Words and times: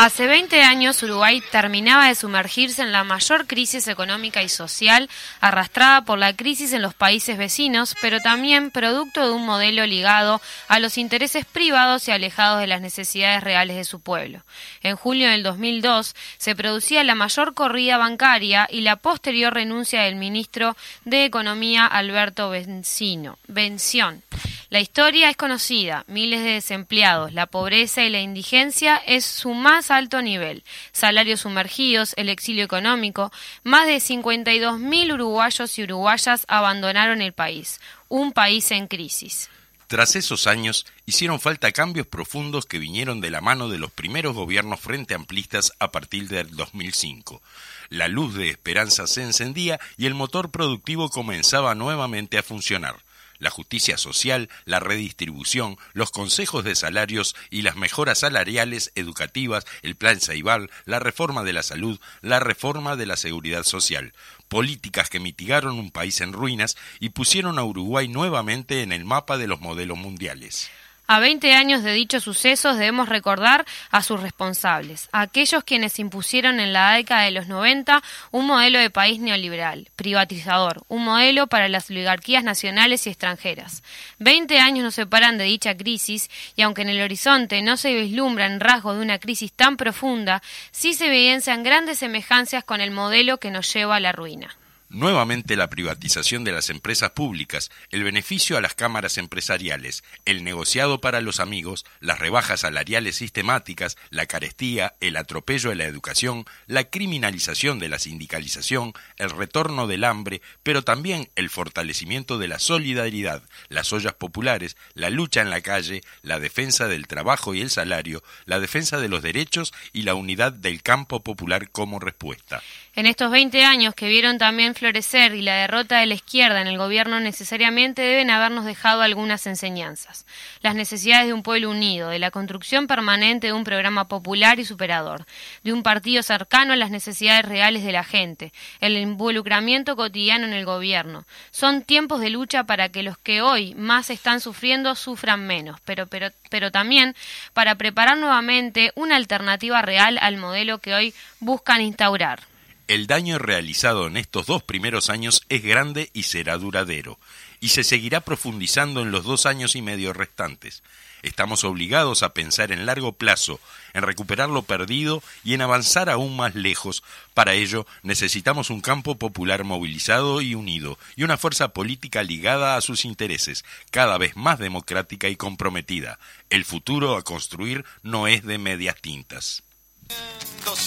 Hace 0.00 0.28
20 0.28 0.62
años 0.62 1.02
Uruguay 1.02 1.42
terminaba 1.50 2.06
de 2.06 2.14
sumergirse 2.14 2.82
en 2.82 2.92
la 2.92 3.02
mayor 3.02 3.48
crisis 3.48 3.88
económica 3.88 4.44
y 4.44 4.48
social 4.48 5.10
arrastrada 5.40 6.02
por 6.02 6.20
la 6.20 6.36
crisis 6.36 6.72
en 6.72 6.82
los 6.82 6.94
países 6.94 7.36
vecinos, 7.36 7.96
pero 8.00 8.20
también 8.20 8.70
producto 8.70 9.26
de 9.26 9.32
un 9.32 9.44
modelo 9.44 9.84
ligado 9.86 10.40
a 10.68 10.78
los 10.78 10.98
intereses 10.98 11.46
privados 11.46 12.06
y 12.06 12.12
alejados 12.12 12.60
de 12.60 12.68
las 12.68 12.80
necesidades 12.80 13.42
reales 13.42 13.76
de 13.76 13.82
su 13.82 13.98
pueblo. 13.98 14.44
En 14.84 14.94
julio 14.94 15.30
del 15.30 15.42
2002 15.42 16.14
se 16.36 16.54
producía 16.54 17.02
la 17.02 17.16
mayor 17.16 17.54
corrida 17.54 17.98
bancaria 17.98 18.68
y 18.70 18.82
la 18.82 18.94
posterior 18.94 19.52
renuncia 19.52 20.02
del 20.02 20.14
ministro 20.14 20.76
de 21.06 21.24
Economía 21.24 21.86
Alberto 21.86 22.50
Bencino, 22.50 23.36
Bención. 23.48 24.22
La 24.70 24.80
historia 24.80 25.30
es 25.30 25.36
conocida, 25.38 26.04
miles 26.08 26.40
de 26.44 26.50
desempleados, 26.50 27.32
la 27.32 27.46
pobreza 27.46 28.04
y 28.04 28.10
la 28.10 28.20
indigencia 28.20 28.98
es 28.98 29.24
su 29.24 29.54
más 29.54 29.90
alto 29.90 30.20
nivel, 30.20 30.62
salarios 30.92 31.40
sumergidos, 31.40 32.12
el 32.18 32.28
exilio 32.28 32.64
económico, 32.64 33.32
más 33.64 33.86
de 33.86 33.96
52.000 33.96 35.14
uruguayos 35.14 35.78
y 35.78 35.84
uruguayas 35.84 36.44
abandonaron 36.48 37.22
el 37.22 37.32
país, 37.32 37.80
un 38.08 38.32
país 38.32 38.70
en 38.70 38.88
crisis. 38.88 39.48
Tras 39.86 40.16
esos 40.16 40.46
años, 40.46 40.84
hicieron 41.06 41.40
falta 41.40 41.72
cambios 41.72 42.06
profundos 42.06 42.66
que 42.66 42.78
vinieron 42.78 43.22
de 43.22 43.30
la 43.30 43.40
mano 43.40 43.70
de 43.70 43.78
los 43.78 43.90
primeros 43.90 44.34
gobiernos 44.34 44.80
frente 44.80 45.14
amplistas 45.14 45.72
a 45.78 45.90
partir 45.90 46.28
del 46.28 46.54
2005. 46.54 47.40
La 47.88 48.06
luz 48.06 48.34
de 48.34 48.50
esperanza 48.50 49.06
se 49.06 49.22
encendía 49.22 49.80
y 49.96 50.04
el 50.04 50.12
motor 50.12 50.50
productivo 50.50 51.08
comenzaba 51.08 51.74
nuevamente 51.74 52.36
a 52.36 52.42
funcionar 52.42 52.96
la 53.38 53.50
justicia 53.50 53.96
social, 53.96 54.48
la 54.64 54.80
redistribución, 54.80 55.76
los 55.92 56.10
consejos 56.10 56.64
de 56.64 56.74
salarios 56.74 57.34
y 57.50 57.62
las 57.62 57.76
mejoras 57.76 58.18
salariales, 58.18 58.92
educativas, 58.94 59.64
el 59.82 59.96
plan 59.96 60.20
Saibal, 60.20 60.70
la 60.84 60.98
reforma 60.98 61.44
de 61.44 61.52
la 61.52 61.62
salud, 61.62 62.00
la 62.20 62.40
reforma 62.40 62.96
de 62.96 63.06
la 63.06 63.16
seguridad 63.16 63.64
social, 63.64 64.12
políticas 64.48 65.10
que 65.10 65.20
mitigaron 65.20 65.78
un 65.78 65.90
país 65.90 66.20
en 66.20 66.32
ruinas 66.32 66.76
y 67.00 67.10
pusieron 67.10 67.58
a 67.58 67.64
Uruguay 67.64 68.08
nuevamente 68.08 68.82
en 68.82 68.92
el 68.92 69.04
mapa 69.04 69.38
de 69.38 69.46
los 69.46 69.60
modelos 69.60 69.98
mundiales. 69.98 70.70
A 71.10 71.20
20 71.20 71.54
años 71.54 71.82
de 71.82 71.94
dichos 71.94 72.24
sucesos 72.24 72.76
debemos 72.76 73.08
recordar 73.08 73.64
a 73.90 74.02
sus 74.02 74.20
responsables, 74.20 75.08
a 75.10 75.22
aquellos 75.22 75.64
quienes 75.64 75.98
impusieron 75.98 76.60
en 76.60 76.74
la 76.74 76.92
década 76.92 77.22
de 77.22 77.30
los 77.30 77.48
90 77.48 78.02
un 78.30 78.46
modelo 78.46 78.78
de 78.78 78.90
país 78.90 79.18
neoliberal, 79.18 79.88
privatizador, 79.96 80.84
un 80.88 81.06
modelo 81.06 81.46
para 81.46 81.70
las 81.70 81.88
oligarquías 81.88 82.44
nacionales 82.44 83.06
y 83.06 83.08
extranjeras. 83.08 83.82
20 84.18 84.58
años 84.58 84.84
nos 84.84 84.96
separan 84.96 85.38
de 85.38 85.44
dicha 85.44 85.74
crisis 85.74 86.28
y 86.56 86.60
aunque 86.60 86.82
en 86.82 86.90
el 86.90 87.00
horizonte 87.00 87.62
no 87.62 87.78
se 87.78 87.94
vislumbran 87.94 88.60
rasgos 88.60 88.96
de 88.96 89.02
una 89.02 89.18
crisis 89.18 89.50
tan 89.54 89.78
profunda, 89.78 90.42
sí 90.72 90.92
se 90.92 91.06
evidencian 91.06 91.62
grandes 91.62 92.00
semejanzas 92.00 92.64
con 92.64 92.82
el 92.82 92.90
modelo 92.90 93.38
que 93.38 93.50
nos 93.50 93.72
lleva 93.72 93.96
a 93.96 94.00
la 94.00 94.12
ruina. 94.12 94.54
Nuevamente 94.90 95.54
la 95.54 95.68
privatización 95.68 96.44
de 96.44 96.52
las 96.52 96.70
empresas 96.70 97.10
públicas, 97.10 97.70
el 97.90 98.04
beneficio 98.04 98.56
a 98.56 98.62
las 98.62 98.72
cámaras 98.72 99.18
empresariales, 99.18 100.02
el 100.24 100.44
negociado 100.44 100.98
para 101.02 101.20
los 101.20 101.40
amigos, 101.40 101.84
las 102.00 102.18
rebajas 102.18 102.60
salariales 102.60 103.16
sistemáticas, 103.16 103.98
la 104.08 104.24
carestía, 104.24 104.94
el 105.00 105.18
atropello 105.18 105.68
de 105.68 105.76
la 105.76 105.84
educación, 105.84 106.46
la 106.66 106.84
criminalización 106.84 107.78
de 107.78 107.90
la 107.90 107.98
sindicalización, 107.98 108.94
el 109.18 109.28
retorno 109.28 109.88
del 109.88 110.04
hambre, 110.04 110.40
pero 110.62 110.80
también 110.80 111.28
el 111.34 111.50
fortalecimiento 111.50 112.38
de 112.38 112.48
la 112.48 112.58
solidaridad, 112.58 113.42
las 113.68 113.92
ollas 113.92 114.14
populares, 114.14 114.78
la 114.94 115.10
lucha 115.10 115.42
en 115.42 115.50
la 115.50 115.60
calle, 115.60 116.00
la 116.22 116.40
defensa 116.40 116.88
del 116.88 117.06
trabajo 117.06 117.54
y 117.54 117.60
el 117.60 117.68
salario, 117.68 118.22
la 118.46 118.58
defensa 118.58 118.98
de 118.98 119.10
los 119.10 119.22
derechos 119.22 119.74
y 119.92 120.04
la 120.04 120.14
unidad 120.14 120.50
del 120.50 120.82
campo 120.82 121.22
popular 121.22 121.70
como 121.70 121.98
respuesta. 121.98 122.62
En 122.98 123.06
estos 123.06 123.30
20 123.30 123.64
años 123.64 123.94
que 123.94 124.08
vieron 124.08 124.38
también 124.38 124.74
florecer 124.74 125.32
y 125.36 125.40
la 125.40 125.54
derrota 125.54 126.00
de 126.00 126.06
la 126.06 126.14
izquierda 126.14 126.60
en 126.60 126.66
el 126.66 126.78
gobierno 126.78 127.20
necesariamente 127.20 128.02
deben 128.02 128.28
habernos 128.28 128.64
dejado 128.64 129.02
algunas 129.02 129.46
enseñanzas. 129.46 130.26
Las 130.62 130.74
necesidades 130.74 131.28
de 131.28 131.32
un 131.32 131.44
pueblo 131.44 131.70
unido, 131.70 132.08
de 132.08 132.18
la 132.18 132.32
construcción 132.32 132.88
permanente 132.88 133.46
de 133.46 133.52
un 133.52 133.62
programa 133.62 134.08
popular 134.08 134.58
y 134.58 134.64
superador, 134.64 135.26
de 135.62 135.72
un 135.72 135.84
partido 135.84 136.24
cercano 136.24 136.72
a 136.72 136.76
las 136.76 136.90
necesidades 136.90 137.44
reales 137.44 137.84
de 137.84 137.92
la 137.92 138.02
gente, 138.02 138.52
el 138.80 138.96
involucramiento 138.96 139.94
cotidiano 139.94 140.46
en 140.46 140.52
el 140.52 140.64
gobierno. 140.64 141.24
Son 141.52 141.82
tiempos 141.82 142.20
de 142.20 142.30
lucha 142.30 142.64
para 142.64 142.88
que 142.88 143.04
los 143.04 143.16
que 143.16 143.42
hoy 143.42 143.76
más 143.76 144.10
están 144.10 144.40
sufriendo 144.40 144.96
sufran 144.96 145.46
menos, 145.46 145.78
pero, 145.84 146.08
pero, 146.08 146.30
pero 146.50 146.72
también 146.72 147.14
para 147.52 147.76
preparar 147.76 148.18
nuevamente 148.18 148.90
una 148.96 149.14
alternativa 149.14 149.82
real 149.82 150.18
al 150.20 150.36
modelo 150.36 150.78
que 150.78 150.94
hoy 150.94 151.14
buscan 151.38 151.80
instaurar. 151.80 152.40
El 152.88 153.06
daño 153.06 153.38
realizado 153.38 154.06
en 154.06 154.16
estos 154.16 154.46
dos 154.46 154.62
primeros 154.62 155.10
años 155.10 155.42
es 155.50 155.62
grande 155.62 156.08
y 156.14 156.22
será 156.22 156.56
duradero, 156.56 157.18
y 157.60 157.68
se 157.68 157.84
seguirá 157.84 158.22
profundizando 158.22 159.02
en 159.02 159.10
los 159.10 159.24
dos 159.24 159.44
años 159.44 159.76
y 159.76 159.82
medio 159.82 160.14
restantes. 160.14 160.82
Estamos 161.22 161.64
obligados 161.64 162.22
a 162.22 162.32
pensar 162.32 162.72
en 162.72 162.86
largo 162.86 163.12
plazo, 163.12 163.60
en 163.92 164.04
recuperar 164.04 164.48
lo 164.48 164.62
perdido 164.62 165.22
y 165.44 165.52
en 165.52 165.60
avanzar 165.60 166.08
aún 166.08 166.34
más 166.34 166.54
lejos. 166.54 167.02
Para 167.34 167.52
ello 167.52 167.86
necesitamos 168.02 168.70
un 168.70 168.80
campo 168.80 169.16
popular 169.16 169.64
movilizado 169.64 170.40
y 170.40 170.54
unido, 170.54 170.98
y 171.14 171.24
una 171.24 171.36
fuerza 171.36 171.68
política 171.74 172.22
ligada 172.22 172.76
a 172.76 172.80
sus 172.80 173.04
intereses, 173.04 173.66
cada 173.90 174.16
vez 174.16 174.34
más 174.34 174.58
democrática 174.58 175.28
y 175.28 175.36
comprometida. 175.36 176.18
El 176.48 176.64
futuro 176.64 177.18
a 177.18 177.22
construir 177.22 177.84
no 178.02 178.28
es 178.28 178.46
de 178.46 178.56
medias 178.56 178.96
tintas 179.02 179.62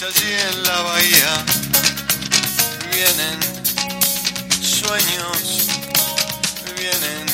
allí 0.04 0.32
en 0.50 0.62
la 0.64 0.82
bahía. 0.82 1.44
Vienen 2.92 3.38
sueños, 4.60 5.68
vienen 6.76 7.26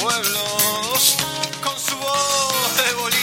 pueblos 0.00 1.16
con 1.62 1.78
su 1.78 1.96
voz 1.96 2.76
de 2.76 2.92
boliches 2.94 3.21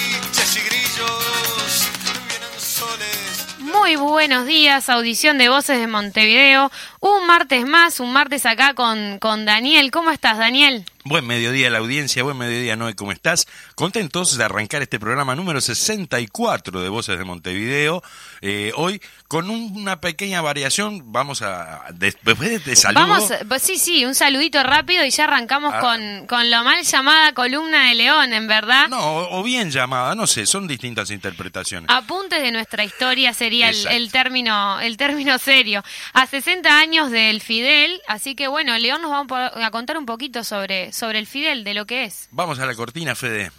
Muy 3.89 3.95
buenos 3.95 4.45
días, 4.45 4.87
audición 4.87 5.39
de 5.39 5.49
voces 5.49 5.79
de 5.79 5.87
Montevideo. 5.87 6.71
Un 6.99 7.25
martes 7.25 7.65
más, 7.65 7.99
un 7.99 8.13
martes 8.13 8.45
acá 8.45 8.75
con, 8.75 9.17
con 9.17 9.45
Daniel. 9.45 9.89
¿Cómo 9.89 10.11
estás, 10.11 10.37
Daniel? 10.37 10.85
Buen 11.05 11.25
mediodía 11.25 11.71
la 11.71 11.79
audiencia, 11.79 12.21
buen 12.23 12.37
mediodía 12.37 12.75
Noé, 12.75 12.93
¿cómo 12.93 13.13
estás? 13.13 13.47
Contentos 13.73 14.37
de 14.37 14.43
arrancar 14.43 14.81
este 14.81 14.99
programa 14.99 15.33
número 15.33 15.59
64 15.59 16.81
de 16.81 16.89
Voces 16.89 17.17
de 17.17 17.23
Montevideo. 17.23 18.03
Eh, 18.41 18.73
hoy 18.75 19.01
con 19.27 19.49
una 19.49 20.01
pequeña 20.01 20.41
variación, 20.41 21.11
vamos 21.11 21.41
a, 21.41 21.85
después 21.93 22.37
de, 22.37 22.75
saludo... 22.75 23.07
Vamos, 23.07 23.31
pues 23.47 23.63
sí, 23.63 23.77
sí, 23.77 24.05
un 24.05 24.13
saludito 24.13 24.61
rápido 24.61 25.05
y 25.05 25.09
ya 25.09 25.23
arrancamos 25.23 25.73
ah. 25.73 25.79
con, 25.79 26.27
con 26.27 26.51
lo 26.51 26.63
mal 26.63 26.83
llamada 26.83 27.33
columna 27.33 27.89
de 27.89 27.95
León, 27.95 28.33
en 28.33 28.47
verdad. 28.47 28.89
No, 28.89 28.99
o 29.29 29.41
bien 29.41 29.71
llamada, 29.71 30.15
no 30.15 30.27
sé, 30.27 30.45
son 30.45 30.67
distintas 30.67 31.11
interpretaciones. 31.11 31.89
Apuntes 31.89 32.41
de 32.41 32.51
nuestra 32.51 32.83
historia 32.83 33.33
sería 33.33 33.69
el, 33.69 33.78
el, 33.85 34.11
término, 34.11 34.79
el 34.79 34.97
término 34.97 35.37
serio. 35.37 35.83
A 36.13 36.25
60 36.25 36.79
años 36.79 37.11
del 37.11 37.41
Fidel, 37.41 38.01
así 38.07 38.35
que 38.35 38.47
bueno, 38.47 38.77
León 38.77 39.01
nos 39.01 39.11
va 39.11 39.51
a 39.65 39.71
contar 39.71 39.97
un 39.97 40.05
poquito 40.05 40.43
sobre 40.43 40.91
sobre, 40.93 41.19
el 41.19 41.27
Fidel, 41.27 41.63
de 41.63 41.73
lo 41.73 41.85
que 41.85 42.05
es. 42.05 42.27
Vamos 42.31 42.59
a 42.59 42.65
la 42.65 42.75
cortina, 42.75 43.15
Fede. 43.15 43.51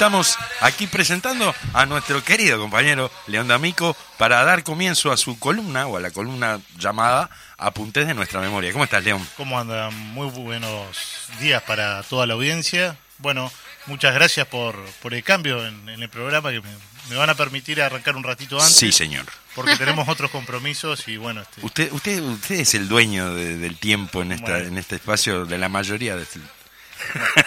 Estamos 0.00 0.38
aquí 0.62 0.86
presentando 0.86 1.54
a 1.74 1.84
nuestro 1.84 2.24
querido 2.24 2.58
compañero 2.58 3.10
León 3.26 3.48
D'Amico 3.48 3.94
para 4.16 4.42
dar 4.44 4.64
comienzo 4.64 5.12
a 5.12 5.18
su 5.18 5.38
columna 5.38 5.86
o 5.88 5.98
a 5.98 6.00
la 6.00 6.10
columna 6.10 6.58
llamada 6.78 7.28
Apuntes 7.58 8.06
de 8.06 8.14
nuestra 8.14 8.40
memoria. 8.40 8.72
¿Cómo 8.72 8.84
estás, 8.84 9.04
León? 9.04 9.22
¿Cómo 9.36 9.60
andan? 9.60 9.94
Muy 9.94 10.28
buenos 10.30 10.96
días 11.38 11.62
para 11.64 12.02
toda 12.04 12.26
la 12.26 12.32
audiencia. 12.32 12.96
Bueno, 13.18 13.52
muchas 13.84 14.14
gracias 14.14 14.46
por, 14.46 14.74
por 15.02 15.12
el 15.12 15.22
cambio 15.22 15.66
en, 15.66 15.86
en 15.90 16.02
el 16.02 16.08
programa 16.08 16.50
que 16.50 16.62
me, 16.62 16.70
me 17.10 17.16
van 17.16 17.28
a 17.28 17.34
permitir 17.34 17.82
arrancar 17.82 18.16
un 18.16 18.24
ratito 18.24 18.58
antes. 18.58 18.74
Sí, 18.74 18.92
señor. 18.92 19.26
Porque 19.54 19.76
tenemos 19.76 20.08
otros 20.08 20.30
compromisos 20.30 21.06
y 21.08 21.18
bueno, 21.18 21.42
este, 21.42 21.60
Usted, 21.62 21.92
usted, 21.92 22.22
usted 22.22 22.60
es 22.60 22.72
el 22.72 22.88
dueño 22.88 23.34
de- 23.34 23.58
del 23.58 23.76
tiempo 23.76 24.22
en 24.22 24.32
esta, 24.32 24.52
Bueno. 24.52 24.66
en 24.68 24.78
este 24.78 24.94
espacio 24.94 25.44
de 25.44 25.58
la 25.58 25.68
mayoría 25.68 26.16
de 26.16 26.22
este- 26.22 26.40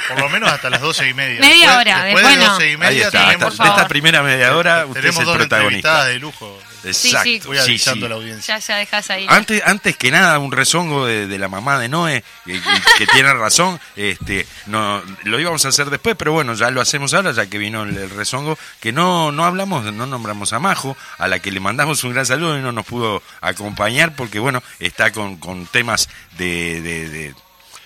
por 0.10 0.20
lo 0.20 0.30
menos 0.30 0.52
hasta 0.52 0.70
las 0.70 0.82
doce 0.82 1.08
y 1.10 1.14
media. 1.14 1.40
Media 1.42 1.68
Después- 1.68 1.78
hora, 1.80 2.04
después 2.04 2.24
después 2.26 2.40
de 2.40 2.46
doce 2.46 2.66
y 2.66 2.70
Ahí 2.72 2.78
media 2.78 3.06
está, 3.08 3.26
tenemos, 3.26 3.52
hasta- 3.54 3.64
de 3.64 3.70
esta 3.70 3.88
primera 3.88 4.24
media 4.24 4.56
hora 4.58 4.86
usted 4.86 4.98
es 5.00 5.02
tenemos 5.04 5.20
el 5.20 5.26
dos 5.26 5.38
protagonista. 5.38 6.06
de 6.06 6.20
lujo. 6.20 6.60
Exacto. 6.86 7.24
sí. 7.24 7.42
Voy 7.46 7.56
sí, 7.58 7.64
avisando 7.64 8.00
sí. 8.02 8.06
a 8.06 8.10
la 8.10 8.16
audiencia. 8.16 8.58
Ya, 8.58 8.60
ya 8.68 8.76
dejas 8.76 9.10
ahí. 9.10 9.26
Antes, 9.30 9.64
antes 9.66 9.96
que 9.96 10.12
nada, 10.12 10.38
un 10.40 10.52
rezongo 10.52 11.06
de, 11.06 11.28
de 11.28 11.40
la 11.40 11.48
mamá 11.48 11.80
de 11.80 11.88
Noé, 11.88 12.26
que 12.46 13.08
tiene 13.08 13.34
razón, 13.34 13.80
este, 13.96 14.46
no, 14.66 15.02
lo 15.24 15.40
íbamos 15.40 15.64
a 15.64 15.70
hacer 15.70 15.90
después, 15.90 16.18
pero 16.18 16.34
bueno, 16.34 16.54
ya 16.56 16.72
lo 16.72 16.82
hacemos 16.82 17.14
ahora, 17.14 17.32
ya 17.32 17.46
que 17.46 17.58
vino 17.58 17.84
el, 17.84 17.98
el 17.98 18.10
rezongo, 18.10 18.58
que 18.82 18.92
no, 18.92 19.32
no 19.32 19.46
hablamos, 19.46 19.86
no 19.94 20.06
nombramos 20.06 20.52
a 20.52 20.60
Majo, 20.60 20.98
a 21.20 21.30
la 21.30 21.40
que 21.40 21.52
le 21.54 21.62
mandamos 21.62 22.04
un 22.04 22.12
gran 22.14 22.26
saludo 22.26 22.58
y 22.58 22.62
no 22.62 22.74
nos 22.74 22.86
pudo 22.86 23.24
acompañar 23.40 24.14
porque, 24.14 24.40
bueno, 24.40 24.62
está 24.80 25.12
con, 25.14 25.38
con 25.38 25.66
temas 25.68 26.10
de, 26.38 26.82
de- 26.82 27.10
de- 27.10 27.36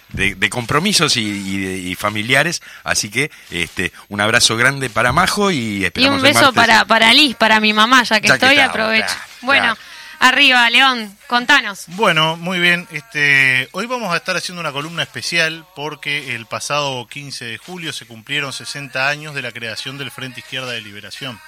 de- 0.10 0.36
de 0.36 0.50
compromisos 0.50 1.18
y, 1.18 1.22
y 1.22 1.58
de- 1.58 1.78
y 1.78 1.96
familiares, 1.96 2.62
así 2.84 3.10
que 3.10 3.30
este, 3.52 3.92
un 4.10 4.22
abrazo 4.22 4.56
grande 4.58 4.90
para 4.90 5.12
Majo 5.12 5.52
y 5.52 5.90
Y 5.96 6.08
un 6.08 6.22
beso 6.22 6.54
para, 6.54 6.86
para 6.86 7.14
Liz, 7.14 7.36
para 7.36 7.60
mi 7.60 7.74
mamá, 7.74 8.04
ya 8.04 8.20
que 8.22 8.28
Ya 8.30 8.38
que 8.38 8.46
estoy, 8.46 8.60
aprovecho. 8.60 9.14
bueno, 9.42 9.78
arriba, 10.20 10.70
León, 10.70 11.16
contanos. 11.28 11.84
Bueno, 11.88 12.38
muy 12.38 12.60
bien. 12.60 12.88
Este, 12.92 13.70
hoy 13.74 13.86
vamos 13.86 14.14
a 14.14 14.18
estar 14.18 14.36
haciendo 14.38 14.62
una 14.62 14.72
columna 14.72 15.04
especial 15.04 15.66
porque 15.76 16.36
el 16.36 16.46
pasado 16.46 17.08
15 17.08 17.46
de 17.46 17.58
julio 17.58 17.94
se 17.94 18.06
cumplieron 18.06 18.52
60 18.54 19.10
años 19.10 19.36
de 19.36 19.42
la 19.42 19.52
creación 19.52 19.98
del 19.98 20.10
Frente 20.12 20.40
Izquierda 20.40 20.72
de 20.72 20.82
Liberación, 20.82 21.40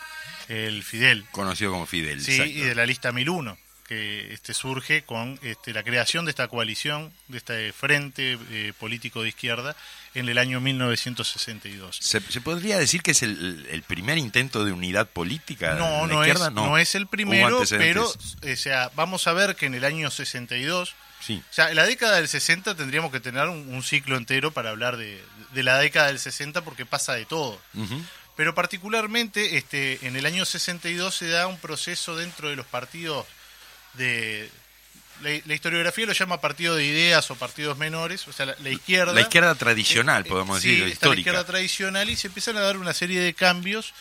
el 0.50 0.84
Fidel. 0.84 1.26
Conocido 1.32 1.72
como 1.72 1.86
Fidel. 1.86 2.22
Sí, 2.22 2.34
exacto. 2.34 2.52
y 2.52 2.62
de 2.62 2.76
la 2.76 2.86
lista 2.86 3.12
1001, 3.12 3.58
que 3.90 4.32
este, 4.34 4.54
surge 4.54 5.02
con 5.04 5.40
este, 5.42 5.74
la 5.74 5.82
creación 5.84 6.24
de 6.26 6.30
esta 6.30 6.48
coalición, 6.48 7.12
de 7.28 7.40
este 7.40 7.74
frente 7.74 8.38
eh, 8.52 8.72
político 8.80 9.24
de 9.24 9.30
izquierda, 9.30 9.76
en 10.14 10.30
el 10.30 10.38
año 10.38 10.62
1962. 10.62 11.98
¿Se, 12.00 12.22
se 12.22 12.40
podría 12.42 12.78
decir 12.78 13.02
que 13.02 13.12
es 13.12 13.24
el, 13.24 13.68
el 13.72 13.82
primer 13.82 14.18
intento 14.20 14.64
de 14.64 14.72
unidad 14.72 15.10
política 15.10 15.74
No, 15.74 16.06
no 16.08 16.22
es, 16.24 16.30
izquierda? 16.30 16.52
no. 16.52 16.78
es 16.78 16.94
el 16.96 17.08
primero, 17.08 17.64
pero 17.70 18.06
antecedentes. 18.08 18.38
o 18.44 18.56
sea, 18.62 18.92
vamos 18.96 19.26
a 19.28 19.34
ver 19.34 19.56
que 19.56 19.66
en 19.66 19.74
el 19.74 19.84
año 19.84 20.10
62, 20.12 20.96
Sí. 21.20 21.44
o 21.50 21.54
sea, 21.54 21.70
en 21.72 21.76
la 21.76 21.86
década 21.86 22.16
del 22.18 22.28
60 22.30 22.76
tendríamos 22.76 23.12
que 23.12 23.20
tener 23.20 23.48
un, 23.48 23.74
un 23.74 23.84
ciclo 23.84 24.16
entero 24.16 24.52
para 24.52 24.70
hablar 24.70 24.96
de, 24.98 25.22
de 25.52 25.64
la 25.64 25.78
década 25.80 26.08
del 26.08 26.20
60 26.20 26.62
porque 26.64 26.86
pasa 26.86 27.14
de 27.14 27.26
todo. 27.26 27.60
Ujú. 27.74 28.02
Pero 28.38 28.56
particularmente 28.56 29.58
este, 29.58 30.00
en 30.08 30.16
el 30.16 30.26
año 30.26 30.46
62 30.46 31.14
se 31.14 31.28
da 31.28 31.48
un 31.48 31.58
proceso 31.58 32.16
dentro 32.16 32.48
de 32.50 32.56
los 32.56 32.66
partidos 32.68 33.26
de... 33.94 34.50
La, 35.22 35.32
la 35.46 35.54
historiografía 35.54 36.06
lo 36.06 36.14
llama 36.14 36.40
partido 36.40 36.76
de 36.78 36.86
ideas 36.86 37.30
o 37.30 37.36
partidos 37.36 37.78
menores, 37.78 38.26
o 38.30 38.32
sea, 38.32 38.46
la, 38.46 38.56
la 38.60 38.70
izquierda... 38.70 39.12
La 39.12 39.20
izquierda 39.22 39.54
tradicional, 39.56 40.24
eh, 40.26 40.30
podemos 40.30 40.62
sí, 40.62 40.70
decir, 40.72 40.84
está 40.94 41.08
la 41.10 41.16
izquierda 41.16 41.40
histórica. 41.42 41.52
tradicional 41.52 42.10
y 42.10 42.16
se 42.16 42.28
empiezan 42.28 42.56
a 42.56 42.62
dar 42.62 42.78
una 42.78 42.94
serie 42.94 43.20
de 43.20 43.34
cambios 43.34 43.94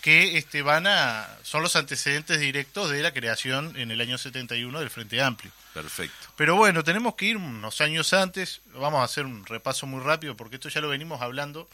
que 0.00 0.38
este, 0.38 0.62
van 0.62 0.86
a 0.86 1.28
son 1.42 1.62
los 1.62 1.74
antecedentes 1.76 2.38
directos 2.40 2.88
de 2.88 3.02
la 3.02 3.12
creación 3.12 3.74
en 3.76 3.90
el 3.90 4.00
año 4.00 4.16
71 4.16 4.78
del 4.80 4.88
Frente 4.90 5.20
Amplio. 5.20 5.50
Perfecto. 5.74 6.28
Pero 6.36 6.54
bueno, 6.56 6.84
tenemos 6.84 7.16
que 7.16 7.26
ir 7.26 7.36
unos 7.36 7.80
años 7.80 8.12
antes, 8.14 8.60
vamos 8.72 9.00
a 9.00 9.04
hacer 9.04 9.26
un 9.26 9.44
repaso 9.44 9.86
muy 9.86 10.00
rápido 10.02 10.36
porque 10.36 10.54
esto 10.56 10.68
ya 10.68 10.80
lo 10.80 10.88
venimos 10.88 11.20
hablando 11.20 11.68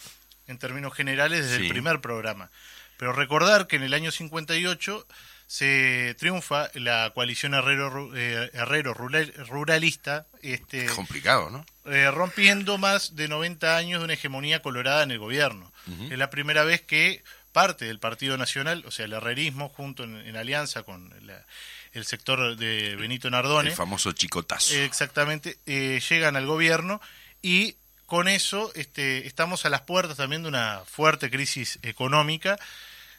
en 0.48 0.58
términos 0.58 0.94
generales 0.94 1.44
desde 1.44 1.58
Sí. 1.58 1.62
el 1.64 1.68
primer 1.68 2.00
programa. 2.00 2.50
Pero 2.96 3.12
recordar 3.12 3.66
que 3.66 3.76
en 3.76 3.82
el 3.82 3.92
año 3.94 4.10
58 4.10 5.06
se 5.46 6.14
triunfa 6.18 6.70
la 6.74 7.12
coalición 7.14 7.54
Herrero, 7.54 8.10
eh, 8.16 8.50
Herrero 8.52 8.94
rural- 8.94 9.32
ruralista, 9.48 10.26
este, 10.42 10.86
Complicado, 10.86 11.50
¿no? 11.50 11.64
eh, 11.92 12.10
rompiendo 12.10 12.78
más 12.78 13.14
de 13.16 13.28
90 13.28 13.76
años 13.76 14.00
de 14.00 14.04
una 14.04 14.14
hegemonía 14.14 14.60
colorada 14.62 15.02
en 15.04 15.12
el 15.12 15.18
gobierno. 15.18 15.72
Es 16.10 16.18
la 16.18 16.30
primera 16.30 16.64
vez 16.64 16.80
que 16.82 17.22
parte 17.52 17.84
del 17.84 18.00
Partido 18.00 18.36
Nacional, 18.36 18.82
o 18.86 18.90
sea, 18.90 19.04
el 19.04 19.12
herrerismo, 19.12 19.68
junto 19.68 20.02
en, 20.02 20.16
en 20.16 20.36
alianza 20.36 20.82
con 20.82 21.14
la- 21.24 21.46
el 21.92 22.04
sector 22.04 22.56
de 22.56 22.96
Benito 22.96 23.30
Nardone, 23.30 23.70
El 23.70 23.76
famoso 23.76 24.12
chicotazo. 24.12 24.74
eh, 24.74 24.84
exactamente, 24.84 25.58
eh, 25.64 26.00
llegan 26.10 26.36
al 26.36 26.44
gobierno 26.44 27.00
y 27.40 27.76
con 28.04 28.28
eso 28.28 28.70
este, 28.74 29.26
estamos 29.26 29.64
a 29.64 29.70
las 29.70 29.80
puertas 29.82 30.16
también 30.16 30.42
de 30.42 30.48
una 30.48 30.82
fuerte 30.86 31.30
crisis 31.30 31.78
económica. 31.82 32.58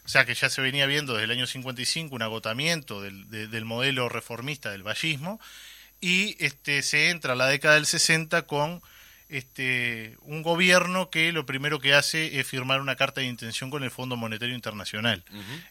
O 0.07 0.09
sea 0.09 0.25
que 0.25 0.33
ya 0.36 0.50
se 0.50 0.62
venía 0.62 0.86
viendo 0.88 1.13
desde 1.13 1.25
el 1.25 1.31
año 1.31 1.45
55 1.45 2.15
un 2.15 2.21
agotamiento 2.21 3.01
del, 3.01 3.30
de- 3.30 3.48
del 3.48 3.65
modelo 3.65 4.07
reformista 4.07 4.71
del 4.71 4.81
vallismo 4.83 5.39
y 6.00 6.36
este, 6.44 6.81
se 6.81 7.09
entra 7.09 7.33
a 7.33 7.36
la 7.36 7.48
década 7.48 7.75
del 7.75 7.86
60 7.86 8.44
con 8.44 8.81
este, 9.29 10.15
un 10.21 10.41
gobierno 10.41 11.09
que 11.09 11.31
lo 11.31 11.45
primero 11.45 11.79
que 11.79 11.94
hace 11.94 12.39
es 12.39 12.47
firmar 12.47 12.79
una 12.79 12.95
carta 12.95 13.21
de 13.21 13.27
intención 13.27 13.69
con 13.69 13.83
el 13.83 13.91
Fondo 13.91 14.15
Monetario 14.15 14.56
Internacional. 14.56 15.24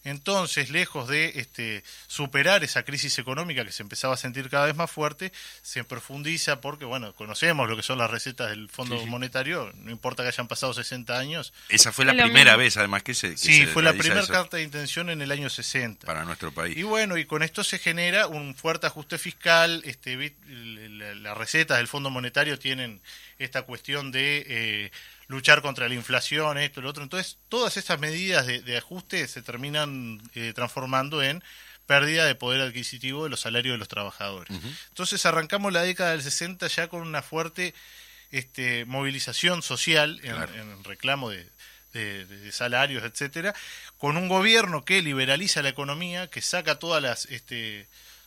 Entonces, 0.05 0.71
lejos 0.71 1.09
de 1.09 1.33
este, 1.37 1.83
superar 2.07 2.65
esa 2.65 2.83
crisis 2.83 3.19
económica 3.19 3.65
que 3.65 3.73
se 3.73 3.83
empezaba 3.83 4.15
a 4.15 4.17
sentir 4.17 4.51
cada 4.51 4.67
vez 4.67 4.77
más 4.77 4.91
fuerte, 4.91 5.33
se 5.63 5.85
profundiza 5.85 6.61
porque, 6.61 6.85
bueno, 6.85 7.15
conocemos 7.15 7.69
lo 7.69 7.77
que 7.77 7.83
son 7.83 7.99
las 7.99 8.11
recetas 8.11 8.51
del 8.51 8.69
Fondo 8.69 8.97
Sí, 8.97 9.05
sí. 9.05 9.11
Monetario, 9.11 9.73
no 9.77 9.91
importa 9.91 10.23
que 10.23 10.29
hayan 10.29 10.49
pasado 10.49 10.75
60 10.75 11.19
años. 11.19 11.53
Esa 11.69 11.93
fue 11.93 12.05
la 12.05 12.13
Es 12.13 12.23
primera 12.23 12.57
vez, 12.57 12.77
además, 12.77 13.03
que 13.03 13.15
se. 13.15 13.31
que 13.31 13.37
Sí, 13.37 13.59
se 13.59 13.67
fue 13.69 13.83
la 13.83 13.93
primera 13.95 14.27
carta 14.27 14.59
de 14.59 14.63
intención 14.63 15.11
en 15.11 15.23
el 15.23 15.33
año 15.33 15.49
60. 15.49 16.07
Para 16.07 16.25
nuestro 16.25 16.53
país. 16.53 16.77
Y 16.77 16.83
bueno, 16.83 17.17
y 17.17 17.25
con 17.25 17.43
esto 17.43 17.65
se 17.65 17.79
genera 17.79 18.27
un 18.27 18.55
fuerte 18.55 18.87
ajuste 18.87 19.19
fiscal. 19.19 19.83
Este, 19.85 20.35
las 20.47 21.37
recetas 21.37 21.79
del 21.79 21.89
Fondo 21.89 22.11
Monetario 22.11 22.59
tienen 22.59 23.01
esta 23.39 23.63
cuestión 23.63 24.13
de 24.13 24.45
eh, 24.49 24.91
luchar 25.29 25.63
contra 25.63 25.89
la 25.89 25.95
inflación, 25.95 26.59
esto, 26.59 26.81
lo 26.81 26.89
otro. 26.91 27.03
Entonces, 27.03 27.39
todas 27.49 27.77
estas 27.77 27.99
medidas 28.01 28.47
de, 28.47 28.63
de 28.63 28.77
ajuste 28.79 29.27
se 29.29 29.43
terminan 29.43 30.21
eh, 30.35 30.53
transformando 30.55 31.23
en 31.23 31.43
pérdida 31.87 32.25
de 32.25 32.35
poder 32.35 32.61
adquisitivo 32.63 33.25
de 33.25 33.31
los 33.31 33.41
salarios 33.41 33.75
de 33.75 33.79
los 33.79 33.89
trabajadores. 33.89 34.51
Entonces, 34.89 35.25
arrancamos 35.27 35.73
la 35.73 35.83
década 35.83 36.11
del 36.13 36.23
60 36.23 36.67
ya 36.69 36.89
con 36.89 37.03
una 37.03 37.23
fuerte 37.23 37.75
este, 38.33 38.85
movilización 38.87 39.63
social 39.63 40.19
en, 40.25 40.35
Claro. 40.35 40.55
en 40.55 40.83
reclamo 40.85 41.31
de, 41.31 41.47
de- 41.93 42.27
de 42.27 42.53
salarios, 42.53 43.05
etcétera, 43.05 43.55
con 43.99 44.17
un 44.17 44.29
gobierno 44.29 44.85
que 44.85 45.01
liberaliza 45.01 45.63
la 45.63 45.69
economía, 45.69 46.27
que 46.29 46.43
saca 46.43 46.79
todas 46.79 47.03
las 47.03 47.27
este, 47.27 47.87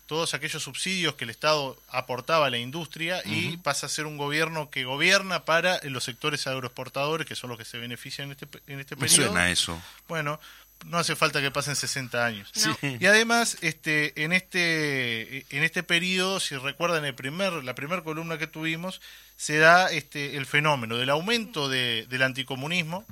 todos 0.09 0.33
aquellos 0.33 0.63
subsidios 0.63 1.13
que 1.13 1.23
el 1.23 1.29
Estado 1.29 1.77
aportaba 1.87 2.47
a 2.47 2.49
la 2.49 2.57
industria 2.57 3.21
y 3.25 3.57
pasa 3.57 3.85
a 3.85 3.89
ser 3.89 4.07
un 4.07 4.17
gobierno 4.17 4.69
que 4.71 4.83
gobierna 4.83 5.45
para 5.45 5.79
los 5.83 6.03
sectores 6.03 6.47
agroexportadores, 6.47 7.27
que 7.27 7.35
son 7.35 7.51
los 7.51 7.59
que 7.59 7.63
se 7.63 7.77
benefician 7.77 8.25
en 8.25 8.31
este, 8.31 8.47
en 8.67 8.79
este 8.79 8.95
Me 8.95 9.01
periodo. 9.07 9.27
suena 9.27 9.49
eso. 9.51 9.79
Bueno, 10.07 10.39
no 10.85 10.97
hace 10.97 11.15
falta 11.15 11.41
que 11.41 11.51
pasen 11.51 11.75
60 11.75 12.25
años. 12.25 12.49
No. 12.65 12.75
Sí. 12.81 12.97
Y 12.99 13.05
además, 13.05 13.57
este, 13.61 14.23
en 14.23 14.33
este, 14.33 15.45
en 15.55 15.63
este 15.63 15.83
periodo, 15.83 16.39
si 16.39 16.55
recuerdan 16.57 17.05
el 17.05 17.13
primer, 17.13 17.53
la 17.63 17.75
primera 17.75 18.01
columna 18.01 18.37
que 18.39 18.47
tuvimos, 18.47 19.01
se 19.37 19.57
da 19.59 19.91
este, 19.91 20.37
el 20.37 20.45
fenómeno 20.47 20.97
del 20.97 21.11
aumento 21.11 21.69
de- 21.69 22.07
del 22.09 22.23
anticomunismo, 22.23 23.05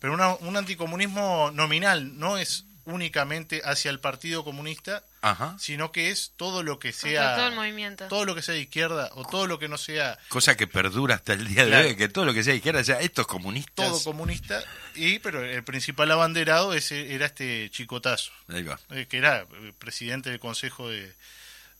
pero 0.00 0.12
una- 0.12 0.34
un 0.34 0.56
anticomunismo 0.56 1.50
nominal, 1.54 2.18
no 2.18 2.36
es 2.38 2.64
únicamente 2.84 3.62
hacia 3.64 3.90
el 3.90 4.00
Partido 4.00 4.44
Comunista, 4.44 5.02
Ajá. 5.22 5.54
sino 5.58 5.92
que 5.92 6.10
es 6.10 6.32
todo 6.36 6.62
lo 6.62 6.78
que 6.78 6.92
sea 6.92 7.36
todo 7.36 7.48
el 7.48 7.54
movimiento. 7.54 8.08
todo 8.08 8.24
lo 8.24 8.34
que 8.34 8.42
sea 8.42 8.54
de 8.54 8.60
izquierda 8.62 9.10
o 9.14 9.24
todo 9.26 9.46
lo 9.46 9.58
que 9.58 9.68
no 9.68 9.76
sea 9.76 10.18
Cosa 10.28 10.56
que 10.56 10.66
perdura 10.66 11.16
hasta 11.16 11.34
el 11.34 11.46
día 11.46 11.64
de 11.64 11.70
Claro. 11.70 11.88
hoy, 11.88 11.96
que 11.96 12.08
todo 12.08 12.24
lo 12.24 12.32
que 12.32 12.42
sea 12.42 12.54
izquierda, 12.54 12.82
sea 12.84 13.00
estos 13.00 13.26
comunistas. 13.26 13.74
todo 13.86 14.02
comunista 14.02 14.62
y 14.94 15.18
pero 15.18 15.44
el 15.44 15.62
principal 15.64 16.10
abanderado 16.10 16.72
ese 16.72 17.14
era 17.14 17.26
este 17.26 17.68
chicotazo 17.70 18.32
Ahí 18.48 18.62
va. 18.62 18.78
eh, 18.90 19.06
que 19.10 19.18
era 19.18 19.40
eh, 19.42 19.72
presidente 19.78 20.30
del 20.30 20.40
Consejo 20.40 20.88
de, 20.88 21.12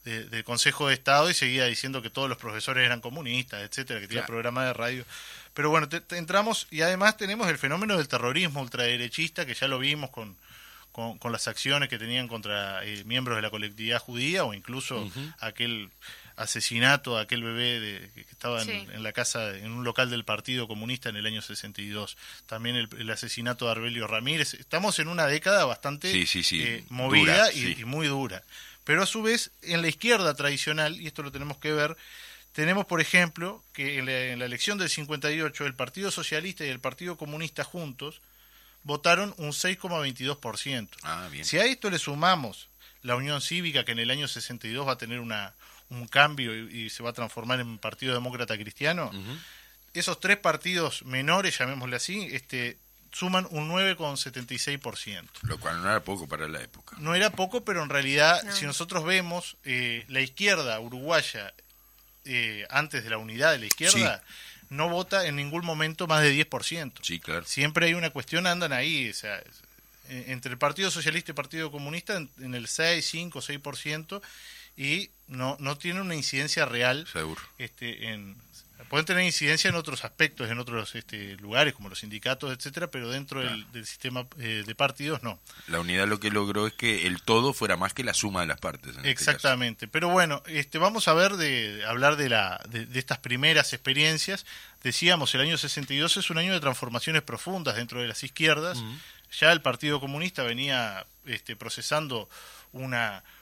de- 0.05 0.25
del 0.25 0.45
Consejo 0.45 0.89
de 0.89 0.95
Estado 0.95 1.31
y 1.31 1.35
seguía 1.35 1.65
diciendo 1.67 2.03
que 2.03 2.11
todos 2.11 2.29
los 2.29 2.37
profesores 2.39 2.85
eran 2.85 3.01
comunistas, 3.01 3.63
etcétera, 3.63 4.01
que 4.01 4.07
tenía 4.09 4.23
Claro. 4.23 4.33
programa 4.35 4.65
de 4.67 4.73
radio. 4.75 5.05
Pero 5.55 5.71
bueno, 5.71 5.89
te- 5.89 6.01
te 6.01 6.17
entramos 6.19 6.67
y 6.71 6.83
además 6.83 7.17
tenemos 7.17 7.49
el 7.49 7.59
fenómeno 7.59 7.97
del 7.97 8.07
terrorismo 8.09 8.61
ultraderechista 8.61 9.45
que 9.47 9.55
ya 9.55 9.67
lo 9.67 9.79
vimos 9.79 10.11
con, 10.11 10.37
con, 10.93 11.19
con 11.19 11.33
las 11.33 11.49
acciones 11.49 11.89
que 11.89 11.99
tenían 11.99 12.29
contra 12.29 12.85
eh, 12.85 13.05
miembros 13.05 13.37
de 13.37 13.43
la 13.43 13.51
colectividad 13.51 13.99
judía 14.01 14.45
o 14.45 14.55
incluso 14.55 15.11
aquel 15.41 15.91
asesinato 16.37 17.19
a 17.19 17.23
aquel 17.23 17.43
bebé 17.43 17.81
de, 17.81 18.11
que 18.15 18.21
estaba 18.23 18.63
en, 18.63 18.67
Sí. 18.69 18.87
en 18.93 19.03
la 19.03 19.13
casa, 19.13 19.57
en 19.57 19.73
un 19.73 19.85
local 19.85 20.09
del 20.11 20.25
Partido 20.25 20.67
Comunista 20.67 21.09
en 21.11 21.17
el 21.17 21.27
año 21.27 21.43
62. 21.43 22.17
También 22.47 22.77
el, 22.77 22.89
el 22.99 23.11
asesinato 23.11 23.67
de 23.67 23.73
Arbelio 23.73 24.07
Ramírez. 24.07 24.55
Estamos 24.55 24.99
en 24.99 25.09
una 25.09 25.27
década 25.27 25.65
bastante 25.67 26.11
Sí, 26.11 26.27
sí, 26.27 26.43
sí, 26.43 26.63
eh, 26.63 26.77
dura, 26.77 26.87
movida 26.91 27.53
y, 27.53 27.75
sí. 27.75 27.77
y 27.81 27.85
muy 27.85 28.07
dura. 28.07 28.43
Pero 28.85 29.03
a 29.03 29.07
su 29.07 29.23
vez, 29.23 29.51
en 29.63 29.83
la 29.83 29.89
izquierda 29.89 30.33
tradicional, 30.35 30.99
y 31.01 31.07
esto 31.07 31.23
lo 31.23 31.31
tenemos 31.31 31.59
que 31.59 31.73
ver, 31.73 31.97
tenemos, 32.53 32.87
por 32.87 33.01
ejemplo, 33.03 33.63
que 33.75 33.99
en 33.99 34.07
la, 34.07 34.13
en 34.33 34.39
la 34.39 34.47
elección 34.47 34.79
del 34.79 34.89
58 34.89 35.67
el 35.67 35.75
Partido 35.75 36.11
Socialista 36.11 36.65
y 36.65 36.69
el 36.69 36.81
Partido 36.81 37.17
Comunista 37.19 37.65
juntos 37.65 38.21
votaron 38.83 39.35
un 39.39 39.51
6,22%. 39.53 40.89
Ah, 41.03 41.29
bien. 41.31 41.45
Si 41.45 41.59
a 41.59 41.65
esto 41.65 41.91
le 41.91 41.99
sumamos 41.99 42.69
la 43.03 43.17
Unión 43.17 43.41
Cívica, 43.41 43.85
que 43.85 43.93
en 43.93 43.99
el 43.99 44.11
año 44.11 44.29
62 44.29 44.87
va 44.87 44.93
a 44.93 44.99
tener 44.99 45.21
una, 45.21 45.55
un 45.89 46.07
cambio 46.07 46.55
y, 46.57 46.85
y 46.85 46.91
se 46.91 47.03
va 47.03 47.11
a 47.11 47.15
transformar 47.15 47.61
en 47.61 47.79
Partido 47.79 48.15
Demócrata 48.15 48.57
Cristiano, 48.57 49.11
esos 49.95 50.21
tres 50.21 50.37
partidos 50.37 51.03
menores, 51.05 51.59
llamémosle 51.59 51.97
así, 51.97 52.29
este, 52.31 52.79
suman 53.13 53.47
un 53.51 53.69
9,76%. 53.71 55.25
Lo 55.43 55.59
cual 55.59 55.83
no 55.83 55.91
era 55.91 56.01
poco 56.05 56.29
para 56.29 56.47
la 56.49 56.61
época. 56.63 56.97
No 57.01 57.15
era 57.15 57.31
poco, 57.31 57.65
pero 57.65 57.83
en 57.83 57.89
realidad, 57.89 58.43
No. 58.45 58.53
si 58.53 58.67
nosotros 58.67 59.05
vemos 59.05 59.57
eh, 59.65 60.05
la 60.09 60.21
izquierda 60.21 60.79
uruguaya 60.79 61.53
eh, 62.25 62.67
antes 62.71 63.03
de 63.03 63.11
la 63.11 63.19
unidad 63.19 63.53
de 63.53 63.59
la 63.59 63.67
izquierda, 63.67 64.23
no 64.71 64.89
vota 64.89 65.27
en 65.27 65.37
ningún 65.37 65.65
momento 65.65 66.07
más 66.07 66.23
de 66.23 66.33
10%. 66.49 66.93
Sí, 67.03 67.21
claro. 67.21 67.45
Siempre 67.45 67.87
hay 67.87 67.95
una 67.95 68.11
cuestión, 68.11 68.47
andan 68.47 68.73
ahí, 68.73 69.11
o 69.11 69.15
sea, 69.15 69.37
eh, 70.09 70.25
entre 70.29 70.53
el 70.53 70.59
Partido 70.59 70.91
Socialista 70.91 71.31
y 71.31 71.33
el 71.33 71.37
Partido 71.37 71.71
Comunista 71.71 72.17
en, 72.17 72.31
en 72.41 72.55
el 72.55 72.69
6, 72.69 73.05
5, 73.05 73.41
6%, 73.41 74.23
y 74.77 75.11
no, 75.27 75.57
no 75.61 75.77
tiene 75.77 76.01
una 76.01 76.15
incidencia 76.15 76.65
real 76.65 77.07
Seguro. 77.13 77.41
este, 77.59 78.09
en, 78.09 78.37
pueden 78.89 79.05
tener 79.07 79.25
incidencia 79.25 79.69
en 79.69 79.75
otros 79.75 80.05
aspectos, 80.05 80.51
en 80.51 80.59
otros 80.59 80.95
este, 80.95 81.37
lugares, 81.37 81.75
como 81.75 81.89
los 81.89 81.99
sindicatos, 82.01 82.53
etcétera, 82.57 82.89
pero 82.91 83.09
dentro 83.11 83.41
del, 83.41 83.71
del 83.73 83.87
sistema 83.87 84.27
eh, 84.39 84.63
de 84.67 84.75
partidos 84.75 85.23
no. 85.23 85.39
La 85.69 85.81
unidad 85.81 86.07
lo 86.09 86.19
que 86.21 86.31
logró 86.31 86.67
es 86.67 86.73
que 86.73 87.07
el 87.07 87.23
todo 87.23 87.53
fuera 87.53 87.77
más 87.77 87.93
que 87.95 88.05
la 88.05 88.15
suma 88.15 88.41
de 88.41 88.47
las 88.47 88.59
partes. 88.59 88.97
este 88.97 89.11
Exactamente. 89.11 89.89
Pero 89.89 90.09
bueno, 90.09 90.43
este, 90.47 90.79
vamos 90.79 91.09
a 91.09 91.15
ver 91.15 91.37
de 91.37 91.85
hablar 91.87 92.17
de, 92.17 92.29
la, 92.29 92.61
de, 92.69 92.87
de 92.87 92.99
estas 92.99 93.19
primeras 93.19 93.73
experiencias. 93.73 94.47
Decíamos, 94.83 95.35
el 95.35 95.43
año 95.43 95.59
62 95.59 96.17
es 96.17 96.31
un 96.31 96.39
año 96.39 96.53
de 96.53 96.61
transformaciones 96.61 97.23
profundas 97.23 97.77
dentro 97.77 98.01
de 98.01 98.09
las 98.09 98.23
izquierdas. 98.25 98.79
Ya 99.39 99.53
el 99.53 99.61
Partido 99.63 100.01
Comunista 100.01 100.43
venía 100.43 101.07
este, 101.27 101.55
procesando 101.55 102.29
una 102.73 103.23
un- 103.23 103.40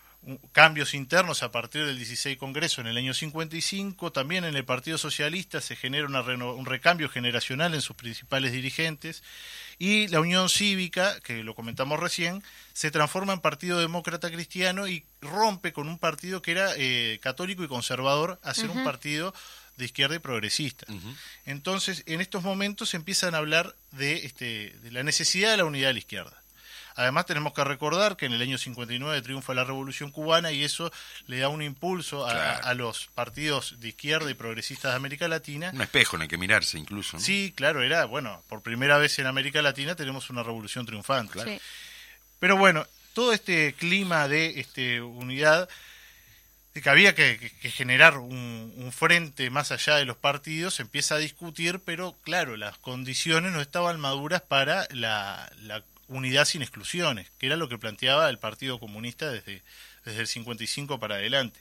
cambios 0.53 0.93
internos 0.95 1.43
a 1.43 1.51
partir 1.51 1.87
del 1.87 1.97
16 1.97 2.37
Congreso 2.37 2.81
en 2.81 2.87
el 2.87 2.97
año 2.97 3.15
55. 3.15 4.13
También 4.13 4.45
en 4.45 4.57
el 4.57 4.65
Partido 4.65 4.99
Socialista 4.99 5.61
se 5.61 5.75
genera 5.77 6.07
una 6.07 6.23
reno- 6.23 6.55
un 6.55 6.67
recambio 6.67 7.09
generacional 7.09 7.73
en 7.75 7.81
sus 7.81 7.97
principales 7.97 8.53
dirigentes. 8.53 9.23
Y 9.79 10.09
la 10.09 10.21
Unión 10.21 10.49
Cívica, 10.49 11.19
que 11.21 11.43
lo 11.45 11.55
comentamos 11.55 11.99
recién, 12.01 12.43
se 12.73 12.91
transforma 12.91 13.33
en 13.33 13.41
Partido 13.41 13.79
Demócrata 13.79 14.31
Cristiano 14.31 14.87
y 14.89 15.05
rompe 15.23 15.73
con 15.73 15.89
un 15.89 15.99
partido 15.99 16.43
que 16.43 16.51
era 16.51 16.73
eh, 16.77 17.19
católico 17.23 17.63
y 17.65 17.69
conservador 17.69 18.39
a 18.43 18.55
ser 18.55 18.71
un 18.71 18.85
partido 18.85 19.33
de 19.77 19.85
izquierda 19.85 20.17
y 20.17 20.19
progresista. 20.19 20.87
Entonces, 21.47 22.03
en 22.07 22.21
estos 22.21 22.43
momentos 22.43 22.91
se 22.91 22.97
empiezan 22.97 23.35
a 23.35 23.39
hablar 23.39 23.75
de, 23.93 24.27
este, 24.27 24.75
de 24.83 24.91
la 24.91 25.05
necesidad 25.05 25.53
de 25.53 25.59
la 25.59 25.65
unidad 25.65 25.89
de 25.89 25.93
la 25.95 25.99
izquierda. 26.01 26.43
Además, 26.99 27.27
tenemos 27.27 27.53
que 27.55 27.63
recordar 27.63 28.17
que 28.17 28.27
en 28.27 28.33
el 28.33 28.43
año 28.43 28.59
59 28.59 29.23
triunfa 29.23 29.55
la 29.55 29.63
Revolución 29.65 30.11
Cubana 30.11 30.51
y 30.53 30.65
eso 30.65 30.93
le 31.29 31.39
da 31.39 31.49
un 31.49 31.63
impulso 31.63 32.27
a, 32.27 32.33
Claro. 32.33 32.67
a 32.67 32.75
los 32.75 33.07
partidos 33.15 33.77
de 33.79 33.89
izquierda 33.89 34.29
y 34.31 34.35
progresistas 34.35 34.91
de 34.93 34.97
América 34.97 35.29
Latina. 35.29 35.71
Un 35.73 35.81
espejo 35.83 36.17
en 36.17 36.23
el 36.23 36.29
que 36.29 36.37
mirarse 36.39 36.77
incluso. 36.77 37.17
¿no? 37.17 37.23
Sí, 37.23 37.53
claro, 37.57 37.83
era, 37.83 38.05
bueno, 38.05 38.43
por 38.49 38.63
primera 38.63 38.99
vez 38.99 39.19
en 39.21 39.27
América 39.29 39.63
Latina 39.63 39.95
tenemos 39.95 40.29
una 40.29 40.43
revolución 40.43 40.87
triunfante. 40.87 41.43
Sí. 41.45 41.61
Pero 42.41 42.57
bueno, 42.57 42.85
todo 43.15 43.33
este 43.33 43.73
clima 43.75 44.27
de 44.29 44.61
este, 44.61 45.01
unidad, 45.01 45.69
de 46.75 46.83
que 46.83 46.91
había 46.91 47.15
que, 47.15 47.39
que- 47.39 47.51
que 47.51 47.71
generar 47.71 48.19
un, 48.19 48.73
un 48.77 48.93
frente 48.93 49.51
más 49.51 49.73
allá 49.73 49.97
de 49.97 50.05
los 50.05 50.17
partidos, 50.17 50.75
se 50.75 50.83
empieza 50.83 51.15
a 51.15 51.19
discutir, 51.19 51.81
pero 51.85 52.17
claro, 52.23 52.57
las 52.57 52.77
condiciones 52.79 53.53
no 53.53 53.61
estaban 53.61 53.99
maduras 54.01 54.43
para 54.43 54.87
la, 54.91 55.51
la 55.63 55.83
unidad 56.09 56.45
sin 56.45 56.63
exclusiones, 56.63 57.31
que 57.39 57.47
era 57.47 57.57
lo 57.57 57.69
que 57.69 57.79
planteaba 57.79 58.29
el 58.29 58.39
Partido 58.39 58.81
Comunista 58.81 59.31
desde, 59.31 59.63
desde 60.05 60.21
el 60.21 60.27
55 60.27 60.99
para 60.99 61.17
adelante. 61.17 61.61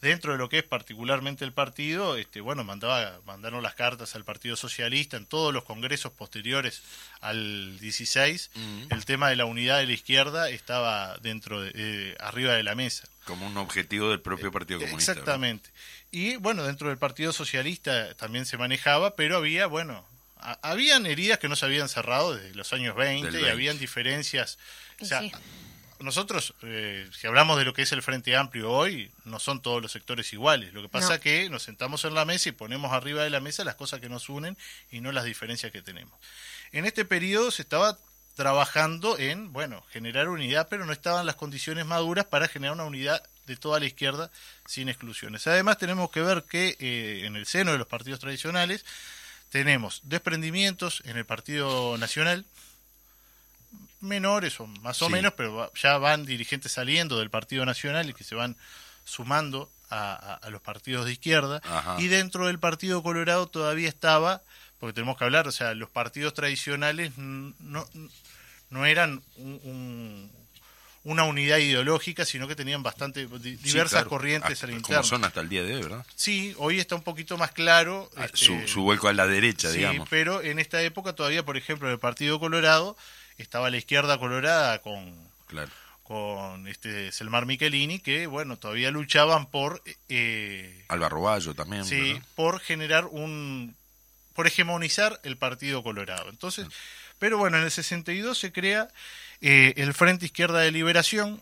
Dentro 0.00 0.32
de 0.32 0.38
lo 0.38 0.48
que 0.48 0.58
es 0.58 0.64
particularmente 0.64 1.44
el 1.44 1.52
partido, 1.52 2.16
este, 2.16 2.40
bueno, 2.40 2.64
mandaba, 2.64 3.20
mandaron 3.26 3.62
las 3.62 3.74
cartas 3.74 4.14
al 4.14 4.24
Partido 4.24 4.56
Socialista 4.56 5.18
en 5.18 5.26
todos 5.26 5.52
los 5.52 5.64
congresos 5.64 6.10
posteriores 6.12 6.80
al 7.20 7.78
16. 7.80 8.50
El 8.88 9.04
tema 9.04 9.28
de 9.28 9.36
la 9.36 9.44
unidad 9.44 9.78
de 9.78 9.86
la 9.86 9.92
izquierda 9.92 10.48
estaba 10.48 11.18
dentro 11.18 11.60
de, 11.60 11.72
eh, 11.74 12.16
arriba 12.18 12.54
de 12.54 12.62
la 12.62 12.74
mesa. 12.74 13.06
Como 13.26 13.46
un 13.46 13.58
objetivo 13.58 14.08
del 14.08 14.20
propio 14.20 14.50
Partido 14.50 14.80
Comunista. 14.80 15.12
Exactamente. 15.12 15.68
Y 16.10 16.36
bueno, 16.36 16.64
dentro 16.64 16.88
del 16.88 16.96
Partido 16.96 17.34
Socialista 17.34 18.14
también 18.14 18.46
se 18.46 18.56
manejaba, 18.56 19.16
pero 19.16 19.36
había, 19.36 19.66
bueno, 19.66 20.06
a- 20.42 20.58
habían 20.70 21.06
heridas 21.06 21.38
que 21.38 21.48
no 21.48 21.56
se 21.56 21.64
habían 21.66 21.88
cerrado 21.88 22.34
desde 22.34 22.54
los 22.54 22.72
años 22.72 22.94
20, 22.96 23.26
Del 23.26 23.34
y 23.34 23.38
20. 23.38 23.50
habían 23.52 23.78
diferencias. 23.78 24.58
O 25.00 25.04
sea, 25.04 25.20
sí. 25.20 25.32
nosotros, 26.00 26.54
eh, 26.62 27.08
si 27.12 27.26
hablamos 27.26 27.58
de 27.58 27.64
lo 27.64 27.74
que 27.74 27.82
es 27.82 27.92
el 27.92 28.02
Frente 28.02 28.34
Amplio 28.36 28.70
hoy, 28.70 29.10
no 29.24 29.38
son 29.38 29.60
todos 29.62 29.82
los 29.82 29.92
sectores 29.92 30.32
iguales. 30.32 30.72
Lo 30.72 30.82
que 30.82 30.88
pasa 30.88 31.08
No. 31.08 31.14
es 31.14 31.20
que 31.20 31.48
nos 31.50 31.62
sentamos 31.62 32.04
en 32.04 32.14
la 32.14 32.24
mesa 32.24 32.48
y 32.48 32.52
ponemos 32.52 32.92
arriba 32.92 33.22
de 33.22 33.30
la 33.30 33.40
mesa 33.40 33.64
las 33.64 33.74
cosas 33.74 34.00
que 34.00 34.08
nos 34.08 34.28
unen 34.28 34.56
y 34.90 35.00
no 35.00 35.12
las 35.12 35.24
diferencias 35.24 35.70
que 35.72 35.82
tenemos. 35.82 36.18
En 36.72 36.84
este 36.86 37.04
periodo 37.04 37.50
se 37.50 37.62
estaba 37.62 37.98
trabajando 38.34 39.18
en, 39.18 39.52
bueno, 39.52 39.84
generar 39.90 40.28
unidad, 40.28 40.68
pero 40.70 40.86
no 40.86 40.92
estaban 40.92 41.26
las 41.26 41.34
condiciones 41.34 41.84
maduras 41.84 42.24
para 42.24 42.48
generar 42.48 42.74
una 42.74 42.84
unidad 42.84 43.22
de 43.46 43.56
toda 43.56 43.80
la 43.80 43.86
izquierda 43.86 44.30
sin 44.66 44.88
exclusiones. 44.88 45.46
Además 45.46 45.76
tenemos 45.78 46.10
que 46.10 46.22
ver 46.22 46.44
que 46.44 46.76
eh, 46.78 47.26
en 47.26 47.36
el 47.36 47.44
seno 47.44 47.72
de 47.72 47.78
los 47.78 47.86
partidos 47.88 48.20
tradicionales 48.20 48.84
tenemos 49.50 50.00
desprendimientos 50.04 51.02
en 51.04 51.16
el 51.16 51.26
Partido 51.26 51.96
Nacional, 51.98 52.46
menores 54.00 54.58
o 54.60 54.66
más 54.66 55.02
o 55.02 55.06
Sí. 55.06 55.12
menos, 55.12 55.34
pero 55.36 55.72
ya 55.74 55.98
van 55.98 56.24
dirigentes 56.24 56.72
saliendo 56.72 57.18
del 57.18 57.30
Partido 57.30 57.66
Nacional 57.66 58.08
y 58.08 58.14
que 58.14 58.24
se 58.24 58.34
van 58.34 58.56
sumando 59.04 59.70
a, 59.90 60.12
a- 60.12 60.34
a 60.34 60.50
los 60.50 60.62
partidos 60.62 61.04
de 61.06 61.12
izquierda. 61.12 61.60
Ajá. 61.64 61.96
Y 62.00 62.06
dentro 62.08 62.46
del 62.46 62.58
Partido 62.58 63.02
Colorado 63.02 63.48
todavía 63.48 63.88
estaba, 63.88 64.42
porque 64.78 64.94
tenemos 64.94 65.18
que 65.18 65.24
hablar, 65.24 65.46
o 65.48 65.52
sea, 65.52 65.74
los 65.74 65.90
partidos 65.90 66.32
tradicionales 66.32 67.12
no, 67.18 67.86
no 68.70 68.86
eran 68.86 69.22
un- 69.36 69.60
un- 69.64 70.39
una 71.02 71.24
unidad 71.24 71.56
ideológica, 71.58 72.24
sino 72.26 72.46
que 72.46 72.54
tenían 72.54 72.82
bastante 72.82 73.26
Sí, 73.26 73.56
diversas 73.56 73.90
claro. 74.02 74.10
corrientes 74.10 74.62
al 74.62 74.70
Como 74.70 74.78
interno. 74.80 75.02
son 75.02 75.24
hasta 75.24 75.40
el 75.40 75.48
día 75.48 75.62
de 75.62 75.76
hoy, 75.76 75.82
¿verdad? 75.82 76.04
Sí, 76.14 76.54
hoy 76.58 76.78
está 76.78 76.94
un 76.94 77.02
poquito 77.02 77.38
más 77.38 77.52
claro. 77.52 78.10
Ah, 78.16 78.26
este, 78.26 78.36
su, 78.36 78.68
su 78.68 78.82
vuelco 78.82 79.08
a 79.08 79.12
la 79.14 79.26
derecha, 79.26 79.70
Sí, 79.70 79.78
digamos. 79.78 80.08
pero 80.10 80.42
en 80.42 80.58
esta 80.58 80.82
época 80.82 81.14
todavía, 81.14 81.42
por 81.44 81.56
ejemplo, 81.56 81.88
en 81.88 81.94
el 81.94 81.98
Partido 81.98 82.38
Colorado 82.38 82.96
estaba 83.38 83.70
la 83.70 83.78
izquierda 83.78 84.18
colorada 84.18 84.80
con, 84.82 85.14
Claro. 85.46 85.70
con 86.02 86.68
este 86.68 87.10
Selmar 87.12 87.46
Michelini, 87.46 87.98
que 88.00 88.26
bueno, 88.26 88.58
todavía 88.58 88.90
luchaban 88.90 89.46
por 89.46 89.82
eh, 90.10 90.84
Álvaro 90.88 91.22
Bayo 91.22 91.54
también. 91.54 91.84
sí, 91.86 92.12
¿verdad? 92.12 92.26
por 92.34 92.60
generar 92.60 93.06
un 93.06 93.74
por 94.34 94.46
hegemonizar 94.46 95.18
el 95.24 95.36
Partido 95.38 95.82
Colorado. 95.82 96.28
Entonces, 96.30 96.66
pero 97.20 97.38
bueno, 97.38 97.56
en 97.58 97.62
el 97.64 97.70
62 97.70 98.36
se 98.36 98.50
crea 98.50 98.88
eh, 99.40 99.74
el 99.76 99.94
Frente 99.94 100.26
Izquierda 100.26 100.58
de 100.58 100.72
Liberación, 100.72 101.40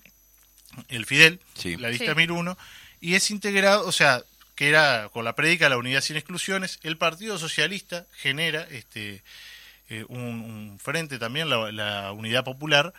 el 0.89 1.07
Fidel, 1.07 1.41
Sí. 1.55 1.77
la 1.77 1.89
lista 1.89 2.13
Sí. 2.13 2.15
1001, 2.15 2.59
y 3.01 3.15
es 3.15 3.31
integrado, 3.31 3.87
o 3.87 3.93
sea, 3.93 4.23
que 4.55 4.69
era 4.69 5.09
con 5.13 5.25
la 5.25 5.35
prédica 5.35 5.65
de 5.65 5.71
la 5.71 5.79
unidad 5.79 6.03
sin 6.03 6.17
exclusiones, 6.17 6.79
el 6.83 6.99
Partido 6.99 7.39
Socialista 7.39 8.05
genera 8.17 8.67
este 8.71 9.23
eh, 9.89 10.05
un, 10.09 10.21
un 10.21 10.79
frente 10.79 11.19
también, 11.19 11.49
la, 11.49 11.73
la 11.73 12.13
Unidad 12.13 12.45
Popular, 12.45 12.93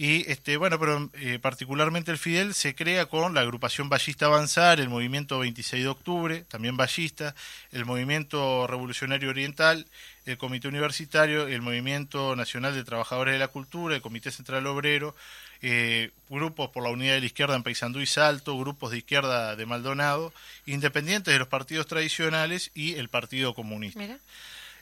y 0.00 0.30
este 0.30 0.56
bueno, 0.56 0.78
pero 0.78 1.10
eh, 1.14 1.40
particularmente 1.42 2.12
el 2.12 2.18
Fidel 2.18 2.54
se 2.54 2.76
crea 2.76 3.06
con 3.06 3.34
la 3.34 3.40
agrupación 3.40 3.88
Ballista 3.88 4.26
Avanzar, 4.26 4.78
el 4.78 4.88
movimiento 4.88 5.40
26 5.40 5.82
de 5.82 5.88
octubre, 5.88 6.44
también 6.46 6.76
ballista, 6.76 7.34
el 7.72 7.84
movimiento 7.84 8.68
Revolucionario 8.68 9.28
Oriental, 9.28 9.86
el 10.24 10.38
Comité 10.38 10.68
Universitario, 10.68 11.48
el 11.48 11.62
Movimiento 11.62 12.36
Nacional 12.36 12.76
de 12.76 12.84
Trabajadores 12.84 13.32
de 13.32 13.40
la 13.40 13.48
Cultura, 13.48 13.96
el 13.96 14.00
Comité 14.00 14.30
Central 14.30 14.68
Obrero, 14.68 15.16
eh, 15.62 16.12
grupos 16.28 16.70
por 16.70 16.84
la 16.84 16.90
unidad 16.90 17.14
de 17.14 17.20
la 17.20 17.26
izquierda 17.26 17.56
en 17.56 17.64
Paysandú 17.64 17.98
y 17.98 18.06
Salto, 18.06 18.56
grupos 18.56 18.92
de 18.92 18.98
izquierda 18.98 19.56
de 19.56 19.66
Maldonado, 19.66 20.32
independientes 20.66 21.34
de 21.34 21.40
los 21.40 21.48
partidos 21.48 21.88
tradicionales 21.88 22.70
y 22.72 22.94
el 22.94 23.08
Partido 23.08 23.52
Comunista. 23.52 23.98
Mira. 23.98 24.18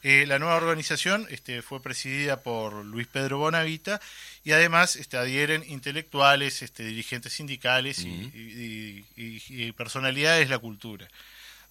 Eh, 0.03 0.25
la 0.27 0.39
nueva 0.39 0.57
organización 0.57 1.27
este, 1.31 1.63
fue 1.63 1.83
presidida 1.83 2.43
por 2.43 2.85
Luis 2.85 3.07
Pedro 3.07 3.39
Bonavita 3.39 4.01
y 4.45 4.53
además 4.53 4.97
este, 4.97 5.17
adhieren 5.17 5.65
intelectuales, 5.67 6.63
este, 6.63 6.85
dirigentes 6.85 7.33
sindicales 7.33 8.01
y- 8.01 8.09
y, 8.35 9.05
y- 9.17 9.43
y 9.49 9.73
personalidades 9.73 10.49
de 10.49 10.55
la 10.55 10.59
cultura. 10.59 11.09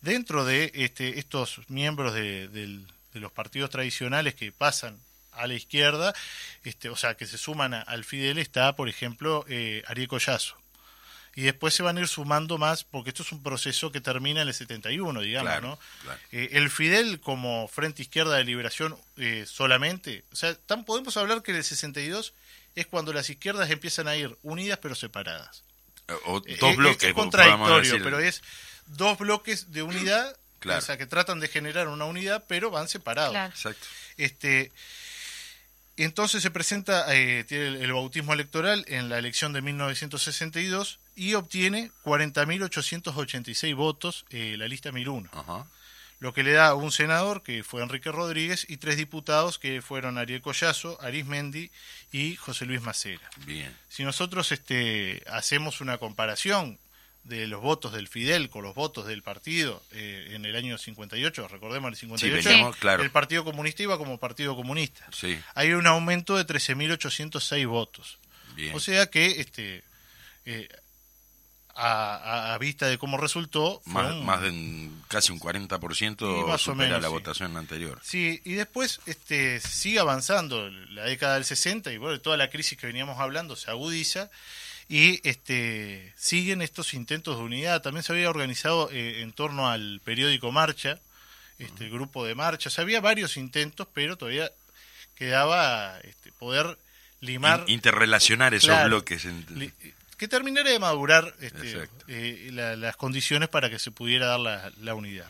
Dentro 0.02 0.44
de 0.46 0.72
este, 0.76 1.20
estos 1.20 1.62
miembros 1.70 2.14
de, 2.14 2.80
los 3.14 3.32
partidos 3.32 3.70
tradicionales 3.70 4.36
que 4.36 4.52
pasan 4.52 5.00
a 5.32 5.48
la 5.48 5.54
izquierda, 5.54 6.14
este, 6.66 6.90
o 6.90 6.96
sea, 6.98 7.16
que 7.16 7.26
se 7.26 7.38
suman 7.38 7.74
a- 7.74 7.82
al 7.82 8.04
Fidel, 8.04 8.38
está, 8.38 8.76
por 8.76 8.90
ejemplo, 8.90 9.46
eh, 9.48 9.84
Ariel 9.88 10.08
Collazo. 10.10 10.58
Y 11.38 11.42
después 11.42 11.74
se 11.74 11.84
van 11.84 11.98
a 11.98 12.00
ir 12.00 12.08
sumando 12.08 12.58
más, 12.58 12.86
porque 12.86 13.10
esto 13.10 13.22
es 13.24 13.32
un 13.34 13.44
proceso 13.44 13.92
que 13.92 14.00
termina 14.00 14.42
en 14.42 14.48
el 14.48 14.54
71, 14.54 15.20
digamos, 15.20 15.52
Claro, 15.52 15.68
¿no? 15.68 15.80
claro. 16.04 16.20
Eh, 16.32 16.50
el 16.54 16.70
Fidel 16.70 17.20
como 17.20 17.68
Frente 17.68 18.02
Izquierda 18.04 18.38
de 18.38 18.46
Liberación 18.46 18.96
eh, 19.18 19.46
solamente, 19.46 20.24
o 20.32 20.36
sea, 20.38 20.56
tan, 20.56 20.86
podemos 20.86 21.18
hablar 21.18 21.44
que 21.44 21.52
en 21.52 21.58
el 21.58 21.64
62 21.66 22.34
es 22.76 22.86
cuando 22.88 23.12
las 23.12 23.30
izquierdas 23.30 23.70
empiezan 23.70 24.08
a 24.08 24.16
ir 24.16 24.38
unidas 24.44 24.80
pero 24.82 24.96
separadas. 24.96 25.64
O 26.26 26.42
Eh, 26.46 26.56
dos 26.60 26.72
es- 26.72 26.78
bloques, 26.78 27.04
es 27.04 27.14
podamos 27.14 27.34
contradictorio, 27.34 27.92
decir. 27.92 28.04
pero 28.04 28.20
es 28.20 28.42
dos 28.86 29.18
bloques 29.18 29.72
de 29.74 29.82
unidad, 29.84 30.38
Claro. 30.60 30.80
o 30.80 30.82
sea, 30.82 30.98
que 30.98 31.06
tratan 31.06 31.40
de 31.42 31.48
generar 31.50 31.90
una 31.90 32.06
unidad, 32.06 32.46
pero 32.48 32.72
van 32.72 32.88
separados. 32.88 33.32
Claro. 33.32 33.52
Exacto. 33.54 33.86
Este, 34.18 34.72
entonces 35.98 36.42
se 36.42 36.52
presenta, 36.52 37.14
eh, 37.16 37.44
tiene 37.46 37.68
el, 37.68 37.76
el 37.78 37.94
bautismo 37.94 38.34
electoral 38.34 38.86
en 38.88 39.10
la 39.10 39.18
elección 39.18 39.54
de 39.54 39.62
1962 39.62 41.00
y 41.16 41.34
obtiene 41.36 41.92
40.886 42.04 43.76
votos 43.76 44.26
eh, 44.30 44.56
la 44.58 44.68
lista 44.68 44.92
1001, 44.92 45.30
Ajá. 45.34 45.68
lo 46.20 46.34
que 46.34 46.44
le 46.44 46.52
da 46.52 46.76
un 46.76 46.92
senador 46.92 47.44
que 47.44 47.64
fue 47.64 47.82
Enrique 47.84 48.12
Rodríguez 48.12 48.66
y 48.70 48.78
tres 48.78 48.98
diputados 48.98 49.60
que 49.60 49.82
fueron 49.82 50.18
Ariel 50.18 50.42
Collazo, 50.42 50.98
Arismendi 51.02 51.72
y 52.12 52.36
José 52.36 52.66
Luis 52.66 52.82
Macera. 52.82 53.30
Bien. 53.46 53.76
Si 53.90 54.04
nosotros 54.04 54.52
este, 54.52 55.24
hacemos 55.28 55.82
una 55.82 55.98
comparación 55.98 56.78
de 57.24 57.48
los 57.48 57.60
votos 57.60 57.92
del 57.94 58.08
Fidel 58.08 58.50
con 58.52 58.62
los 58.64 58.76
votos 58.76 59.08
del 59.08 59.24
partido 59.24 59.82
eh, 59.94 60.34
en 60.36 60.46
el 60.46 60.56
año 60.56 60.78
58, 60.78 61.48
recordemos 61.48 61.90
el 61.92 61.98
58, 61.98 62.50
veníamos, 62.50 62.76
claro. 62.76 63.02
el 63.02 63.10
Partido 63.10 63.44
Comunista 63.44 63.82
iba 63.82 63.98
como 63.98 64.20
Partido 64.20 64.56
Comunista. 64.56 65.08
Sí, 65.12 65.36
Hay 65.56 65.72
un 65.74 65.88
aumento 65.88 66.38
de 66.38 66.46
13.806 66.46 67.68
votos. 67.68 68.20
bien. 68.56 68.76
O 68.76 68.80
sea 68.80 69.08
que 69.10 69.42
este 69.42 69.84
eh, 70.46 70.70
a, 71.78 72.58
vista 72.60 72.88
de 72.88 72.98
cómo 72.98 73.18
resultó, 73.18 73.82
más, 73.86 74.12
un- 74.14 74.26
más 74.26 74.42
de 74.42 74.50
un- 74.50 75.04
casi 75.10 75.32
un 75.34 75.40
40% 75.40 76.18
Sí, 76.18 76.48
más 76.48 76.56
o 76.56 76.72
supera 76.72 76.88
menos, 76.88 77.02
la 77.02 77.08
sí. 77.10 77.14
votación 77.14 77.58
anterior. 77.58 78.00
Sí, 78.04 78.42
y 78.46 78.54
después 78.54 79.02
este, 79.06 79.60
sigue 79.60 80.00
avanzando 80.00 80.70
la 80.70 81.04
década 81.04 81.36
del 81.36 81.46
60 81.46 81.92
y 81.92 81.98
bueno, 81.98 82.20
toda 82.22 82.38
la 82.38 82.50
crisis 82.50 82.78
que 82.78 82.88
veníamos 82.88 83.20
hablando 83.20 83.56
se 83.58 83.70
agudiza 83.70 84.30
y 84.88 85.20
este, 85.28 86.14
siguen 86.16 86.62
estos 86.62 86.94
intentos 86.94 87.38
de 87.38 87.44
unidad. 87.44 87.82
También 87.82 88.04
se 88.04 88.14
había 88.14 88.30
organizado 88.30 88.90
eh, 88.92 89.22
en 89.22 89.34
torno 89.34 89.68
al 89.70 90.00
periódico 90.06 90.52
Marcha, 90.52 91.00
este, 91.60 91.86
el 91.86 91.92
grupo 91.92 92.24
de 92.26 92.36
Marcha. 92.36 92.70
O 92.70 92.72
sea, 92.72 92.84
había 92.84 93.02
varios 93.02 93.36
intentos, 93.36 93.88
pero 93.94 94.16
todavía 94.18 94.50
quedaba 95.16 96.00
este, 96.04 96.32
poder 96.34 96.78
limar... 97.22 97.64
In- 97.68 97.74
interrelacionar 97.76 98.54
esos 98.54 98.70
Claro. 98.70 98.88
bloques. 98.90 99.26
en- 99.26 99.46
li- 99.56 99.74
que 100.18 100.28
terminara 100.28 100.70
de 100.70 100.80
madurar 100.80 101.34
este, 101.40 101.60
eh, 102.08 102.50
la- 102.52 102.76
las 102.76 102.96
condiciones 102.96 103.50
para 103.50 103.70
que 103.70 103.80
se 103.80 103.92
pudiera 103.92 104.28
dar 104.28 104.40
la, 104.40 104.72
la 104.82 104.96
unidad. 104.96 105.28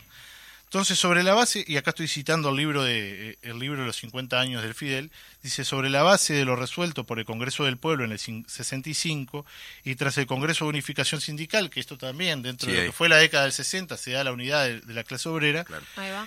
Entonces, 0.66 1.00
sobre 1.00 1.24
la 1.24 1.34
base, 1.34 1.64
y 1.66 1.78
acá 1.78 1.92
estoy 1.92 2.08
citando 2.10 2.50
el 2.50 2.58
libro 2.58 2.84
de 2.84 3.30
eh, 3.32 3.38
el 3.44 3.60
libro 3.60 3.80
de 3.82 3.86
los 3.86 3.96
50 3.98 4.38
años 4.40 4.62
del 4.62 4.74
Fidel, 4.74 5.10
dice 5.42 5.64
sobre 5.64 5.90
la 5.90 6.04
base 6.04 6.34
de 6.34 6.44
lo 6.44 6.58
resuelto 6.58 7.06
por 7.06 7.18
el 7.20 7.24
Congreso 7.24 7.64
del 7.64 7.78
Pueblo 7.78 8.04
en 8.04 8.12
el 8.12 8.18
cin- 8.18 8.46
65 8.48 9.46
y 9.86 9.96
tras 9.96 10.18
el 10.18 10.26
Congreso 10.26 10.66
de 10.66 10.70
Unificación 10.70 11.22
Sindical, 11.22 11.70
que 11.70 11.80
esto 11.80 11.98
también 11.98 12.42
dentro 12.42 12.66
Sí, 12.66 12.72
de 12.72 12.78
lo 12.78 12.82
ahí. 12.84 12.88
que 12.90 12.94
fue 12.94 13.08
la 13.08 13.18
década 13.18 13.44
del 13.44 13.54
60 13.54 13.96
se 13.96 14.12
da 14.12 14.24
la 14.26 14.34
unidad 14.34 14.66
de, 14.66 14.82
de 14.82 14.94
la 14.94 15.04
clase 15.06 15.30
obrera, 15.30 15.64
Claro. 15.64 15.86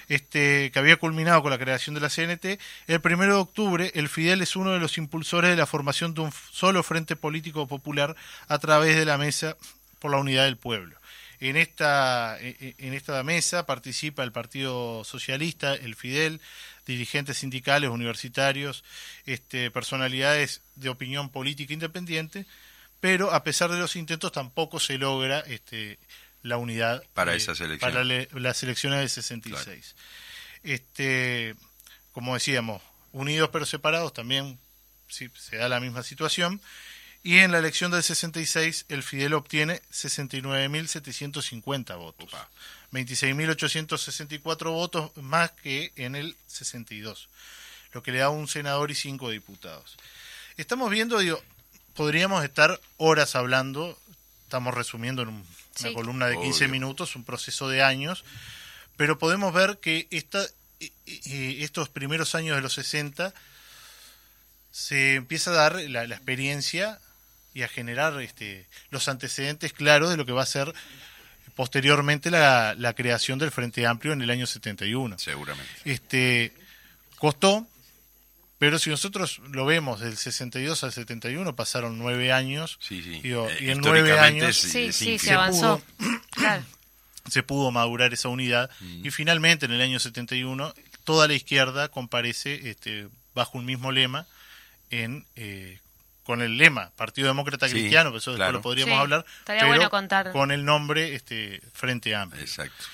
Este, 0.08 0.70
que 0.72 0.78
había 0.78 0.96
culminado 0.96 1.42
con 1.42 1.50
la 1.50 1.58
creación 1.58 1.94
de 1.94 2.00
la 2.00 2.08
CNT, 2.08 2.58
el 2.86 3.00
primero 3.02 3.34
de 3.34 3.40
octubre 3.40 3.90
el 3.94 4.08
Fidel 4.08 4.40
es 4.40 4.56
uno 4.56 4.72
de 4.72 4.78
los 4.78 4.96
impulsores 4.96 5.50
de 5.50 5.56
la 5.56 5.66
formación 5.66 6.14
de 6.14 6.22
un 6.22 6.32
solo 6.52 6.82
frente 6.82 7.16
político 7.16 7.66
popular 7.68 8.16
a 8.46 8.58
través 8.58 8.96
de 8.96 9.04
la 9.04 9.18
mesa 9.18 9.56
por 9.98 10.10
la 10.12 10.16
unidad 10.18 10.44
del 10.44 10.56
pueblo. 10.56 10.96
En 11.40 11.56
esta, 11.56 12.36
e- 12.40 12.56
e- 12.60 12.74
en 12.86 12.94
esta 12.94 13.22
mesa 13.22 13.64
participa 13.66 14.24
el 14.24 14.32
Partido 14.32 15.04
Socialista, 15.04 15.74
el 15.74 15.94
Fidel, 15.94 16.40
dirigentes 16.86 17.38
sindicales, 17.38 17.90
universitarios, 17.90 18.82
este, 19.26 19.70
personalidades 19.70 20.62
de 20.74 20.88
opinión 20.88 21.30
política 21.30 21.72
independiente, 21.72 22.46
pero 23.00 23.32
a 23.32 23.44
pesar 23.44 23.70
de 23.70 23.78
los 23.78 23.94
intentos 23.94 24.32
tampoco 24.32 24.80
se 24.80 24.98
logra 24.98 25.40
este, 25.40 25.98
la 26.42 26.56
unidad 26.56 27.04
Para 27.14 27.34
eh, 27.34 27.36
esas 27.36 27.60
elecciones. 27.60 27.94
para 27.94 28.04
le- 28.04 28.28
las 28.34 28.62
elecciones 28.64 28.98
del 28.98 29.08
66. 29.10 29.94
Este, 30.64 31.54
como 32.12 32.34
decíamos, 32.34 32.82
unidos 33.12 33.50
pero 33.52 33.64
separados 33.66 34.12
también 34.12 34.58
sí, 35.08 35.30
se 35.38 35.56
da 35.56 35.68
la 35.68 35.80
misma 35.80 36.02
situación. 36.02 36.60
Y 37.22 37.38
en 37.38 37.52
la 37.52 37.58
elección 37.58 37.90
del 37.90 38.02
66 38.02 38.86
el 38.88 39.02
Fidel 39.02 39.34
obtiene 39.34 39.82
69.750 39.92 41.96
votos. 41.98 42.28
Opa. 42.28 42.48
26.864 42.92 44.70
votos 44.72 45.14
más 45.16 45.50
que 45.50 45.92
en 45.96 46.14
el 46.16 46.36
62, 46.46 47.28
lo 47.92 48.02
que 48.02 48.12
le 48.12 48.18
da 48.18 48.30
un 48.30 48.48
senador 48.48 48.90
y 48.90 48.94
cinco 48.94 49.28
diputados. 49.30 49.96
Estamos 50.56 50.90
viendo, 50.90 51.18
digo, 51.18 51.42
podríamos 51.94 52.42
estar 52.44 52.80
horas 52.96 53.34
hablando, 53.34 53.98
estamos 54.44 54.72
resumiendo 54.74 55.22
en 55.22 55.28
un- 55.28 55.46
una 55.80 55.92
columna 55.92 56.26
de 56.26 56.36
15 56.40 56.64
Obvio. 56.64 56.72
minutos, 56.72 57.14
un 57.14 57.24
proceso 57.24 57.68
de 57.68 57.82
años, 57.82 58.24
pero 58.96 59.18
podemos 59.18 59.52
ver 59.52 59.78
que 59.78 60.08
esta, 60.10 60.42
eh, 60.80 60.90
eh, 61.06 61.58
estos 61.60 61.88
primeros 61.90 62.34
años 62.34 62.56
de 62.56 62.62
los 62.62 62.72
60 62.72 63.34
se 64.72 65.14
empieza 65.16 65.50
a 65.50 65.54
dar 65.54 65.76
la, 65.76 66.06
la 66.06 66.14
experiencia 66.16 66.98
y 67.54 67.62
a 67.62 67.68
generar 67.68 68.20
este, 68.20 68.66
los 68.90 69.08
antecedentes 69.08 69.72
claros 69.72 70.10
de 70.10 70.16
lo 70.16 70.26
que 70.26 70.32
va 70.32 70.42
a 70.42 70.46
ser 70.46 70.72
posteriormente 71.56 72.30
la, 72.30 72.74
la 72.78 72.94
creación 72.94 73.38
del 73.38 73.50
Frente 73.50 73.86
Amplio 73.86 74.12
en 74.12 74.22
el 74.22 74.30
año 74.30 74.46
71. 74.46 75.18
Seguramente. 75.18 75.70
Este, 75.84 76.52
costó, 77.16 77.66
pero 78.58 78.78
si 78.78 78.90
nosotros 78.90 79.40
lo 79.50 79.66
vemos 79.66 80.00
del 80.00 80.16
62 80.16 80.84
al 80.84 80.92
71, 80.92 81.56
pasaron 81.56 81.98
nueve 81.98 82.32
años, 82.32 82.78
Sí, 82.80 83.02
sí. 83.02 83.20
Digo, 83.22 83.48
Eh, 83.48 83.56
y 83.60 83.70
en 83.70 83.80
nueve 83.80 84.00
históricamente 84.00 84.44
años- 84.46 84.56
Sí, 84.56 84.92
sí, 84.92 85.18
se 85.18 85.32
avanzó. 85.32 85.82
Claro. 86.30 86.62
se 87.28 87.42
pudo 87.42 87.70
madurar 87.72 88.12
esa 88.14 88.28
unidad 88.28 88.70
y 89.02 89.10
finalmente 89.10 89.66
en 89.66 89.72
el 89.72 89.80
año 89.80 89.98
71 89.98 90.72
toda 91.04 91.26
la 91.26 91.34
izquierda 91.34 91.88
comparece 91.88 92.70
este, 92.70 93.08
bajo 93.34 93.58
un 93.58 93.64
mismo 93.66 93.90
lema 93.92 94.26
en 94.90 95.26
eh, 95.34 95.80
con 96.28 96.42
el 96.42 96.58
lema 96.58 96.90
Partido 96.94 97.28
Demócrata 97.28 97.68
Sí, 97.68 97.72
Cristiano, 97.72 98.12
que 98.12 98.18
eso 98.18 98.32
después 98.32 98.36
claro. 98.36 98.52
lo 98.58 98.60
podríamos 98.60 98.94
Sí, 98.96 99.00
hablar, 99.00 99.24
estaría 99.38 99.60
pero 99.62 99.68
bueno 99.72 99.88
contar. 99.88 100.30
con 100.30 100.50
el 100.52 100.62
nombre 100.62 101.14
este, 101.14 101.62
Frente 101.72 102.14
Amplio. 102.14 102.42
Exacto. 102.42 102.84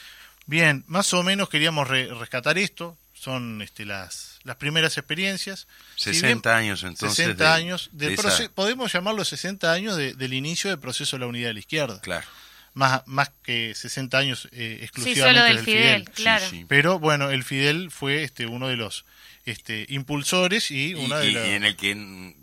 Bien, 0.47 0.85
más 0.87 1.13
o 1.15 1.25
menos 1.25 1.49
queríamos 1.49 1.89
re- 1.89 2.15
rescatar 2.15 2.59
esto, 2.59 2.97
son 3.13 3.61
este, 3.61 3.85
las, 3.87 4.39
las 4.45 4.55
primeras 4.55 4.97
experiencias. 4.99 5.67
Si 5.97 6.15
60 6.15 6.51
bien- 6.51 6.65
años 6.65 6.85
entonces. 6.85 7.17
60 7.17 7.43
de- 7.45 7.51
años, 7.51 7.89
del 7.91 8.15
de 8.15 8.23
esa- 8.29 8.49
podemos 8.55 8.93
llamarlo 8.93 9.25
60 9.25 9.73
años 9.73 9.97
de- 9.97 10.15
del 10.15 10.33
inicio 10.33 10.71
del 10.71 10.79
proceso 10.79 11.17
de 11.17 11.21
la 11.23 11.27
unidad 11.27 11.49
de 11.49 11.55
la 11.55 11.59
izquierda, 11.61 12.01
Claro. 12.03 12.25
más, 12.75 13.03
más 13.07 13.33
que 13.43 13.75
60 13.75 14.17
años 14.17 14.49
eh, 14.53 14.77
Sí, 14.79 14.85
exclusivamente 14.85 15.41
solo 15.41 15.55
del 15.57 15.65
Fidel, 15.65 16.05
Sí, 16.15 16.23
claro. 16.23 16.47
sí. 16.49 16.67
Pero 16.69 17.01
bueno, 17.01 17.31
el 17.31 17.43
Fidel 17.43 17.91
fue 17.91 18.23
este, 18.23 18.47
uno 18.47 18.69
de 18.69 18.77
los 18.77 19.05
este, 19.45 19.87
impulsores 19.89 20.71
y 20.71 20.91
Y, 20.91 20.95
una 20.95 21.19
de 21.19 21.33
las... 21.33 21.47
y 21.47 21.51
en 21.51 21.65
el 21.65 21.77
que 21.77 21.95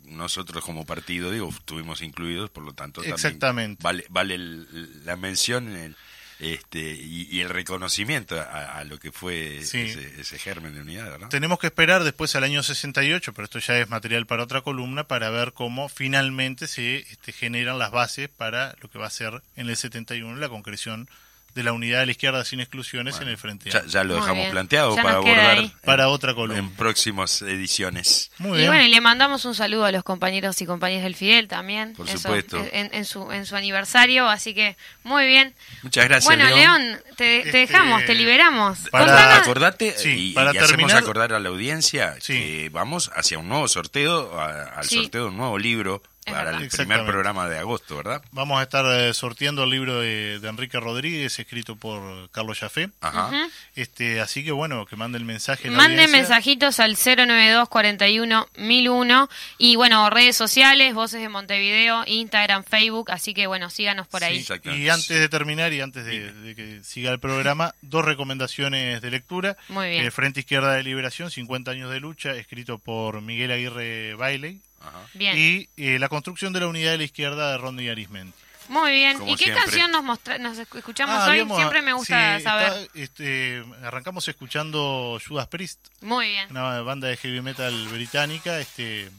nosotros 0.06 0.64
como 0.64 0.86
partido, 0.86 1.32
digo, 1.32 1.50
estuvimos 1.50 2.02
incluidos, 2.02 2.50
por 2.50 2.64
lo 2.64 2.74
tanto 2.74 3.02
también 3.02 3.16
Exactamente. 3.16 3.82
vale, 3.84 4.06
vale 4.10 4.36
el- 4.36 5.06
la 5.06 5.16
mención 5.16 5.76
el- 5.76 5.96
este, 6.40 6.80
y, 6.96 7.28
y 7.30 7.42
el 7.42 7.50
reconocimiento 7.50 8.40
a, 8.40 8.78
a 8.80 8.84
lo 8.84 8.98
que 9.00 9.12
fue 9.12 9.62
Sí. 9.64 9.78
ese, 9.82 10.22
ese 10.22 10.40
germen 10.40 10.74
de 10.74 10.82
unidad, 10.82 11.20
¿no? 11.20 11.30
Tenemos 11.30 11.60
que 11.60 11.68
esperar 11.68 12.04
después 12.04 12.36
al 12.36 12.44
año 12.44 12.64
68, 12.64 13.32
pero 13.34 13.46
esto 13.46 13.60
ya 13.60 13.78
es 13.78 13.90
material 13.90 14.26
para 14.26 14.42
otra 14.44 14.62
columna, 14.62 15.04
para 15.04 15.30
ver 15.30 15.54
cómo 15.54 15.88
finalmente 15.88 16.66
se 16.68 16.98
este, 16.98 17.32
generan 17.32 17.78
las 17.78 17.92
bases 17.92 18.28
para 18.28 18.76
lo 18.82 18.90
que 18.90 18.98
va 18.98 19.06
a 19.06 19.12
ser 19.12 19.44
en 19.56 19.70
el 19.70 19.78
71 19.78 20.36
la 20.40 20.50
concreción 20.50 21.08
de 21.54 21.64
la 21.64 21.74
unidad 21.74 22.00
de 22.00 22.06
la 22.06 22.12
izquierda 22.12 22.46
sin 22.46 22.60
exclusiones 22.62 23.20
en 23.20 23.28
el 23.28 23.38
Frente 23.38 23.70
Ya, 23.70 23.80
Amplio. 23.80 23.92
ya 23.94 24.04
lo 24.04 24.14
Muy 24.14 24.22
dejamos 24.22 24.38
bien. 24.42 24.52
planteado 24.52 24.96
Ya 24.96 25.04
para 25.04 25.16
abordar 25.18 25.58
en- 25.58 25.70
Para 25.84 26.08
otra 26.10 26.34
columna. 26.34 26.60
en 26.60 26.70
próximas 26.72 27.42
ediciones. 27.42 28.32
Muy 28.38 28.52
Y 28.54 28.62
bien. 28.62 28.68
bueno, 28.72 28.84
y 28.86 28.90
le 28.90 29.02
mandamos 29.02 29.46
un 29.46 29.54
saludo 29.56 29.86
a 29.86 29.92
los 29.92 30.04
compañeros 30.04 30.62
y 30.62 30.66
compañeras 30.66 31.04
del 31.04 31.16
Fidel 31.16 31.48
también. 31.48 31.94
Por 31.94 32.08
Eso, 32.08 32.18
supuesto. 32.20 32.58
En, 32.72 32.94
en 32.94 33.06
su, 33.06 33.32
en 33.32 33.46
su 33.46 33.56
aniversario, 33.56 34.28
así 34.30 34.54
que 34.54 34.78
muy 35.04 35.26
bien. 35.28 35.54
Muchas 35.84 36.06
gracias, 36.06 36.26
bueno, 36.26 36.46
León. 36.46 36.58
León, 36.88 37.02
te, 37.12 37.16
te 37.16 37.40
Este, 37.40 37.58
dejamos, 37.60 38.06
te 38.06 38.16
liberamos. 38.16 38.80
para- 38.90 39.38
Acordate 39.38 39.96
Sí, 39.98 40.32
y, 40.32 40.34
para 40.34 40.48
y 40.54 40.58
hacemos 40.58 40.70
terminar- 40.70 40.98
acordar 40.98 41.34
a 41.34 41.40
la 41.40 41.50
audiencia 41.50 42.16
Sí. 42.20 42.34
que 42.34 42.70
vamos 42.72 43.12
hacia 43.16 43.38
un 43.40 43.50
nuevo 43.50 43.68
sorteo, 43.68 44.40
a- 44.40 44.64
al 44.80 44.86
Sí. 44.86 44.96
sorteo 44.96 45.24
de 45.24 45.28
un 45.30 45.38
nuevo 45.38 45.58
libro 45.58 46.02
para 46.26 46.58
el 46.58 46.70
primer 46.70 47.06
programa 47.06 47.50
de 47.50 47.58
agosto, 47.58 47.98
¿verdad? 47.98 48.22
Vamos 48.32 48.60
a 48.60 48.64
estar 48.64 48.86
eh, 48.86 49.14
sorteando 49.14 49.64
el 49.64 49.70
libro 49.72 50.00
de, 50.00 50.40
de 50.40 50.48
Enrique 50.48 50.80
Rodríguez, 50.80 51.40
escrito 51.40 51.76
por 51.76 52.30
Carlos 52.32 52.60
Jafé. 52.60 52.90
Ajá. 53.02 53.32
Este, 53.76 54.22
así 54.22 54.44
que 54.44 54.52
bueno, 54.52 54.86
que 54.86 54.96
mande 54.96 55.18
el 55.18 55.26
mensaje. 55.26 55.70
Manden 55.70 56.12
mensajitos 56.12 56.80
al 56.80 56.96
092 56.96 57.70
41 57.70 58.48
1001 58.56 59.30
y 59.58 59.76
bueno, 59.76 60.10
redes 60.10 60.36
sociales, 60.36 60.94
Voces 60.94 61.22
de 61.22 61.30
Montevideo, 61.30 62.04
Instagram, 62.06 62.64
Facebook, 62.64 63.12
así 63.12 63.34
que 63.34 63.48
bueno, 63.48 63.70
síganos 63.70 64.08
por 64.08 64.24
ahí. 64.24 64.44
Sí. 64.44 64.54
Y 64.66 64.90
antes 64.90 65.20
de 65.20 65.30
terminar 65.30 65.74
y 65.74 65.82
antes 65.82 66.06
de, 66.06 66.32
de 66.32 66.56
que 66.56 66.84
siga 66.84 67.12
el 67.12 67.20
programa, 67.20 67.74
dos 67.82 68.06
recomendaciones 68.06 69.02
de 69.02 69.12
lectura. 69.12 69.58
Muy 69.70 69.90
bien. 69.90 70.06
El 70.06 70.12
Frente 70.12 70.42
Izquierda 70.42 70.74
de 70.74 70.84
Liberación, 70.84 71.32
50 71.32 71.72
años 71.72 71.92
de 71.92 72.00
lucha, 72.00 72.36
escrito 72.36 72.78
por 72.78 73.22
Miguel 73.22 73.52
Aguirre 73.52 74.16
Bailey. 74.16 74.62
Ajá. 74.82 75.00
Bien. 75.14 75.38
Y 75.38 75.70
eh, 75.78 76.00
La 76.00 76.10
construcción 76.10 76.54
de 76.54 76.60
la 76.62 76.68
unidad 76.68 76.92
de 76.92 76.98
la 77.00 77.04
izquierda 77.04 77.52
de 77.52 77.58
Rondi 77.58 77.88
Arismendi. 77.90 78.34
Muy 78.70 78.92
bien. 78.94 79.18
Como 79.18 79.34
¿Y 79.34 79.36
qué 79.36 79.46
siempre. 79.46 79.64
canción 79.66 79.92
nos, 79.92 80.04
mostra 80.04 80.38
nos 80.38 80.58
escuchamos 80.58 81.16
Ah, 81.16 81.26
hoy? 81.26 81.30
habíamos- 81.32 81.58
Siempre 81.58 81.82
me 81.82 81.92
gusta 81.94 82.38
sí, 82.38 82.44
saber. 82.44 82.68
está, 82.94 83.00
este, 83.00 83.64
arrancamos 83.84 84.26
escuchando 84.28 85.20
Judas 85.28 85.48
Priest, 85.48 85.80
Muy 86.02 86.30
bien. 86.30 86.48
una 86.52 86.80
banda 86.82 87.08
de 87.10 87.18
heavy 87.18 87.42
metal 87.42 87.88
británica. 87.90 88.60
Este, 88.60 89.10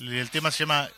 el 0.00 0.28
tema 0.30 0.50
se 0.50 0.64
llama 0.64 0.88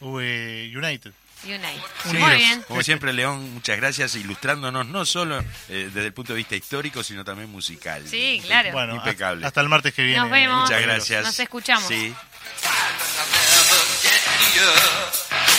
eh, 0.00 0.72
United. 0.74 1.12
Unite. 1.44 1.66
Unidos. 2.08 2.28
Muy 2.30 2.36
bien. 2.38 2.62
Como 2.68 2.82
siempre, 2.84 3.12
León, 3.12 3.52
muchas 3.54 3.76
gracias, 3.76 4.14
ilustrándonos 4.14 4.86
no 4.86 5.04
solo 5.04 5.40
eh, 5.68 5.90
desde 5.92 6.06
el 6.06 6.12
punto 6.12 6.32
de 6.32 6.36
vista 6.38 6.54
histórico, 6.54 7.02
sino 7.02 7.24
también 7.24 7.50
musical. 7.50 8.06
Sí, 8.06 8.40
claro. 8.46 8.70
Bueno, 8.70 8.94
Impecable. 8.94 9.44
hasta 9.44 9.60
el 9.60 9.68
martes 9.68 9.92
que 9.92 10.02
viene. 10.04 10.20
Nos 10.20 10.30
vemos. 10.30 10.62
Muchas 10.62 10.78
Nos- 10.80 10.86
gracias. 10.86 11.24
nos 11.24 11.40
escuchamos. 11.40 11.88
Sí. 11.88 12.14
Fight, 12.44 12.94
but 12.98 13.10
I'll 13.20 13.30
never 13.30 13.80
get 14.02 14.22
here. 14.50 14.76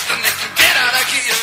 Then 0.10 0.19
they 0.24 0.34
can 0.36 0.52
get 0.56 0.76
out 0.78 0.93
of 0.93 1.08
here. 1.12 1.42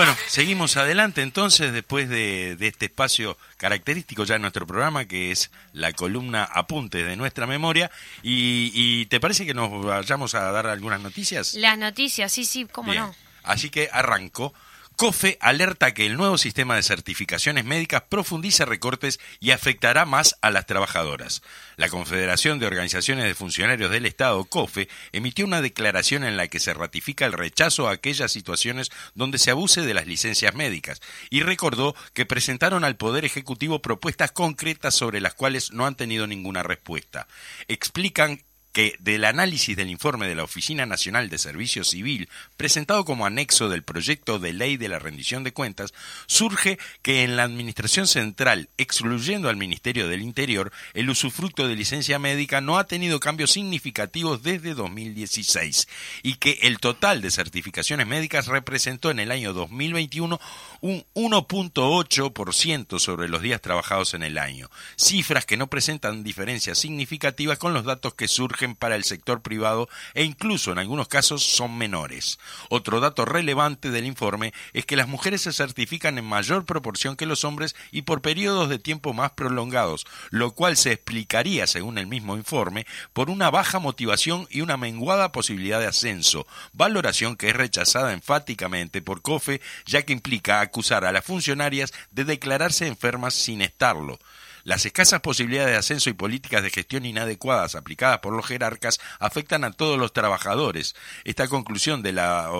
Bueno, 0.00 0.16
seguimos 0.28 0.78
adelante 0.78 1.20
entonces 1.20 1.74
después 1.74 2.08
de, 2.08 2.56
de 2.56 2.68
este 2.68 2.86
espacio 2.86 3.36
característico 3.58 4.24
ya 4.24 4.36
en 4.36 4.40
nuestro 4.40 4.66
programa, 4.66 5.04
que 5.04 5.30
es 5.30 5.50
la 5.74 5.92
columna 5.92 6.42
Apuntes 6.42 7.04
de 7.04 7.16
nuestra 7.16 7.46
memoria. 7.46 7.90
Y, 8.22 8.72
y 8.72 9.04
¿te 9.10 9.20
parece 9.20 9.44
que 9.44 9.52
nos 9.52 9.84
vayamos 9.84 10.34
a 10.34 10.52
dar 10.52 10.68
algunas 10.68 11.02
noticias? 11.02 11.52
Las 11.52 11.76
noticias, 11.76 12.32
sí, 12.32 12.46
sí, 12.46 12.64
cómo 12.64 12.92
Bien. 12.92 13.04
no. 13.04 13.14
Así 13.42 13.68
que 13.68 13.90
arranco. 13.92 14.54
COFE 15.00 15.38
alerta 15.40 15.94
que 15.94 16.04
el 16.04 16.18
nuevo 16.18 16.36
sistema 16.36 16.76
de 16.76 16.82
certificaciones 16.82 17.64
médicas 17.64 18.02
profundiza 18.06 18.66
recortes 18.66 19.18
y 19.40 19.52
afectará 19.52 20.04
más 20.04 20.36
a 20.42 20.50
las 20.50 20.66
trabajadoras. 20.66 21.40
La 21.78 21.88
Confederación 21.88 22.58
de 22.58 22.66
Organizaciones 22.66 23.24
de 23.24 23.34
Funcionarios 23.34 23.90
del 23.90 24.04
Estado, 24.04 24.44
COFE, 24.44 24.90
emitió 25.12 25.46
una 25.46 25.62
declaración 25.62 26.22
en 26.22 26.36
la 26.36 26.48
que 26.48 26.60
se 26.60 26.74
ratifica 26.74 27.24
el 27.24 27.32
rechazo 27.32 27.88
a 27.88 27.92
aquellas 27.92 28.30
situaciones 28.30 28.90
donde 29.14 29.38
se 29.38 29.50
abuse 29.50 29.80
de 29.80 29.94
las 29.94 30.06
licencias 30.06 30.54
médicas 30.54 31.00
y 31.30 31.44
recordó 31.44 31.94
que 32.12 32.26
presentaron 32.26 32.84
al 32.84 32.98
Poder 32.98 33.24
Ejecutivo 33.24 33.80
propuestas 33.80 34.32
concretas 34.32 34.94
sobre 34.94 35.22
las 35.22 35.32
cuales 35.32 35.72
no 35.72 35.86
han 35.86 35.94
tenido 35.94 36.26
ninguna 36.26 36.62
respuesta. 36.62 37.26
Explican 37.68 38.42
que 38.72 38.96
del 39.00 39.24
análisis 39.24 39.76
del 39.76 39.90
informe 39.90 40.28
de 40.28 40.34
la 40.34 40.44
Oficina 40.44 40.86
Nacional 40.86 41.28
de 41.28 41.38
Servicio 41.38 41.84
Civil, 41.84 42.28
presentado 42.56 43.04
como 43.04 43.26
anexo 43.26 43.68
del 43.68 43.82
proyecto 43.82 44.38
de 44.38 44.52
ley 44.52 44.76
de 44.76 44.88
la 44.88 44.98
rendición 44.98 45.42
de 45.44 45.52
cuentas, 45.52 45.92
surge 46.26 46.78
que 47.02 47.22
en 47.22 47.36
la 47.36 47.42
Administración 47.42 48.06
Central, 48.06 48.68
excluyendo 48.78 49.48
al 49.48 49.56
Ministerio 49.56 50.08
del 50.08 50.22
Interior, 50.22 50.72
el 50.94 51.10
usufructo 51.10 51.66
de 51.66 51.76
licencia 51.76 52.18
médica 52.18 52.60
no 52.60 52.78
ha 52.78 52.84
tenido 52.84 53.18
cambios 53.18 53.50
significativos 53.50 54.42
desde 54.42 54.74
2016 54.74 55.88
y 56.22 56.34
que 56.34 56.58
el 56.62 56.78
total 56.78 57.22
de 57.22 57.30
certificaciones 57.30 58.06
médicas 58.06 58.46
representó 58.46 59.10
en 59.10 59.18
el 59.18 59.32
año 59.32 59.52
2021 59.52 60.40
un 60.80 61.04
1.8% 61.14 62.98
sobre 62.98 63.28
los 63.28 63.42
días 63.42 63.60
trabajados 63.60 64.14
en 64.14 64.22
el 64.22 64.38
año, 64.38 64.70
cifras 64.96 65.44
que 65.44 65.56
no 65.56 65.66
presentan 65.66 66.22
diferencias 66.22 66.78
significativas 66.78 67.58
con 67.58 67.74
los 67.74 67.84
datos 67.84 68.14
que 68.14 68.28
surgen 68.28 68.59
para 68.76 68.96
el 68.96 69.04
sector 69.04 69.42
privado 69.42 69.88
e 70.14 70.24
incluso 70.24 70.72
en 70.72 70.78
algunos 70.78 71.08
casos 71.08 71.42
son 71.42 71.78
menores. 71.78 72.38
Otro 72.68 73.00
dato 73.00 73.24
relevante 73.24 73.90
del 73.90 74.06
informe 74.06 74.52
es 74.72 74.84
que 74.84 74.96
las 74.96 75.08
mujeres 75.08 75.42
se 75.42 75.52
certifican 75.52 76.18
en 76.18 76.24
mayor 76.26 76.66
proporción 76.66 77.16
que 77.16 77.26
los 77.26 77.44
hombres 77.44 77.74
y 77.90 78.02
por 78.02 78.20
periodos 78.20 78.68
de 78.68 78.78
tiempo 78.78 79.14
más 79.14 79.32
prolongados, 79.32 80.06
lo 80.30 80.52
cual 80.52 80.76
se 80.76 80.92
explicaría, 80.92 81.66
según 81.66 81.98
el 81.98 82.06
mismo 82.06 82.36
informe, 82.36 82.86
por 83.12 83.30
una 83.30 83.50
baja 83.50 83.78
motivación 83.78 84.46
y 84.50 84.60
una 84.60 84.76
menguada 84.76 85.32
posibilidad 85.32 85.80
de 85.80 85.86
ascenso, 85.86 86.46
valoración 86.72 87.36
que 87.36 87.48
es 87.48 87.56
rechazada 87.56 88.12
enfáticamente 88.12 89.02
por 89.02 89.22
COFE, 89.22 89.60
ya 89.86 90.02
que 90.02 90.12
implica 90.12 90.60
acusar 90.60 91.04
a 91.04 91.12
las 91.12 91.24
funcionarias 91.24 91.92
de 92.10 92.24
declararse 92.24 92.86
enfermas 92.86 93.34
sin 93.34 93.62
estarlo. 93.62 94.18
Las 94.64 94.84
escasas 94.84 95.20
posibilidades 95.20 95.72
de 95.72 95.78
ascenso 95.78 96.10
y 96.10 96.14
políticas 96.14 96.62
de 96.62 96.70
gestión 96.70 97.06
inadecuadas 97.06 97.74
aplicadas 97.74 98.18
por 98.18 98.34
los 98.34 98.46
jerarcas 98.46 99.00
afectan 99.18 99.64
a 99.64 99.72
todos 99.72 99.98
los 99.98 100.12
trabajadores. 100.12 100.94
Esta 101.24 101.48
conclusión 101.48 102.02
de 102.02 102.12
la, 102.12 102.50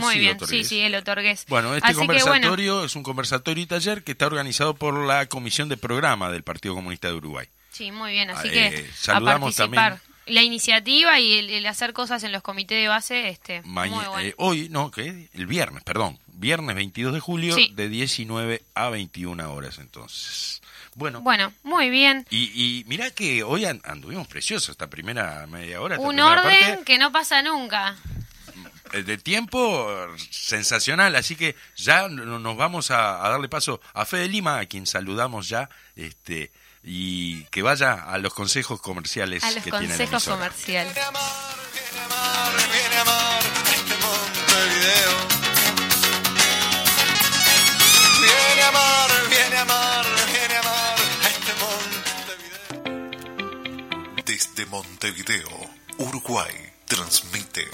muy 0.00 0.14
sí, 0.14 0.18
bien, 0.20 0.36
Otorgués. 0.36 0.48
sí, 0.48 0.64
sí, 0.64 0.80
el 0.80 0.94
Otorgués. 0.94 1.44
Bueno, 1.48 1.74
este 1.74 1.86
Así 1.88 2.00
que, 2.00 2.06
bueno, 2.06 2.18
conversatorio 2.24 2.84
es 2.84 2.96
un 2.96 3.02
conversatorio 3.02 3.62
y 3.62 3.66
taller 3.66 4.02
que 4.04 4.12
está 4.12 4.26
organizado 4.26 4.74
por 4.74 5.06
la 5.06 5.26
Comisión 5.26 5.68
de 5.68 5.76
Programa 5.76 6.30
del 6.30 6.42
Partido 6.42 6.74
Comunista 6.74 7.08
de 7.08 7.14
Uruguay. 7.14 7.46
sí, 7.70 7.92
muy 7.92 8.12
bien, 8.12 8.30
así 8.30 8.48
Ah, 8.48 8.52
que 8.52 8.66
eh, 8.66 8.86
a 8.90 8.96
saludamos 8.96 9.54
participar. 9.54 9.92
también- 9.98 10.07
La 10.28 10.42
iniciativa 10.42 11.18
y 11.20 11.38
el, 11.38 11.50
el 11.50 11.66
hacer 11.66 11.92
cosas 11.92 12.22
en 12.24 12.32
los 12.32 12.42
comités 12.42 12.80
de 12.80 12.88
base, 12.88 13.28
este, 13.28 13.62
Maña- 13.62 13.94
muy 13.96 14.04
bueno. 14.06 14.20
eh, 14.28 14.34
hoy, 14.38 14.68
no, 14.70 14.90
¿qué? 14.90 15.28
El 15.32 15.46
viernes, 15.46 15.82
perdón. 15.84 16.18
Viernes 16.26 16.76
22 16.76 17.14
de 17.14 17.20
julio 17.20 17.54
Sí. 17.54 17.72
de 17.74 17.88
19 17.88 18.62
a 18.74 18.90
21 18.90 19.52
horas 19.52 19.78
entonces. 19.78 20.62
Bueno, 20.94 21.20
Bueno, 21.20 21.52
muy 21.62 21.90
bien. 21.90 22.26
y, 22.30 22.44
y 22.54 22.84
mirá 22.86 23.10
que 23.10 23.42
hoy 23.42 23.64
an- 23.64 23.80
anduvimos 23.84 24.26
preciosos 24.28 24.70
esta 24.70 24.88
primera 24.88 25.46
media 25.46 25.80
hora. 25.80 25.98
Un 25.98 26.18
orden 26.20 26.58
parte, 26.58 26.84
que 26.84 26.98
no 26.98 27.10
pasa 27.12 27.42
nunca. 27.42 27.96
eh, 28.92 29.02
de 29.02 29.18
tiempo 29.18 29.86
sensacional, 30.30 31.14
así 31.16 31.36
que 31.36 31.54
ya 31.76 32.08
no- 32.08 32.38
nos 32.38 32.56
vamos 32.56 32.90
a, 32.90 33.24
a 33.24 33.28
darle 33.28 33.48
paso 33.48 33.80
a 33.94 34.04
Fede 34.04 34.28
Lima, 34.28 34.58
a 34.58 34.66
quien 34.66 34.86
saludamos 34.86 35.48
ya, 35.48 35.68
este 35.96 36.50
y 36.82 37.44
que 37.44 37.62
vaya 37.62 37.92
a 37.94 38.18
los 38.18 38.32
consejos 38.34 38.80
comerciales 38.80 39.42
A 39.44 39.50
los 39.50 39.64
que 39.64 39.70
tiene 39.70 39.88
la 39.88 39.96
consejos 39.96 40.26
emisora. 40.26 40.36
comerciales. 40.36 40.94
Viene 40.94 41.04
a 41.04 41.08
amar, 41.08 41.56
viene 41.72 41.98
a 41.98 42.04
amar, 42.04 42.52
viene 42.72 42.96
a 42.96 43.00
amar 43.02 43.42
este 43.74 43.94
Montevideo. 44.04 45.16
Viene 48.20 48.62
a 48.62 48.68
amar, 48.68 49.10
viene 49.28 49.56
a 49.56 49.62
amar, 49.62 50.06
viene 50.32 50.54
a 50.54 50.60
amar 50.60 50.96
este 51.30 51.52
Montevideo. 52.84 53.28
Desde 54.24 54.66
Montevideo, 54.66 55.48
Uruguay, 55.98 56.54
transmite 56.86 57.68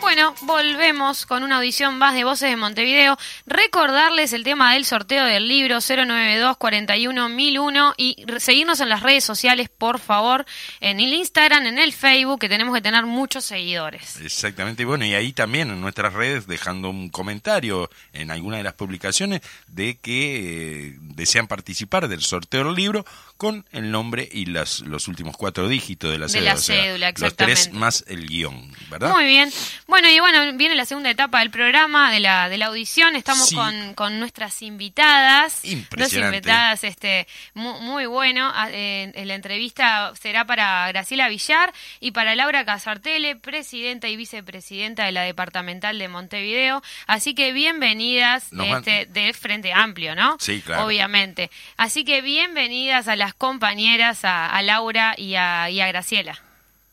Bueno, 0.00 0.34
volvemos 0.40 1.24
con 1.26 1.44
una 1.44 1.56
audición 1.58 1.96
más 1.98 2.14
de 2.14 2.24
Voces 2.24 2.50
de 2.50 2.56
Montevideo. 2.56 3.16
Recordarles 3.50 4.32
el 4.32 4.44
tema 4.44 4.74
del 4.74 4.84
sorteo 4.84 5.24
del 5.24 5.48
libro 5.48 5.78
092 5.80 6.56
41 6.56 7.28
1001 7.28 7.94
y 7.96 8.24
seguirnos 8.38 8.78
en 8.78 8.88
las 8.88 9.02
redes 9.02 9.24
sociales, 9.24 9.68
por 9.68 9.98
favor, 9.98 10.46
en 10.78 11.00
el 11.00 11.12
Instagram, 11.12 11.66
en 11.66 11.80
el 11.80 11.92
Facebook, 11.92 12.38
que 12.38 12.48
tenemos 12.48 12.72
que 12.72 12.80
tener 12.80 13.06
muchos 13.06 13.44
seguidores. 13.44 14.20
Exactamente, 14.20 14.84
bueno, 14.84 15.04
y 15.04 15.14
ahí 15.14 15.32
también 15.32 15.68
en 15.70 15.80
nuestras 15.80 16.12
redes 16.12 16.46
dejando 16.46 16.90
un 16.90 17.08
comentario 17.08 17.90
en 18.12 18.30
alguna 18.30 18.58
de 18.58 18.62
las 18.62 18.74
publicaciones 18.74 19.40
de 19.66 19.98
que 19.98 20.90
eh, 20.90 20.96
desean 21.00 21.48
participar 21.48 22.06
del 22.06 22.22
sorteo 22.22 22.62
del 22.62 22.76
libro 22.76 23.04
con 23.40 23.64
el 23.72 23.90
nombre 23.90 24.28
y 24.30 24.44
las, 24.44 24.80
los 24.80 25.08
últimos 25.08 25.34
cuatro 25.34 25.66
dígitos 25.66 26.10
de 26.12 26.18
la 26.18 26.26
De 26.26 26.32
cédula. 26.32 26.50
la 26.52 26.54
o 26.58 26.60
sea, 26.62 26.82
cédula, 26.82 27.12
Los 27.16 27.36
tres 27.36 27.72
más 27.72 28.04
el 28.06 28.26
guion, 28.28 28.70
¿verdad? 28.90 29.14
Muy 29.14 29.24
bien. 29.24 29.50
Bueno, 29.86 30.10
y 30.10 30.20
bueno, 30.20 30.40
viene 30.58 30.74
la 30.74 30.84
segunda 30.84 31.08
etapa 31.08 31.38
del 31.40 31.50
programa, 31.50 32.12
de 32.12 32.20
la, 32.20 32.50
de 32.50 32.58
la 32.58 32.66
audición. 32.66 33.16
Estamos 33.16 33.48
Sí. 33.48 33.54
con, 33.54 33.94
con 33.94 34.20
nuestras 34.20 34.60
invitadas. 34.60 35.62
Dos 35.62 35.72
Impresionante. 35.72 36.36
invitadas 36.36 36.84
este, 36.84 37.26
muy, 37.54 37.80
muy 37.80 38.04
bueno. 38.06 38.52
Ah, 38.54 38.68
eh, 38.70 39.10
la 39.24 39.34
entrevista 39.34 40.12
será 40.20 40.44
para 40.44 40.86
Graciela 40.88 41.30
Villar 41.30 41.72
y 41.98 42.10
para 42.10 42.34
Laura 42.34 42.66
Casartele, 42.66 43.36
presidenta 43.36 44.08
y 44.08 44.16
vicepresidenta 44.16 45.06
de 45.06 45.12
la 45.12 45.22
departamental 45.22 45.98
de 45.98 46.08
Montevideo. 46.08 46.82
Así 47.06 47.34
que 47.34 47.52
bienvenidas 47.54 48.48
van- 48.50 48.78
este, 48.86 49.06
de 49.06 49.32
Frente 49.32 49.72
Amplio, 49.72 50.14
¿no? 50.14 50.36
Sí, 50.38 50.60
claro. 50.60 50.84
Obviamente. 50.84 51.50
Así 51.78 52.04
que 52.04 52.20
bienvenidas 52.20 53.08
a 53.08 53.16
las 53.16 53.29
compañeras, 53.34 54.24
a, 54.24 54.46
a 54.48 54.62
Laura 54.62 55.14
y 55.16 55.34
a, 55.36 55.70
y 55.70 55.80
a 55.80 55.86
Graciela. 55.88 56.40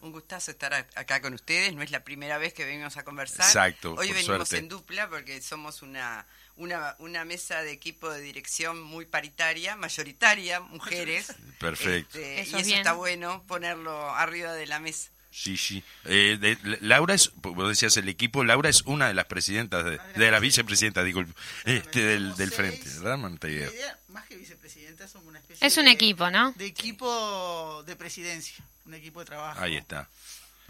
Un 0.02 0.12
gustazo 0.12 0.52
estar 0.52 0.74
acá 0.74 1.22
con 1.22 1.34
ustedes. 1.34 1.74
No 1.74 1.82
es 1.82 1.92
la 1.92 2.02
primera 2.04 2.38
vez 2.38 2.54
que 2.54 2.66
venimos 2.66 2.98
a 2.98 3.04
conversar. 3.04 3.46
Exacto, 3.46 3.92
Hoy 3.96 4.08
por 4.08 4.16
venimos 4.16 4.26
suerte. 4.48 4.58
en 4.58 4.70
dupla 4.70 5.10
porque 5.10 5.42
somos 5.42 5.82
una, 5.82 6.26
una, 6.56 6.96
una 7.00 7.26
mesa 7.26 7.62
de 7.64 7.72
equipo 7.72 8.10
de 8.10 8.22
dirección 8.22 8.82
muy 8.82 9.06
paritaria, 9.06 9.76
mayoritaria, 9.76 10.60
mujeres. 10.60 11.34
Perfecto. 11.60 12.18
Este, 12.20 12.42
Eso 12.42 12.58
y 12.58 12.60
es 12.60 12.62
eso 12.62 12.68
bien. 12.68 12.78
está 12.80 12.94
bueno 12.94 13.44
ponerlo 13.48 14.14
arriba 14.16 14.54
de 14.54 14.68
la 14.68 14.80
mesa. 14.80 15.10
Sí, 15.30 15.58
sí. 15.58 15.84
Eh, 16.06 16.38
de- 16.40 16.78
Laura 16.82 17.14
es, 17.14 17.32
vos 17.36 17.68
decías 17.70 17.96
el 17.98 18.08
equipo, 18.10 18.44
Laura 18.44 18.70
es 18.70 18.82
una 18.84 19.08
de 19.08 19.14
las 19.14 19.26
presidentas, 19.26 19.84
de, 19.86 20.00
de 20.16 20.32
las 20.32 20.42
vicepresidentas, 20.42 21.06
disculpe, 21.06 21.34
este, 21.66 22.02
del, 22.02 22.36
del 22.36 22.50
frente, 22.52 22.90
¿verdad, 23.00 23.18
Montevideo? 23.18 23.70
Más 24.10 24.26
que 24.28 24.38
vicepresidenta, 24.38 25.08
somos 25.08 25.28
una 25.28 25.40
especie 25.40 25.66
Es 25.68 25.78
un 25.78 25.86
de- 25.86 25.92
equipo, 25.92 26.30
¿no? 26.30 26.54
De 26.54 26.66
equipo 26.66 27.84
de 27.86 27.96
presidencia, 27.96 28.56
un 28.86 28.94
equipo 28.94 29.20
de 29.20 29.26
trabajo. 29.26 29.60
Ahí 29.62 29.76
está. 29.76 30.08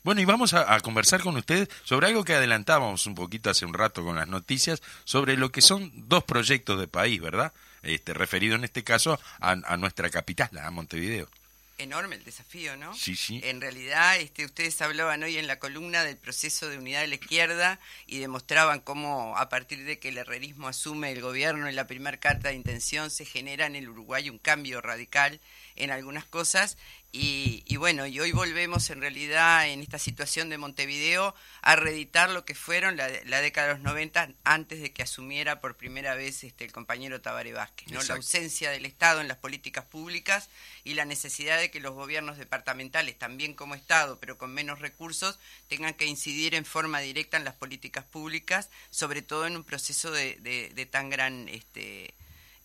Bueno, 0.03 0.21
y 0.21 0.25
vamos 0.25 0.53
a, 0.53 0.73
a 0.73 0.79
conversar 0.79 1.21
con 1.21 1.35
ustedes 1.37 1.67
sobre 1.83 2.07
algo 2.07 2.23
que 2.23 2.33
adelantábamos 2.33 3.05
un 3.05 3.13
poquito 3.15 3.49
hace 3.49 3.65
un 3.65 3.73
rato 3.73 4.03
con 4.03 4.15
las 4.15 4.27
noticias, 4.27 4.81
sobre 5.03 5.37
lo 5.37 5.51
que 5.51 5.61
son 5.61 5.91
dos 6.07 6.23
proyectos 6.23 6.79
de 6.79 6.87
país, 6.87 7.21
¿verdad? 7.21 7.51
Este, 7.83 8.13
referido 8.13 8.55
en 8.55 8.63
este 8.63 8.83
caso 8.83 9.19
a, 9.39 9.51
a 9.51 9.77
nuestra 9.77 10.09
capital, 10.09 10.49
a 10.57 10.71
Montevideo. 10.71 11.29
Enorme 11.79 12.15
el 12.15 12.23
desafío, 12.23 12.75
¿no? 12.75 12.93
Sí, 12.95 13.15
sí. 13.15 13.39
En 13.43 13.61
realidad, 13.61 14.17
este, 14.17 14.45
ustedes 14.45 14.81
hablaban 14.81 15.21
hoy 15.21 15.37
en 15.37 15.45
la 15.45 15.59
columna 15.59 16.03
del 16.03 16.17
proceso 16.17 16.69
de 16.69 16.77
unidad 16.77 17.01
de 17.01 17.07
la 17.07 17.15
izquierda 17.15 17.79
y 18.07 18.17
demostraban 18.17 18.79
cómo 18.79 19.37
a 19.37 19.47
partir 19.49 19.85
de 19.85 19.99
que 19.99 20.09
el 20.09 20.17
herrerismo 20.17 20.67
asume 20.67 21.11
el 21.11 21.21
gobierno 21.21 21.67
en 21.67 21.75
la 21.75 21.85
primera 21.85 22.17
carta 22.17 22.49
de 22.49 22.55
intención 22.55 23.11
se 23.11 23.25
genera 23.25 23.67
en 23.67 23.75
el 23.75 23.89
Uruguay 23.89 24.29
un 24.29 24.39
cambio 24.39 24.81
radical 24.81 25.39
en 25.75 25.91
algunas 25.91 26.25
cosas 26.25 26.77
y, 27.13 27.63
y 27.65 27.77
bueno, 27.77 28.05
y 28.05 28.19
hoy 28.19 28.31
volvemos 28.31 28.89
en 28.89 29.01
realidad 29.01 29.67
en 29.69 29.81
esta 29.81 29.97
situación 29.97 30.49
de 30.49 30.57
Montevideo 30.57 31.33
a 31.61 31.75
reeditar 31.75 32.29
lo 32.29 32.45
que 32.45 32.53
fueron 32.53 32.97
la, 32.97 33.09
la 33.25 33.41
década 33.41 33.67
de 33.69 33.73
los 33.75 33.83
90 33.83 34.29
antes 34.43 34.81
de 34.81 34.91
que 34.93 35.03
asumiera 35.03 35.59
por 35.61 35.75
primera 35.77 36.15
vez 36.15 36.43
este, 36.43 36.65
el 36.65 36.71
compañero 36.71 37.21
Tabaré 37.21 37.53
Vázquez, 37.53 37.87
¿no? 37.87 37.99
La 37.99 38.15
ausencia 38.17 38.71
del 38.71 38.85
Estado 38.85 39.21
en 39.21 39.27
las 39.29 39.37
políticas 39.37 39.85
públicas 39.85 40.49
y 40.83 40.93
la 40.95 41.05
necesidad 41.05 41.57
de 41.59 41.71
que 41.71 41.79
los 41.79 41.93
gobiernos 41.93 42.37
departamentales, 42.37 43.17
también 43.17 43.53
como 43.53 43.73
Estado, 43.73 44.19
pero 44.19 44.37
con 44.37 44.53
menos 44.53 44.79
recursos, 44.79 45.39
tengan 45.69 45.93
que 45.93 46.05
incidir 46.05 46.53
en 46.55 46.65
forma 46.65 46.99
directa 46.99 47.37
en 47.37 47.45
las 47.45 47.55
políticas 47.55 48.03
públicas, 48.05 48.69
sobre 48.91 49.21
todo 49.21 49.47
en 49.47 49.55
un 49.55 49.63
proceso 49.63 50.11
de, 50.11 50.35
de- 50.41 50.69
de 50.75 50.85
tan 50.85 51.09
gran 51.09 51.47
este, 51.49 52.13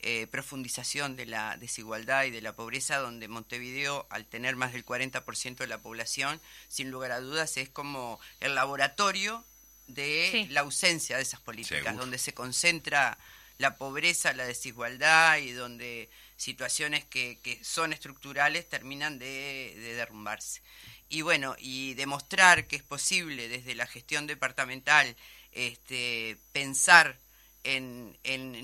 eh, 0.02 0.26
profundización 0.30 1.14
de 1.16 1.26
la 1.26 1.56
desigualdad 1.56 2.24
y 2.24 2.30
de 2.30 2.40
la 2.42 2.54
pobreza, 2.54 2.98
donde 2.98 3.28
Montevideo, 3.28 4.06
al 4.10 4.26
tener 4.26 4.56
más 4.56 4.72
del 4.72 4.84
40% 4.84 5.56
de 5.58 5.66
la 5.68 5.78
población, 5.78 6.40
sin 6.68 6.90
lugar 6.90 7.12
a 7.12 7.20
dudas, 7.20 7.56
es 7.56 7.68
como 7.68 8.18
el 8.40 8.54
laboratorio 8.54 9.44
de 9.86 10.28
Sí. 10.32 10.46
la 10.50 10.60
ausencia 10.62 11.16
de 11.16 11.22
esas 11.22 11.40
políticas, 11.40 11.78
Seguro. 11.84 12.00
donde 12.00 12.18
se 12.18 12.32
concentra 12.34 13.16
la 13.58 13.76
pobreza, 13.76 14.32
la 14.32 14.44
desigualdad 14.44 15.38
y 15.38 15.52
donde 15.52 16.08
situaciones 16.36 17.04
que, 17.04 17.38
que 17.42 17.62
son 17.64 17.92
estructurales 17.92 18.68
terminan 18.68 19.18
de, 19.20 19.72
de 19.76 19.94
derrumbarse. 19.94 20.62
Y 21.08 21.20
bueno, 21.22 21.54
y 21.58 21.94
demostrar 21.94 22.66
que 22.66 22.74
es 22.76 22.82
posible 22.82 23.48
desde 23.48 23.74
la 23.76 23.86
gestión 23.86 24.26
departamental 24.26 25.14
este, 25.52 26.38
pensar 26.52 27.18
en, 27.64 28.16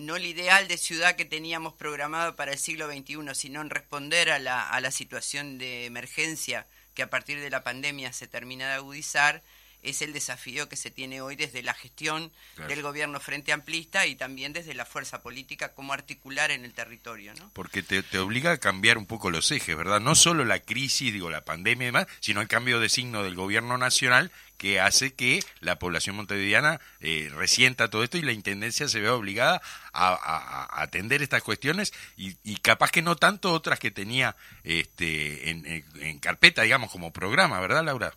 no 0.06 0.16
el 0.16 0.26
ideal 0.26 0.68
de 0.68 0.76
ciudad 0.76 1.16
que 1.16 1.24
teníamos 1.24 1.74
programado 1.74 2.36
para 2.36 2.52
el 2.52 2.58
siglo 2.58 2.86
XXI, 2.86 3.34
sino 3.34 3.60
en 3.60 3.70
responder 3.70 4.30
a 4.30 4.38
la, 4.38 4.68
a 4.68 4.80
la 4.80 4.90
situación 4.90 5.58
de 5.58 5.86
emergencia 5.86 6.66
que 6.94 7.02
a 7.02 7.10
partir 7.10 7.40
de 7.40 7.50
la 7.50 7.62
pandemia 7.62 8.12
se 8.12 8.26
termina 8.26 8.66
de 8.68 8.74
agudizar, 8.74 9.42
es 9.82 10.02
el 10.02 10.12
desafío 10.12 10.68
que 10.68 10.76
se 10.76 10.90
tiene 10.90 11.20
hoy 11.20 11.36
desde 11.36 11.62
la 11.62 11.74
gestión 11.74 12.32
Claro. 12.56 12.70
del 12.70 12.82
gobierno 12.82 13.20
frente 13.20 13.52
amplista 13.52 14.06
y 14.06 14.16
también 14.16 14.52
desde 14.52 14.74
la 14.74 14.84
fuerza 14.84 15.22
política, 15.22 15.72
cómo 15.74 15.92
articular 15.92 16.50
en 16.50 16.64
el 16.64 16.72
territorio. 16.74 17.32
¿no? 17.34 17.50
Porque 17.54 17.82
te, 17.82 18.02
te 18.02 18.18
obliga 18.18 18.50
a 18.52 18.58
cambiar 18.58 18.98
un 18.98 19.06
poco 19.06 19.30
los 19.30 19.50
ejes, 19.52 19.76
¿verdad? 19.76 20.00
No 20.00 20.14
solo 20.14 20.44
la 20.44 20.58
crisis, 20.60 21.12
digo, 21.12 21.30
la 21.30 21.44
pandemia 21.44 21.84
y 21.84 21.86
demás, 21.86 22.06
sino 22.20 22.40
el 22.40 22.48
cambio 22.48 22.80
de 22.80 22.88
signo 22.88 23.22
del 23.22 23.34
gobierno 23.36 23.78
nacional 23.78 24.32
que 24.56 24.80
hace 24.80 25.14
que 25.14 25.40
la 25.60 25.78
población 25.78 26.16
montevideana 26.16 26.80
eh, 26.98 27.30
resienta 27.32 27.88
todo 27.90 28.02
esto 28.02 28.18
y 28.18 28.22
la 28.22 28.32
Intendencia 28.32 28.88
se 28.88 28.98
vea 29.00 29.14
obligada 29.14 29.62
a, 29.92 30.08
a- 30.08 30.64
a 30.64 30.82
atender 30.82 31.22
estas 31.22 31.44
cuestiones 31.44 31.92
y, 32.16 32.36
y 32.42 32.56
capaz 32.56 32.90
que 32.90 33.00
no 33.02 33.14
tanto 33.14 33.52
otras 33.52 33.78
que 33.78 33.92
tenía 33.92 34.34
este, 34.64 35.50
en, 35.50 35.64
en- 35.66 35.84
en 36.02 36.18
carpeta, 36.18 36.62
digamos, 36.62 36.90
como 36.90 37.12
programa, 37.12 37.60
¿verdad, 37.60 37.84
Laura? 37.84 38.12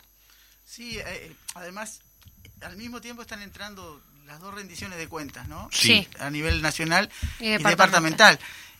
Sí, 0.74 0.98
eh, 1.00 1.34
además, 1.56 2.00
al 2.62 2.78
mismo 2.78 3.02
tiempo 3.02 3.22
están 3.24 3.42
entrando 3.42 4.02
las 4.26 4.40
dos 4.40 4.54
rendiciones 4.54 4.98
de 4.98 5.08
cuentas, 5.10 5.48
¿no? 5.50 5.68
Sí. 5.72 6.08
A 6.20 6.30
nivel 6.30 6.62
nacional 6.62 7.10
Y 7.40 7.48
y, 7.56 7.58
departamental. 7.58 8.40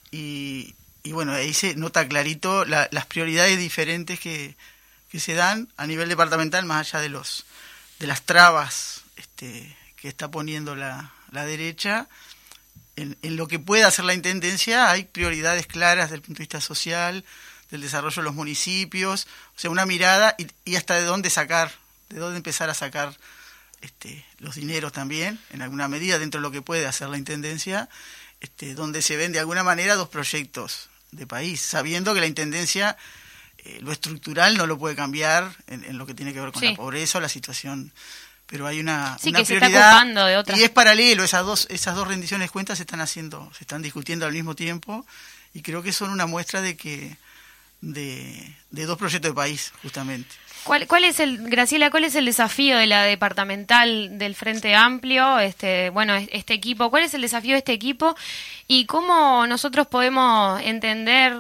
Y, 0.10 0.74
y 1.04 1.12
bueno, 1.12 1.34
ahí 1.34 1.54
se 1.54 1.76
nota 1.76 2.08
clarito 2.08 2.64
la- 2.64 2.88
las 2.92 3.06
prioridades 3.08 3.58
diferentes 3.60 4.20
que, 4.22 4.56
que 5.10 5.20
se 5.20 5.34
dan 5.34 5.68
a 5.76 5.86
nivel 5.86 6.08
departamental, 6.08 6.66
más 6.66 6.88
allá 6.94 7.02
de 7.02 7.10
los 7.10 7.46
de 8.00 8.08
las 8.08 8.22
trabas 8.24 9.02
este, 9.18 9.78
que 9.98 10.08
está 10.08 10.32
poniendo 10.32 10.76
la, 10.76 11.12
la 11.32 11.46
derecha. 11.46 12.08
En, 12.96 13.18
en 13.22 13.36
lo 13.36 13.48
que 13.48 13.60
puede 13.60 13.84
hacer 13.84 14.06
la 14.06 14.14
Intendencia 14.14 14.90
hay 14.92 15.04
prioridades 15.04 15.68
claras 15.68 16.06
desde 16.06 16.16
el 16.16 16.22
punto 16.22 16.40
de 16.40 16.44
vista 16.44 16.62
social, 16.62 17.24
del 17.72 17.82
desarrollo 17.82 18.16
de 18.22 18.24
los 18.26 18.36
municipios, 18.36 19.28
o 19.56 19.60
sea, 19.60 19.70
una 19.72 19.86
mirada 19.86 20.36
y, 20.38 20.48
y 20.66 20.76
hasta 20.76 20.96
de 20.96 21.04
dónde 21.04 21.30
sacar, 21.30 21.72
de 22.10 22.20
dónde 22.20 22.38
empezar 22.38 22.70
a 22.70 22.74
sacar 22.74 23.16
este, 23.82 24.24
los 24.40 24.56
dineros 24.56 24.92
también, 24.92 25.40
en 25.52 25.62
alguna 25.62 25.88
medida 25.88 26.20
dentro 26.20 26.40
de 26.40 26.44
lo 26.44 26.52
que 26.52 26.62
puede 26.62 26.86
hacer 26.86 27.10
la 27.10 27.18
Intendencia, 27.18 27.90
este, 28.42 28.76
donde 28.76 29.02
se 29.02 29.18
ven 29.18 29.32
de 29.32 29.40
alguna 29.40 29.64
manera 29.64 29.96
dos 29.96 30.10
proyectos 30.10 30.90
de 31.12 31.26
país, 31.28 31.62
sabiendo 31.62 32.14
que 32.14 32.20
la 32.20 32.28
Intendencia 32.28 32.98
eh, 33.64 33.80
lo 33.82 33.92
estructural 33.92 34.58
no 34.58 34.66
lo 34.68 34.78
puede 34.78 34.96
cambiar 34.96 35.56
en, 35.68 35.84
en 35.84 35.98
lo 35.98 36.06
que 36.06 36.14
tiene 36.14 36.34
que 36.34 36.42
ver 36.42 36.52
con 36.52 36.62
Sí. 36.62 36.70
la 36.70 36.76
pobreza 36.76 37.18
o 37.18 37.22
la 37.22 37.30
situación, 37.30 37.92
pero 38.48 38.68
hay 38.68 38.80
una, 38.80 39.18
Sí, 39.20 39.30
una 39.30 39.40
que 39.40 39.46
se 39.46 39.54
está 39.54 39.66
prioridad 39.68 39.92
ocupando 39.94 40.26
de 40.26 40.38
otras- 40.38 40.60
y 40.60 40.64
es 40.64 40.70
paralelo, 40.72 41.24
esas 41.24 41.46
dos, 41.46 41.68
esas 41.70 41.96
dos 41.96 42.08
rendiciones 42.08 42.48
de 42.48 42.52
cuentas 42.52 42.78
se 42.80 42.84
están 42.84 43.02
haciendo, 43.02 43.52
se 43.58 43.64
están 43.64 43.82
discutiendo 43.82 44.26
al 44.26 44.34
mismo 44.34 44.56
tiempo 44.56 45.06
y 45.54 45.62
creo 45.62 45.82
que 45.84 45.94
son 45.94 46.10
una 46.10 46.26
muestra 46.26 46.62
de 46.62 46.76
que 46.78 47.18
de, 47.82 48.56
de 48.72 48.86
dos 48.86 48.98
proyectos 48.98 49.32
de 49.32 49.36
país, 49.36 49.74
justamente. 49.82 50.30
¿Cuál, 50.64 50.86
¿Cuál 50.86 51.06
es 51.06 51.20
el, 51.20 51.50
Graciela, 51.50 51.90
cuál 51.90 52.04
es 52.04 52.14
el 52.14 52.26
desafío 52.26 52.78
de 52.78 52.86
la 52.86 53.02
departamental 53.04 54.20
del 54.20 54.36
Frente 54.36 54.76
Amplio? 54.76 55.40
Este, 55.40 55.90
bueno, 55.90 56.14
es- 56.14 56.30
este 56.32 56.54
equipo, 56.54 56.92
¿cuál 56.92 57.02
es 57.04 57.14
el 57.16 57.22
desafío 57.22 57.54
de 57.54 57.58
este 57.60 57.74
equipo? 57.74 58.16
Y 58.68 58.86
cómo 58.86 59.48
nosotros 59.48 59.88
podemos 59.88 60.62
entender, 60.62 61.34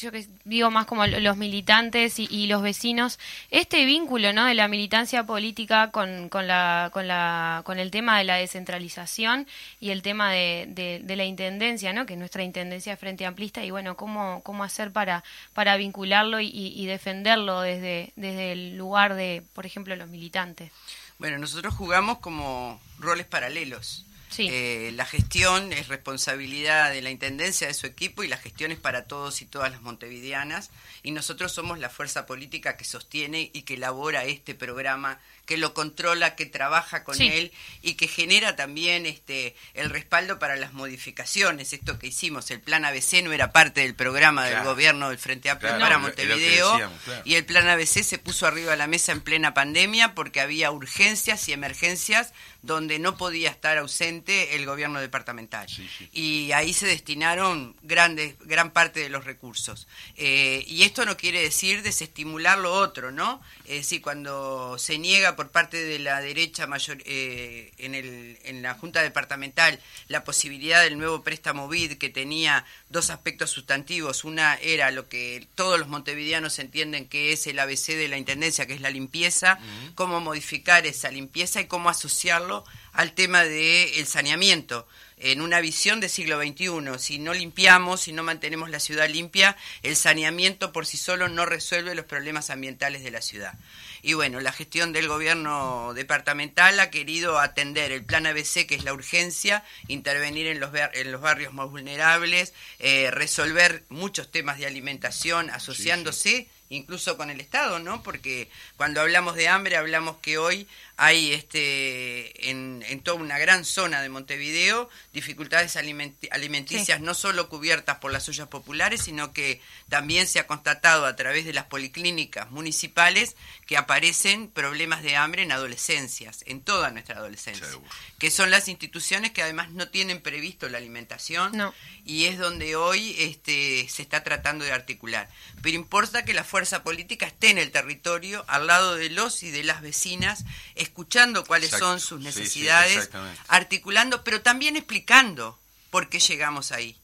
yo 0.00 0.10
que 0.10 0.26
digo 0.44 0.70
más 0.70 0.86
como 0.86 1.06
lo- 1.06 1.20
los 1.20 1.36
militantes 1.36 2.18
y, 2.18 2.46
los 2.46 2.62
vecinos, 2.62 3.18
este 3.50 3.84
vínculo, 3.84 4.32
¿no? 4.32 4.44
De 4.44 4.54
la 4.54 4.68
militancia 4.68 5.24
política 5.24 5.90
con, 5.90 6.28
con 6.28 6.46
la, 6.46 6.90
con 6.92 7.06
la, 7.06 7.62
con 7.64 7.78
el 7.78 7.90
tema 7.90 8.18
de 8.18 8.24
la 8.24 8.36
descentralización 8.36 9.46
y 9.80 9.90
el 9.90 10.02
tema 10.02 10.32
de, 10.32 10.66
de, 10.68 11.16
la 11.16 11.24
intendencia, 11.24 11.92
¿no? 11.92 12.06
Que 12.06 12.14
es 12.14 12.18
nuestra 12.18 12.42
intendencia 12.42 12.96
Frente 12.96 13.24
Amplista 13.26 13.64
y 13.64 13.70
bueno, 13.70 13.96
cómo, 13.96 14.42
cómo 14.42 14.64
hacer 14.64 14.90
para, 14.92 15.22
para 15.52 15.76
vincularlo 15.76 16.40
y- 16.40 16.48
y 16.54 16.86
defenderlo 16.86 17.60
desde, 17.60 18.12
desde 18.16 18.52
el 18.52 18.76
lugar 18.76 19.14
de, 19.14 19.42
por 19.54 19.64
ejemplo, 19.66 19.94
los 19.96 20.08
militantes. 20.08 20.70
Bueno, 21.18 21.38
nosotros 21.38 21.72
jugamos 21.74 22.18
como 22.18 22.80
roles 22.98 23.26
paralelos. 23.26 24.04
Sí. 24.34 24.48
Eh, 24.50 24.90
la 24.94 25.04
gestión 25.06 25.72
es 25.72 25.88
responsabilidad 25.88 26.90
de 26.90 27.02
la 27.02 27.10
Intendencia, 27.10 27.66
de 27.68 27.74
su 27.74 27.86
equipo, 27.86 28.22
y 28.22 28.28
la 28.28 28.36
gestión 28.38 28.72
es 28.72 28.78
para 28.78 29.04
todos 29.04 29.42
y 29.42 29.46
todas 29.46 29.70
las 29.70 29.82
montevideanas. 29.82 30.70
Y 31.02 31.10
nosotros 31.12 31.52
somos 31.52 31.78
la 31.78 31.90
fuerza 31.90 32.26
política 32.26 32.76
que 32.76 32.84
sostiene 32.84 33.50
y 33.52 33.62
que 33.62 33.74
elabora 33.74 34.24
este 34.24 34.54
programa, 34.54 35.20
que 35.46 35.58
lo 35.58 35.74
controla, 35.74 36.34
que 36.36 36.46
trabaja 36.46 37.04
con 37.04 37.16
Sí. 37.16 37.28
él 37.28 37.52
y 37.82 37.94
que 37.94 38.08
genera 38.08 38.56
también 38.56 39.04
este 39.04 39.54
el 39.74 39.90
respaldo 39.90 40.38
para 40.38 40.56
las 40.56 40.72
modificaciones. 40.72 41.72
Esto 41.74 41.98
que 41.98 42.06
hicimos, 42.06 42.50
el 42.50 42.60
plan 42.60 42.84
ABC 42.86 43.22
no 43.22 43.32
era 43.32 43.52
parte 43.52 43.82
del 43.82 43.94
programa 43.94 44.46
del 44.46 44.64
gobierno 44.64 45.10
del 45.10 45.18
Frente 45.18 45.50
Amplio 45.50 45.68
Claro, 45.70 45.82
para 45.84 45.96
no, 45.96 46.02
Montevideo. 46.04 46.72
decíamos, 46.72 47.02
claro. 47.02 47.22
Y 47.26 47.34
el 47.34 47.44
plan 47.44 47.68
ABC 47.68 48.02
se 48.02 48.18
puso 48.18 48.46
arriba 48.46 48.70
de 48.70 48.78
la 48.78 48.86
mesa 48.86 49.12
en 49.12 49.20
plena 49.20 49.52
pandemia 49.52 50.14
porque 50.14 50.40
había 50.40 50.70
urgencias 50.70 51.46
y 51.48 51.52
emergencias 51.52 52.32
donde 52.62 52.98
no 52.98 53.18
podía 53.18 53.50
estar 53.50 53.76
ausente 53.76 54.23
el 54.28 54.66
gobierno 54.66 55.00
departamental. 55.00 55.68
Sí, 55.68 55.88
sí. 55.98 56.08
Y 56.12 56.52
ahí 56.52 56.72
se 56.72 56.86
destinaron 56.86 57.76
grandes, 57.82 58.36
gran 58.40 58.70
parte 58.70 59.00
de 59.00 59.08
los 59.08 59.24
recursos. 59.24 59.86
Eh, 60.16 60.64
y 60.66 60.82
esto 60.82 61.04
no 61.04 61.16
quiere 61.16 61.40
decir 61.40 61.82
desestimular 61.82 62.58
lo 62.58 62.72
otro, 62.72 63.10
¿no? 63.10 63.42
Es 63.64 63.78
decir, 63.78 64.02
cuando 64.02 64.76
se 64.78 64.98
niega 64.98 65.36
por 65.36 65.50
parte 65.50 65.82
de 65.82 65.98
la 65.98 66.20
derecha 66.20 66.66
mayor, 66.66 66.98
eh, 67.04 67.72
en, 67.78 67.94
el, 67.94 68.38
en 68.44 68.62
la 68.62 68.74
Junta 68.74 69.02
Departamental 69.02 69.80
la 70.08 70.24
posibilidad 70.24 70.82
del 70.82 70.98
nuevo 70.98 71.22
préstamo 71.22 71.68
BID 71.68 71.98
que 71.98 72.10
tenía 72.10 72.64
dos 72.88 73.10
aspectos 73.10 73.50
sustantivos. 73.50 74.24
Una 74.24 74.54
era 74.56 74.90
lo 74.90 75.08
que 75.08 75.46
todos 75.54 75.78
los 75.78 75.88
montevideanos 75.88 76.58
entienden 76.58 77.08
que 77.08 77.32
es 77.32 77.46
el 77.46 77.58
ABC 77.58 77.88
de 77.88 78.08
la 78.08 78.18
Intendencia, 78.18 78.66
que 78.66 78.74
es 78.74 78.80
la 78.80 78.90
limpieza, 78.90 79.58
cómo 79.94 80.20
modificar 80.20 80.86
esa 80.86 81.10
limpieza 81.10 81.60
y 81.60 81.66
cómo 81.66 81.88
asociarlo 81.88 82.64
al 82.94 83.12
tema 83.12 83.44
del 83.44 84.06
saneamiento 84.06 84.86
en 85.18 85.40
una 85.40 85.60
visión 85.60 86.00
del 86.00 86.10
siglo 86.10 86.40
XXI. 86.40 86.98
Si 86.98 87.18
no 87.18 87.34
limpiamos, 87.34 88.02
si 88.02 88.12
no 88.12 88.22
mantenemos 88.22 88.70
la 88.70 88.80
ciudad 88.80 89.08
limpia, 89.08 89.56
el 89.82 89.96
saneamiento 89.96 90.72
por 90.72 90.86
sí 90.86 90.96
solo 90.96 91.28
no 91.28 91.46
resuelve 91.46 91.94
los 91.94 92.04
problemas 92.04 92.50
ambientales 92.50 93.02
de 93.02 93.10
la 93.10 93.22
ciudad. 93.22 93.54
Y 94.02 94.12
bueno, 94.12 94.40
la 94.40 94.52
gestión 94.52 94.92
del 94.92 95.08
gobierno 95.08 95.92
departamental 95.94 96.78
ha 96.78 96.90
querido 96.90 97.38
atender 97.38 97.90
el 97.90 98.04
plan 98.04 98.26
ABC, 98.26 98.66
que 98.66 98.74
es 98.74 98.84
la 98.84 98.92
urgencia, 98.92 99.64
intervenir 99.88 100.46
en 100.46 100.60
los, 100.60 100.70
en 100.92 101.10
los 101.10 101.22
barrios 101.22 101.54
más 101.54 101.70
vulnerables, 101.70 102.52
eh, 102.80 103.10
resolver 103.10 103.84
muchos 103.88 104.30
temas 104.30 104.58
de 104.58 104.66
alimentación 104.66 105.48
asociándose 105.48 106.48
incluso 106.68 107.16
con 107.16 107.30
el 107.30 107.40
Estado, 107.40 107.78
¿no? 107.78 108.02
Porque 108.02 108.50
cuando 108.76 109.00
hablamos 109.00 109.36
de 109.36 109.48
hambre 109.48 109.76
hablamos 109.76 110.16
que 110.18 110.38
hoy 110.38 110.66
hay 110.96 111.32
este 111.32 112.50
en, 112.50 112.84
en 112.88 113.00
toda 113.00 113.16
una 113.20 113.38
gran 113.38 113.64
zona 113.64 114.00
de 114.00 114.08
Montevideo 114.08 114.88
dificultades 115.12 115.76
alimenti- 115.76 116.28
alimenticias 116.30 117.00
no 117.00 117.14
solo 117.14 117.48
cubiertas 117.48 117.98
por 117.98 118.12
las 118.12 118.28
ollas 118.28 118.48
populares, 118.48 119.02
sino 119.02 119.32
que 119.32 119.60
también 119.88 120.26
se 120.26 120.38
ha 120.38 120.46
constatado 120.46 121.06
a 121.06 121.16
través 121.16 121.44
de 121.44 121.52
las 121.52 121.64
policlínicas 121.64 122.50
municipales 122.50 123.36
que 123.66 123.76
aparecen 123.76 124.48
problemas 124.48 125.02
de 125.02 125.16
hambre 125.16 125.42
en 125.42 125.52
adolescencias, 125.52 126.42
en 126.46 126.60
toda 126.60 126.90
nuestra 126.90 127.16
adolescencia, 127.16 127.66
Seguro. 127.66 127.90
que 128.18 128.30
son 128.30 128.50
las 128.50 128.68
instituciones 128.68 129.32
que 129.32 129.42
además 129.42 129.70
no 129.70 129.88
tienen 129.88 130.20
previsto 130.20 130.68
la 130.68 130.78
alimentación 130.78 131.56
No. 131.56 131.74
y 132.04 132.26
es 132.26 132.38
donde 132.38 132.76
hoy 132.76 133.16
este, 133.18 133.88
se 133.88 134.02
está 134.02 134.22
tratando 134.22 134.64
de 134.64 134.72
articular. 134.72 135.28
Pero 135.62 135.76
importa 135.76 136.24
que 136.24 136.34
la 136.34 136.44
fuerza 136.44 136.82
política 136.82 137.26
esté 137.26 137.50
en 137.50 137.58
el 137.58 137.70
territorio, 137.70 138.44
al 138.48 138.66
lado 138.66 138.96
de 138.96 139.10
los 139.10 139.42
y 139.42 139.50
de 139.50 139.64
las 139.64 139.80
vecinas, 139.82 140.44
escuchando 140.84 141.44
cuáles 141.44 141.70
Exacto. 141.70 141.86
son 141.86 142.00
sus 142.00 142.22
Sí, 142.24 142.32
sí, 142.32 142.38
necesidades, 142.40 143.10
articulando, 143.48 144.22
pero 144.24 144.40
también 144.42 144.76
explicando 144.76 145.58
por 145.90 146.08
qué 146.08 146.18
llegamos 146.20 146.72
ahí 146.72 146.96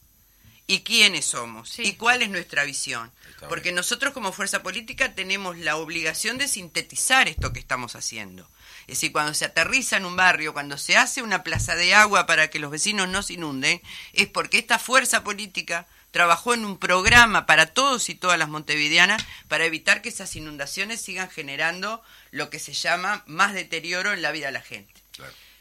y 0.67 0.81
quiénes 0.81 1.25
somos 1.27 1.69
Sí. 1.71 1.83
y 1.83 1.93
cuál 1.95 2.23
es 2.23 2.31
nuestra 2.31 2.65
visión. 2.65 3.11
Porque 3.49 3.73
nosotros 3.73 4.13
como 4.13 4.33
fuerza 4.33 4.63
política 4.63 5.15
tenemos 5.15 5.57
la 5.59 5.77
obligación 5.77 6.37
de 6.39 6.47
sintetizar 6.47 7.27
esto 7.27 7.53
que 7.53 7.59
estamos 7.61 7.97
haciendo. 7.97 8.47
Es 8.83 8.97
decir, 8.97 9.13
cuando 9.13 9.33
se 9.35 9.45
aterriza 9.47 9.97
en 9.97 10.05
un 10.05 10.17
barrio, 10.17 10.53
cuando 10.53 10.77
se 10.77 10.97
hace 10.97 11.23
una 11.23 11.43
plaza 11.43 11.75
de 11.75 11.95
agua 11.95 12.27
para 12.27 12.51
que 12.51 12.59
los 12.59 12.71
vecinos 12.71 13.09
no 13.09 13.23
se 13.23 13.35
inunden, 13.35 13.81
es 14.13 14.27
porque 14.29 14.59
esta 14.59 14.79
fuerza 14.79 15.25
política 15.25 15.87
trabajó 16.11 16.55
en 16.55 16.65
un 16.65 16.79
programa 16.79 17.47
para 17.47 17.67
todos 17.67 18.09
y 18.09 18.15
todas 18.15 18.39
las 18.39 18.49
montevideanas 18.49 19.25
para 19.49 19.65
evitar 19.65 20.03
que 20.03 20.09
esas 20.09 20.35
inundaciones 20.37 21.01
sigan 21.01 21.31
generando 21.31 22.03
lo 22.31 22.51
que 22.51 22.59
se 22.59 22.73
llama 22.73 23.23
más 23.27 23.55
deterioro 23.55 24.13
en 24.13 24.23
la 24.23 24.33
vida 24.33 24.47
de 24.47 24.53
la 24.53 24.63
gente. 24.63 25.00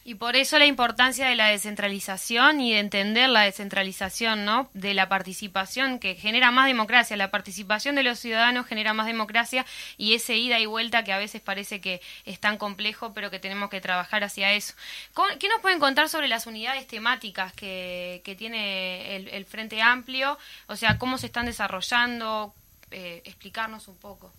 Y 0.09 0.15
por 0.15 0.35
eso 0.35 0.57
la 0.57 0.65
importancia 0.65 1.27
de 1.27 1.35
la 1.35 1.49
descentralización 1.49 2.61
y 2.61 2.73
de 2.73 2.79
entender 2.79 3.29
la 3.29 3.41
descentralización, 3.41 4.43
¿no? 4.43 4.67
De 4.73 4.95
la 4.95 5.07
participación 5.07 5.99
que 5.99 6.15
genera 6.15 6.49
más 6.49 6.65
democracia. 6.65 7.15
La 7.15 7.29
participación 7.29 7.93
de 7.93 8.01
los 8.01 8.17
ciudadanos 8.17 8.65
genera 8.65 8.95
más 8.95 9.05
democracia 9.05 9.67
y 9.99 10.15
ese 10.15 10.35
ida 10.35 10.57
y 10.59 10.65
vuelta 10.65 11.03
que 11.03 11.13
a 11.13 11.19
veces 11.19 11.43
parece 11.43 11.79
que 11.79 12.01
es 12.25 12.39
tan 12.39 12.57
complejo, 12.57 13.13
pero 13.13 13.29
que 13.29 13.37
tenemos 13.37 13.69
que 13.69 13.81
trabajar 13.81 14.23
hacia 14.23 14.51
eso. 14.53 14.73
¿Cómo- 15.13 15.29
¿Qué 15.39 15.47
nos 15.47 15.61
pueden 15.61 15.77
contar 15.77 16.09
sobre 16.09 16.27
las 16.27 16.47
unidades 16.47 16.87
temáticas 16.87 17.53
que, 17.53 18.23
que 18.25 18.33
tiene 18.33 19.15
el, 19.15 19.27
el 19.27 19.45
Frente 19.45 19.79
Amplio? 19.79 20.39
O 20.65 20.75
sea, 20.75 20.97
cómo 20.97 21.19
se 21.19 21.27
están 21.27 21.45
desarrollando, 21.45 22.55
eh, 22.89 23.21
explicarnos 23.25 23.87
un 23.87 23.97
poco. 23.97 24.33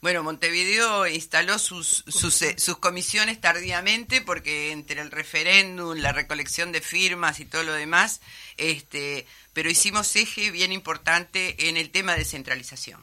Bueno, 0.00 0.22
Montevideo 0.22 1.08
instaló 1.08 1.58
sus, 1.58 2.04
sus, 2.06 2.40
eh, 2.42 2.54
sus 2.56 2.78
comisiones 2.78 3.40
tardíamente 3.40 4.20
porque 4.20 4.70
entre 4.70 5.00
el 5.00 5.10
referéndum, 5.10 5.98
la 5.98 6.12
recolección 6.12 6.70
de 6.70 6.80
firmas 6.80 7.40
y 7.40 7.44
todo 7.44 7.64
lo 7.64 7.72
demás, 7.72 8.20
este, 8.58 9.26
pero 9.54 9.70
hicimos 9.70 10.14
eje 10.14 10.52
bien 10.52 10.70
importante 10.70 11.68
en 11.68 11.76
el 11.76 11.90
tema 11.90 12.12
de 12.12 12.20
descentralización. 12.20 13.02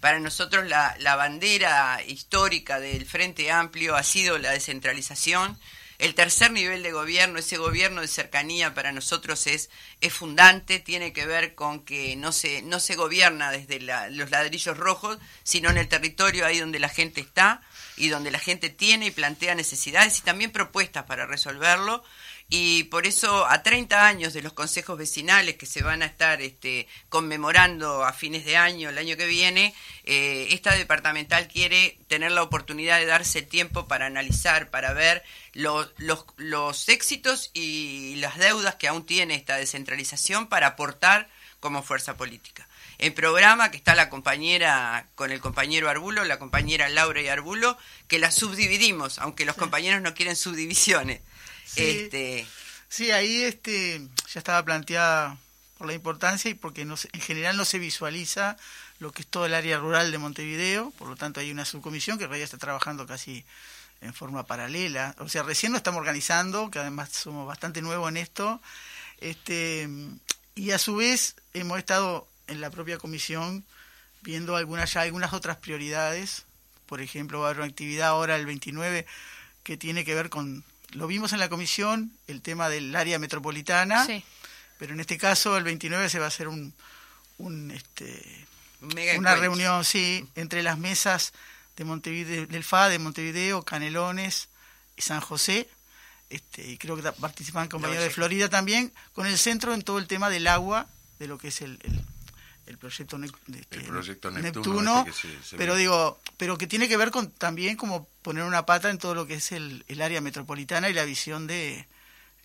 Para 0.00 0.20
nosotros 0.20 0.66
la, 0.66 0.94
la 0.98 1.16
bandera 1.16 2.02
histórica 2.06 2.80
del 2.80 3.06
Frente 3.06 3.50
Amplio 3.50 3.96
ha 3.96 4.02
sido 4.02 4.36
la 4.36 4.50
descentralización. 4.50 5.58
El 5.98 6.14
tercer 6.14 6.50
nivel 6.50 6.82
de 6.82 6.92
gobierno, 6.92 7.38
ese 7.38 7.56
gobierno 7.56 8.00
de 8.00 8.08
cercanía 8.08 8.74
para 8.74 8.92
nosotros 8.92 9.46
es, 9.46 9.70
es 10.00 10.12
fundante, 10.12 10.78
tiene 10.78 11.12
que 11.12 11.26
ver 11.26 11.54
con 11.54 11.84
que 11.84 12.16
no 12.16 12.32
se, 12.32 12.62
no 12.62 12.80
se 12.80 12.96
gobierna 12.96 13.50
desde 13.50 13.80
la- 13.80 14.08
los 14.10 14.30
ladrillos 14.30 14.76
rojos, 14.76 15.18
sino 15.42 15.70
en 15.70 15.78
el 15.78 15.88
territorio 15.88 16.44
ahí 16.46 16.58
donde 16.58 16.78
la 16.78 16.88
gente 16.88 17.20
está 17.20 17.62
y 17.96 18.08
donde 18.08 18.30
la 18.30 18.38
gente 18.38 18.68
tiene 18.68 19.06
y 19.06 19.10
plantea 19.10 19.54
necesidades 19.54 20.18
y 20.18 20.22
también 20.22 20.50
propuestas 20.50 21.04
para 21.04 21.26
resolverlo. 21.26 22.04
Y 22.48 22.84
por 22.84 23.08
eso, 23.08 23.44
a 23.46 23.64
30 23.64 24.06
años 24.06 24.32
de 24.32 24.40
los 24.40 24.52
consejos 24.52 24.96
vecinales 24.96 25.56
que 25.56 25.66
se 25.66 25.82
van 25.82 26.02
a 26.02 26.06
estar 26.06 26.40
este, 26.40 26.86
conmemorando 27.08 28.04
a 28.04 28.12
fines 28.12 28.44
de 28.44 28.56
año, 28.56 28.88
el 28.88 28.98
año 28.98 29.16
que 29.16 29.26
viene, 29.26 29.74
eh, 30.04 30.48
esta 30.50 30.74
departamental 30.74 31.48
quiere 31.48 31.98
tener 32.06 32.30
la 32.30 32.44
oportunidad 32.44 32.98
de 33.00 33.06
darse 33.06 33.40
el 33.40 33.48
tiempo 33.48 33.88
para 33.88 34.06
analizar, 34.06 34.70
para 34.70 34.92
ver 34.92 35.24
los, 35.54 35.92
los, 35.96 36.24
los 36.36 36.88
éxitos 36.88 37.50
y 37.52 38.14
las 38.16 38.38
deudas 38.38 38.76
que 38.76 38.86
aún 38.86 39.04
tiene 39.04 39.34
esta 39.34 39.56
descentralización 39.56 40.46
para 40.46 40.68
aportar 40.68 41.28
como 41.58 41.82
fuerza 41.82 42.16
política. 42.16 42.68
El 42.98 43.12
programa 43.12 43.70
que 43.70 43.76
está 43.76 43.94
la 43.94 44.08
compañera 44.08 45.06
con 45.16 45.32
el 45.32 45.40
compañero 45.40 45.90
Arbulo, 45.90 46.24
la 46.24 46.38
compañera 46.38 46.88
Laura 46.88 47.20
y 47.20 47.28
Arbulo, 47.28 47.76
que 48.06 48.18
la 48.18 48.30
subdividimos, 48.30 49.18
aunque 49.18 49.44
los 49.44 49.56
compañeros 49.56 50.00
no 50.00 50.14
quieren 50.14 50.36
subdivisiones. 50.36 51.20
Sí. 51.66 51.82
Este, 51.82 52.46
Sí, 52.88 53.10
ahí 53.10 53.42
este, 53.42 53.98
ya 54.32 54.38
estaba 54.38 54.64
planteada 54.64 55.36
por 55.76 55.88
la 55.88 55.92
importancia 55.92 56.50
y 56.50 56.54
porque 56.54 56.84
no 56.84 56.96
se- 56.96 57.10
en 57.12 57.20
general 57.20 57.56
no 57.56 57.64
se 57.64 57.78
visualiza 57.80 58.56
lo 59.00 59.10
que 59.12 59.22
es 59.22 59.28
todo 59.28 59.44
el 59.44 59.54
área 59.54 59.76
rural 59.78 60.10
de 60.12 60.18
Montevideo, 60.18 60.92
por 60.92 61.08
lo 61.08 61.16
tanto 61.16 61.40
hay 61.40 61.50
una 61.50 61.64
subcomisión 61.64 62.16
que 62.16 62.24
en 62.24 62.30
realidad 62.30 62.44
está 62.44 62.58
trabajando 62.58 63.06
casi 63.06 63.44
en 64.00 64.14
forma 64.14 64.46
paralela. 64.46 65.14
O 65.18 65.28
sea, 65.28 65.42
recién 65.42 65.72
lo 65.72 65.78
estamos 65.78 65.98
organizando, 65.98 66.70
que 66.70 66.78
además 66.78 67.10
somos 67.10 67.46
bastante 67.46 67.82
nuevos 67.82 68.08
en 68.08 68.16
esto, 68.18 68.62
este, 69.20 69.88
y 70.54 70.70
a 70.70 70.78
su 70.78 70.96
vez 70.96 71.34
hemos 71.54 71.78
estado 71.78 72.28
en 72.46 72.60
la 72.60 72.70
propia 72.70 72.98
comisión 72.98 73.64
viendo 74.22 74.56
algunas 74.56 74.92
ya 74.92 75.02
algunas 75.02 75.32
otras 75.32 75.56
prioridades. 75.56 76.44
Por 76.86 77.00
ejemplo, 77.00 77.40
va 77.40 77.46
a 77.46 77.50
haber 77.50 77.62
una 77.62 77.70
actividad 77.70 78.08
ahora 78.08 78.36
el 78.36 78.46
29 78.46 79.06
que 79.64 79.76
tiene 79.76 80.04
que 80.04 80.14
ver 80.14 80.30
con, 80.30 80.64
lo 80.96 81.06
vimos 81.06 81.32
en 81.32 81.38
la 81.38 81.48
comisión, 81.48 82.12
el 82.26 82.42
tema 82.42 82.68
del 82.68 82.94
área 82.96 83.18
metropolitana, 83.18 84.04
Sí. 84.06 84.24
pero 84.78 84.94
en 84.94 85.00
este 85.00 85.18
caso 85.18 85.56
el 85.56 85.64
29 85.64 86.08
se 86.08 86.18
va 86.18 86.24
a 86.24 86.28
hacer 86.28 86.48
un, 86.48 86.74
un 87.38 87.70
este, 87.70 88.46
mega 88.80 89.12
una 89.18 89.30
encuentro. 89.32 89.40
reunión, 89.40 89.84
sí, 89.84 90.26
entre 90.34 90.62
las 90.62 90.78
mesas 90.78 91.32
de 91.76 91.84
Montevideo, 91.84 92.46
del 92.46 92.64
FA 92.64 92.88
de 92.88 92.98
Montevideo, 92.98 93.62
Canelones 93.62 94.48
y 94.96 95.02
San 95.02 95.20
José, 95.20 95.68
este, 96.30 96.66
y 96.70 96.78
creo 96.78 96.96
que 96.96 97.02
participan 97.12 97.68
compañeros 97.68 98.02
de 98.02 98.06
Oye. 98.08 98.14
Florida 98.14 98.48
también, 98.48 98.92
con 99.12 99.26
el 99.26 99.38
centro 99.38 99.74
en 99.74 99.82
todo 99.82 99.98
el 99.98 100.06
tema 100.06 100.30
del 100.30 100.46
agua, 100.48 100.88
de 101.18 101.28
lo 101.28 101.38
que 101.38 101.48
es 101.48 101.60
el, 101.60 101.78
el, 101.84 102.00
el 102.66 102.78
proyecto, 102.78 103.16
este, 103.22 103.76
El 103.76 103.84
proyecto 103.84 104.30
Neptuno, 104.30 105.04
se- 105.12 105.42
se 105.42 105.56
pero 105.56 105.74
ve. 105.74 105.80
digo, 105.80 106.20
pero 106.36 106.58
que 106.58 106.66
tiene 106.66 106.88
que 106.88 106.96
ver 106.96 107.10
con 107.10 107.30
también 107.30 107.76
como 107.76 108.06
poner 108.22 108.42
una 108.44 108.66
pata 108.66 108.90
en 108.90 108.98
todo 108.98 109.14
lo 109.14 109.26
que 109.26 109.34
es 109.34 109.52
el, 109.52 109.84
el 109.88 110.02
área 110.02 110.20
metropolitana 110.20 110.88
y 110.88 110.92
la 110.92 111.04
visión 111.04 111.46
de 111.46 111.86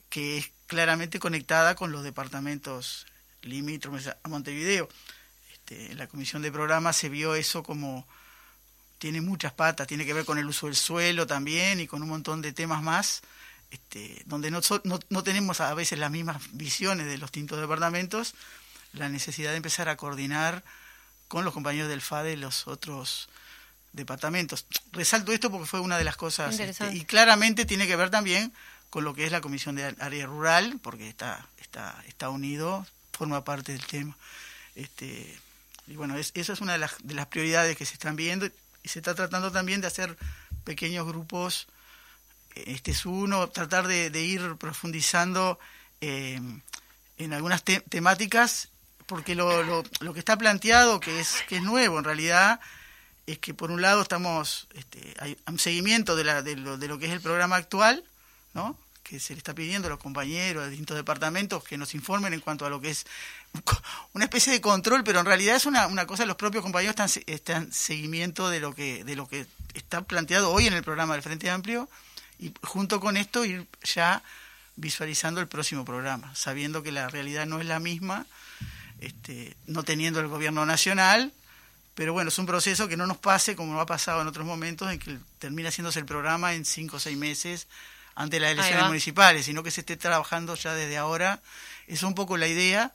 que 0.10 0.38
es 0.38 0.52
claramente 0.68 1.20
conectada 1.20 1.76
con 1.76 1.92
los 1.92 2.04
departamentos 2.04 3.06
limítrofes 3.42 4.08
a 4.10 4.28
Montevideo. 4.28 4.88
Este, 5.54 5.92
en 5.92 5.98
la 5.98 6.08
comisión 6.08 6.42
de 6.42 6.52
programa 6.52 6.94
se 6.94 7.10
vio 7.10 7.36
eso 7.36 7.64
como 7.64 8.08
tiene 9.00 9.22
muchas 9.22 9.54
patas, 9.54 9.88
tiene 9.88 10.06
que 10.06 10.14
ver 10.14 10.26
con 10.26 10.38
el 10.38 10.46
uso 10.46 10.68
del 10.68 10.76
suelo 10.76 11.26
también 11.26 11.80
y 11.80 11.88
con 11.88 12.04
un 12.04 12.10
montón 12.10 12.42
de 12.44 12.54
temas 12.54 12.84
más, 12.84 13.22
este, 13.72 14.22
donde 14.26 14.52
no, 14.52 14.62
no, 14.84 15.00
no 15.10 15.24
tenemos 15.24 15.60
a 15.62 15.74
veces 15.74 15.98
las 15.98 16.12
mismas 16.12 16.42
visiones 16.52 17.08
de 17.08 17.18
los 17.18 17.32
distintos 17.32 17.60
departamentos, 17.60 18.36
la 18.94 19.10
necesidad 19.10 19.52
de 19.52 19.58
empezar 19.58 19.90
a 19.90 19.98
coordinar 19.98 20.64
con 21.28 21.46
los 21.46 21.54
compañeros 21.54 21.90
del 21.90 22.02
FADE 22.02 22.38
los 22.38 22.68
otros 22.68 23.30
departamentos. 23.94 24.66
Resalto 24.92 25.32
esto 25.32 25.52
porque 25.52 25.68
fue 25.68 25.80
una 25.80 25.98
de 25.98 26.04
las 26.04 26.18
cosas 26.18 26.60
este, 26.60 26.94
y 26.94 27.06
claramente 27.06 27.66
tiene 27.66 27.88
que 27.88 27.96
ver 27.96 28.10
también 28.10 28.54
con 28.90 29.04
lo 29.06 29.14
que 29.14 29.26
es 29.26 29.32
la 29.32 29.42
Comisión 29.42 29.76
de 29.76 29.96
Área 30.00 30.26
Rural, 30.26 30.80
porque 30.82 31.08
está, 31.08 31.48
está, 31.58 32.04
está 32.08 32.30
unido, 32.30 32.86
forma 33.14 33.44
parte 33.44 33.72
del 33.72 33.86
tema. 33.86 34.18
Este, 34.76 35.40
y 35.88 35.96
bueno, 35.96 36.18
es, 36.18 36.32
esa 36.36 36.54
es 36.54 36.62
una 36.62 36.74
de 36.74 36.80
las, 36.80 36.96
de 37.02 37.14
las 37.14 37.28
prioridades 37.28 37.78
que 37.78 37.86
se 37.86 37.94
están 37.94 38.18
viendo 38.18 38.48
y 38.84 38.90
se 38.90 39.00
está 39.00 39.16
tratando 39.16 39.52
también 39.52 39.80
de 39.80 39.88
hacer 39.88 40.18
pequeños 40.66 41.08
grupos. 41.08 41.68
Este 42.56 42.92
es 42.92 43.06
uno, 43.06 43.48
tratar 43.48 43.88
de, 43.88 44.08
ir 44.22 44.58
profundizando 44.58 45.58
eh, 46.02 46.42
en 47.18 47.34
algunas 47.34 47.64
temáticas, 47.64 48.71
porque 49.12 49.36
lo, 49.36 49.62
lo, 49.62 49.84
lo, 50.00 50.14
que 50.14 50.20
está 50.20 50.38
planteado, 50.38 51.02
que 51.02 51.20
es, 51.20 51.44
que 51.50 51.58
es 51.58 51.62
nuevo 51.62 52.00
en 52.00 52.06
realidad, 52.06 52.62
es 53.28 53.40
que 53.40 53.54
por 53.54 53.70
un 53.70 53.82
lado 53.82 54.02
estamos, 54.02 54.70
este, 54.74 55.14
hay 55.20 55.38
un 55.48 55.60
seguimiento 55.60 56.16
de, 56.16 56.24
la, 56.24 56.42
de, 56.42 56.56
lo, 56.56 56.78
de 56.78 56.88
lo 56.88 56.98
que 56.98 57.08
es 57.08 57.12
el 57.12 57.20
programa 57.20 57.58
actual, 57.58 58.06
¿no? 58.54 58.78
que 59.04 59.20
se 59.20 59.34
le 59.34 59.40
está 59.40 59.54
pidiendo 59.54 59.90
a 59.90 59.92
los 59.92 60.00
compañeros 60.00 60.64
de 60.64 60.70
distintos 60.70 60.96
departamentos 60.96 61.62
que 61.62 61.78
nos 61.78 61.94
informen 61.94 62.34
en 62.34 62.40
cuanto 62.40 62.66
a 62.66 62.70
lo 62.70 62.80
que 62.80 62.92
es 62.92 63.06
una 64.14 64.24
especie 64.24 64.54
de 64.54 64.62
control, 64.62 65.04
pero 65.04 65.20
en 65.20 65.26
realidad 65.26 65.58
es 65.58 65.66
una, 65.66 65.88
una 65.88 66.08
cosa, 66.08 66.26
los 66.26 66.38
propios 66.38 66.64
compañeros 66.64 66.96
están, 66.98 67.24
están 67.28 67.74
seguimiento 67.74 68.50
de 68.50 68.62
lo 68.62 68.74
que 68.74 69.04
de 69.04 69.18
lo 69.18 69.28
que 69.28 69.46
está 69.74 70.04
planteado 70.04 70.52
hoy 70.52 70.68
en 70.68 70.74
el 70.74 70.84
programa 70.84 71.16
del 71.16 71.22
Frente 71.22 71.50
Amplio 71.50 71.90
y 72.40 72.54
junto 72.64 73.02
con 73.02 73.18
esto 73.18 73.44
ir 73.44 73.68
ya 73.84 74.24
visualizando 74.78 75.42
el 75.42 75.50
próximo 75.50 75.84
programa, 75.84 76.34
sabiendo 76.34 76.82
que 76.82 76.94
la 76.94 77.10
realidad 77.10 77.46
no 77.46 77.60
es 77.60 77.66
la 77.66 77.82
misma, 77.82 78.26
este, 79.02 79.56
no 79.68 79.84
teniendo 79.84 80.20
el 80.20 80.28
gobierno 80.28 80.66
nacional, 80.66 81.34
pero 81.96 82.14
bueno, 82.14 82.30
es 82.30 82.40
un 82.40 82.46
proceso 82.46 82.88
que 82.88 82.96
no 82.96 83.06
nos 83.06 83.18
pase 83.18 83.56
como 83.56 83.74
nos 83.74 83.82
ha 83.82 83.86
pasado 83.86 84.22
en 84.22 84.28
otros 84.28 84.46
momentos 84.46 84.92
en 84.92 85.00
que 85.00 85.18
termina 85.40 85.70
haciéndose 85.70 86.00
el 86.00 86.06
programa 86.06 86.54
en 86.54 86.64
cinco 86.64 86.98
o 86.98 87.00
seis 87.00 87.18
meses 87.18 87.68
ante 88.16 88.40
las 88.40 88.52
elecciones 88.52 88.86
municipales, 88.86 89.46
sino 89.46 89.64
que 89.64 89.72
se 89.72 89.82
esté 89.82 89.98
trabajando 89.98 90.56
ya 90.56 90.74
desde 90.74 90.98
ahora. 90.98 91.42
es 91.88 92.04
un 92.04 92.16
poco 92.16 92.38
la 92.38 92.48
idea. 92.48 92.94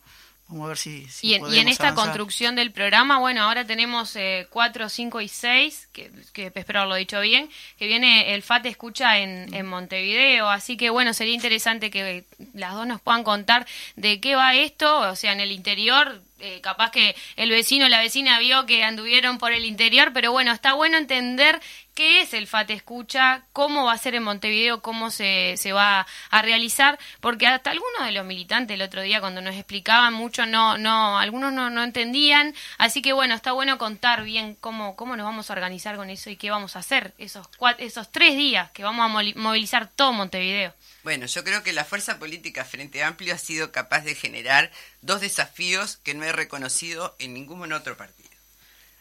Vamos 0.48 0.66
a 0.66 0.68
ver 0.68 0.78
si... 0.78 1.06
y, 1.22 1.34
en, 1.34 1.68
esta 1.68 1.94
construcción 1.94 2.54
del 2.54 2.70
programa, 2.70 3.18
bueno, 3.18 3.42
ahora 3.42 3.66
tenemos 3.66 4.14
eh, 4.14 4.46
4, 4.50 4.88
5 4.88 5.20
y 5.20 5.28
6, 5.28 5.88
que, 5.92 6.12
que 6.32 6.52
espero 6.54 6.80
haberlo 6.80 6.94
dicho 6.94 7.20
bien, 7.20 7.50
que 7.76 7.88
viene 7.88 8.32
el 8.32 8.42
FAT 8.42 8.66
Escucha 8.66 9.18
en, 9.18 9.52
en 9.52 9.66
Montevideo, 9.66 10.48
así 10.48 10.76
que 10.76 10.90
bueno, 10.90 11.14
sería 11.14 11.34
interesante 11.34 11.90
que 11.90 12.24
las 12.54 12.74
dos 12.74 12.86
nos 12.86 13.00
puedan 13.00 13.24
contar 13.24 13.66
de 13.96 14.20
qué 14.20 14.36
va 14.36 14.54
esto, 14.54 15.00
o 15.00 15.16
sea, 15.16 15.32
en 15.32 15.40
el 15.40 15.50
interior 15.50 16.22
eh, 16.38 16.60
capaz 16.60 16.90
que 16.90 17.16
el 17.36 17.48
vecino 17.48 17.86
o 17.86 17.88
la 17.88 17.98
vecina 17.98 18.38
vio 18.38 18.66
que 18.66 18.84
anduvieron 18.84 19.38
por 19.38 19.52
el 19.52 19.64
interior, 19.64 20.12
pero 20.12 20.32
bueno, 20.32 20.52
está 20.52 20.74
bueno 20.74 20.98
entender 20.98 21.62
qué 21.96 22.20
es 22.20 22.34
el 22.34 22.46
FAT 22.46 22.70
Escucha, 22.70 23.42
cómo 23.54 23.86
va 23.86 23.94
a 23.94 23.98
ser 23.98 24.14
en 24.14 24.22
Montevideo, 24.22 24.82
cómo 24.82 25.10
se, 25.10 25.56
se 25.56 25.72
va 25.72 26.06
a 26.30 26.42
realizar, 26.42 26.98
porque 27.20 27.46
hasta 27.46 27.70
algunos 27.70 28.04
de 28.04 28.12
los 28.12 28.26
militantes 28.26 28.74
el 28.74 28.82
otro 28.82 29.00
día 29.00 29.20
cuando 29.20 29.40
nos 29.40 29.54
explicaban 29.54 30.12
mucho, 30.12 30.44
no, 30.44 30.76
no, 30.76 31.18
algunos 31.18 31.54
no, 31.54 31.70
no 31.70 31.82
entendían, 31.82 32.54
así 32.76 33.00
que 33.00 33.14
bueno, 33.14 33.34
está 33.34 33.52
bueno 33.52 33.78
contar 33.78 34.24
bien 34.24 34.56
cómo, 34.60 34.94
cómo 34.94 35.16
nos 35.16 35.24
vamos 35.24 35.48
a 35.48 35.54
organizar 35.54 35.96
con 35.96 36.10
eso 36.10 36.28
y 36.28 36.36
qué 36.36 36.50
vamos 36.50 36.76
a 36.76 36.80
hacer 36.80 37.14
esos, 37.16 37.48
esos 37.78 38.12
tres 38.12 38.36
días 38.36 38.70
que 38.72 38.84
vamos 38.84 39.06
a 39.06 39.38
movilizar 39.40 39.88
todo 39.88 40.12
Montevideo. 40.12 40.74
Bueno, 41.02 41.24
yo 41.24 41.44
creo 41.44 41.62
que 41.62 41.72
la 41.72 41.86
fuerza 41.86 42.18
política 42.18 42.66
Frente 42.66 43.02
Amplio 43.02 43.34
ha 43.34 43.38
sido 43.38 43.72
capaz 43.72 44.00
de 44.00 44.14
generar 44.14 44.70
dos 45.00 45.22
desafíos 45.22 45.96
que 45.96 46.12
no 46.12 46.24
he 46.24 46.32
reconocido 46.32 47.16
en 47.18 47.32
ningún 47.32 47.72
otro 47.72 47.96
partido. 47.96 48.28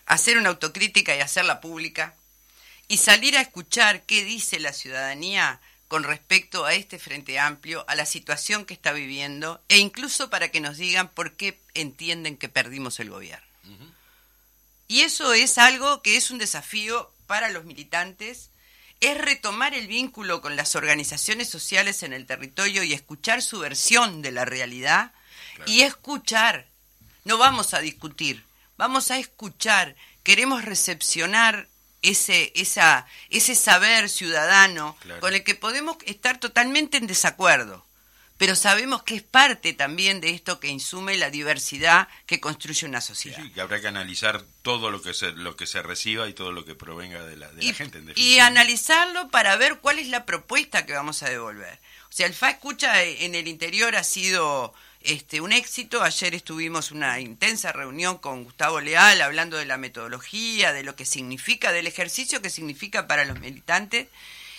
Hacer 0.05 0.37
una 0.37 0.49
autocrítica 0.49 1.13
y 1.13 1.19
hacerla 1.19 1.59
pública 1.59 2.15
y 2.87 2.97
salir 2.97 3.37
a 3.37 3.41
escuchar 3.41 4.03
qué 4.03 4.23
dice 4.23 4.59
la 4.59 4.73
ciudadanía 4.73 5.59
con 5.87 6.03
respecto 6.03 6.65
a 6.65 6.73
este 6.73 6.99
Frente 6.99 7.39
Amplio, 7.39 7.85
a 7.87 7.95
la 7.95 8.05
situación 8.05 8.65
que 8.65 8.73
está 8.73 8.91
viviendo 8.91 9.61
e 9.69 9.77
incluso 9.77 10.29
para 10.29 10.49
que 10.49 10.59
nos 10.59 10.77
digan 10.77 11.09
por 11.09 11.33
qué 11.33 11.59
entienden 11.73 12.37
que 12.37 12.49
perdimos 12.49 12.99
el 12.99 13.09
gobierno. 13.09 13.45
Y 14.87 15.01
eso 15.01 15.33
es 15.33 15.57
algo 15.57 16.01
que 16.01 16.15
es 16.15 16.29
un 16.29 16.37
desafío 16.37 17.11
para 17.25 17.49
los 17.49 17.65
militantes 17.65 18.49
es 19.01 19.17
retomar 19.17 19.73
el 19.73 19.87
vínculo 19.87 20.41
con 20.41 20.55
las 20.55 20.75
organizaciones 20.75 21.49
sociales 21.49 22.03
en 22.03 22.13
el 22.13 22.25
territorio 22.25 22.83
y 22.83 22.93
escuchar 22.93 23.41
su 23.41 23.59
versión 23.59 24.21
de 24.21 24.31
la 24.31 24.45
realidad 24.45 25.11
y 25.65 25.81
escuchar. 25.81 26.67
No 27.23 27.37
vamos 27.37 27.73
a 27.73 27.79
discutir, 27.79 28.43
vamos 28.77 29.11
a 29.11 29.17
escuchar. 29.17 29.95
Queremos 30.23 30.65
recepcionar 30.65 31.67
ese, 32.09 32.51
esa, 32.55 33.05
ese 33.29 33.55
saber 33.55 34.09
ciudadano 34.09 34.97
con 35.19 35.33
el 35.33 35.43
que 35.43 35.55
podemos 35.55 35.97
estar 36.05 36.39
totalmente 36.39 36.97
en 36.97 37.07
desacuerdo 37.07 37.85
pero 38.37 38.55
sabemos 38.55 39.03
que 39.03 39.15
es 39.15 39.21
parte 39.21 39.73
también 39.73 40.19
de 40.19 40.31
esto 40.31 40.59
que 40.59 40.67
insume 40.67 41.15
la 41.15 41.29
diversidad 41.29 42.09
que 42.25 42.41
construye 42.41 42.85
una 42.85 42.99
sociedad. 42.99 43.41
Sí, 43.41 43.49
que 43.51 43.61
habrá 43.61 43.79
que 43.79 43.87
analizar 43.87 44.43
todo 44.61 44.91
lo 44.91 45.01
que 45.01 45.13
se, 45.13 45.31
lo 45.31 45.55
que 45.55 45.65
se 45.65 45.81
reciba 45.81 46.27
y 46.27 46.33
todo 46.33 46.51
lo 46.51 46.65
que 46.65 46.75
provenga 46.75 47.23
de 47.23 47.37
la, 47.37 47.49
gente. 47.73 48.01
y 48.15 48.39
analizarlo 48.39 49.29
para 49.29 49.55
ver 49.55 49.79
cuál 49.79 49.99
es 49.99 50.09
la 50.09 50.25
propuesta 50.25 50.85
que 50.85 50.93
vamos 50.93 51.23
a 51.23 51.29
devolver. 51.29 51.79
O 52.09 52.11
sea, 52.11 52.27
el 52.27 52.33
FA 52.33 52.49
Escucha 52.49 53.03
en 53.03 53.35
el 53.35 53.47
interior 53.47 53.95
ha 53.95 54.03
sido 54.03 54.73
este, 55.05 55.41
un 55.41 55.51
éxito. 55.51 56.03
Ayer 56.03 56.35
estuvimos 56.35 56.91
una 56.91 57.19
intensa 57.19 57.71
reunión 57.71 58.17
con 58.17 58.43
Gustavo 58.43 58.81
Leal 58.81 59.21
hablando 59.21 59.57
de 59.57 59.65
la 59.65 59.77
metodología, 59.77 60.73
de 60.73 60.83
lo 60.83 60.95
que 60.95 61.05
significa, 61.05 61.71
del 61.71 61.87
ejercicio 61.87 62.41
que 62.41 62.49
significa 62.49 63.07
para 63.07 63.25
los 63.25 63.39
militantes 63.39 64.07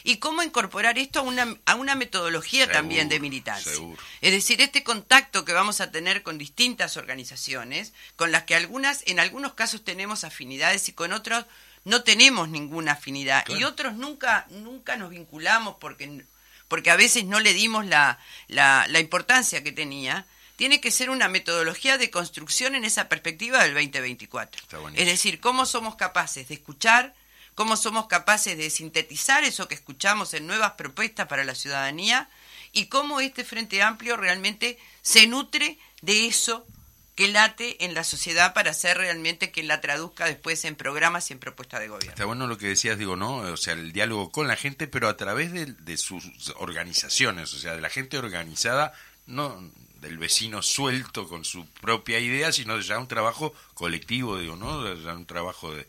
y 0.07 0.19
cómo 0.19 0.45
incorporar 0.45 0.99
esto 0.99 1.19
a 1.19 1.23
una, 1.23 1.57
a 1.67 1.75
una 1.75 1.97
metodología 1.97 2.71
también 2.71 3.09
de 3.09 3.19
militancia. 3.19 3.73
Es 4.21 4.31
decir, 4.31 4.61
este 4.61 4.85
contacto 4.85 5.45
que 5.45 5.53
vamos 5.53 5.81
a 5.81 5.91
tener 5.91 6.23
con 6.23 6.39
distintas 6.39 6.97
organizaciones, 6.97 7.93
con 8.15 8.31
las 8.31 8.45
que 8.45 8.55
algunas, 8.55 9.03
en 9.07 9.19
algunos 9.19 9.55
casos 9.55 9.83
tenemos 9.83 10.23
afinidades 10.23 10.89
y 10.89 10.93
con 10.93 11.13
otros 11.13 11.45
no 11.83 12.05
tenemos 12.05 12.49
ninguna 12.49 12.93
afinidad 12.93 13.45
y 13.49 13.65
otros 13.65 13.95
nunca, 13.95 14.47
nunca 14.51 14.97
nos 14.97 15.11
vinculamos 15.11 15.77
porque, 15.81 16.23
porque 16.69 16.91
a 16.91 16.97
veces 16.97 17.25
no 17.25 17.41
le 17.41 17.53
dimos 17.53 17.85
la, 17.85 18.21
la, 18.47 18.87
la 18.89 19.01
importancia 19.01 19.65
que 19.65 19.73
tenía 19.73 20.25
tiene 20.57 20.81
que 20.81 20.91
ser 20.91 21.11
una 21.11 21.29
metodología 21.29 21.99
de 21.99 22.11
construcción 22.11 22.75
en 22.75 22.85
esa 22.85 23.09
perspectiva 23.09 23.63
del 23.63 23.75
2024. 23.75 24.63
Es 24.95 25.07
decir, 25.07 25.39
cómo 25.39 25.67
somos 25.67 25.97
capaces 25.97 26.49
de 26.49 26.55
escuchar, 26.55 27.15
cómo 27.55 27.77
somos 27.77 28.07
capaces 28.07 28.57
de 28.57 28.71
sintetizar 28.71 29.45
eso 29.45 29.69
que 29.69 29.75
escuchamos 29.75 30.33
en 30.35 30.47
nuevas 30.47 30.73
propuestas 30.73 31.29
para 31.29 31.45
la 31.45 31.55
ciudadanía 31.55 32.29
y 32.73 32.87
cómo 32.87 33.21
este 33.21 33.45
Frente 33.45 33.83
Amplio 33.83 34.17
realmente 34.17 34.79
se 35.03 35.27
nutre 35.27 35.79
de 36.01 36.27
eso 36.27 36.67
que 37.15 37.29
late 37.29 37.83
en 37.85 37.95
la 37.95 38.05
sociedad 38.05 38.53
para 38.53 38.75
ser 38.75 38.99
realmente 38.99 39.51
quien 39.51 39.69
la 39.69 39.81
traduzca 39.81 40.27
después 40.27 40.65
en 40.67 40.75
programas 40.75 41.31
y 41.31 41.33
en 41.33 41.39
propuestas 41.39 41.81
de 41.81 41.89
gobierno. 41.89 42.11
Está 42.11 42.27
bueno 42.27 42.47
lo 42.47 42.59
que 42.59 42.69
decías, 42.69 42.99
digo, 42.99 43.17
¿no? 43.17 43.39
O 43.39 43.57
sea, 43.57 43.73
el 43.73 43.93
diálogo 43.93 44.31
con 44.31 44.49
la 44.49 44.57
gente, 44.57 44.87
pero 44.87 45.09
a 45.09 45.17
través 45.17 45.51
de, 45.53 45.65
de 45.67 45.97
sus 45.97 46.25
organizaciones, 46.57 47.55
o 47.55 47.59
sea, 47.59 47.75
de 47.75 47.81
la 47.81 47.89
gente 47.89 48.19
organizada, 48.19 48.93
no 49.25 49.73
del 50.01 50.19
vecino 50.19 50.63
suelto 50.63 51.27
con 51.29 51.45
su 51.45 51.67
propia 51.81 52.19
idea, 52.19 52.53
sino 52.53 52.79
ya 52.81 52.99
un 52.99 53.09
trabajo 53.09 53.55
colectivo, 53.75 54.39
digo, 54.39 54.57
¿no? 54.57 54.95
Ya 54.95 55.15
un 55.15 55.27
trabajo 55.27 55.75
de, 55.75 55.87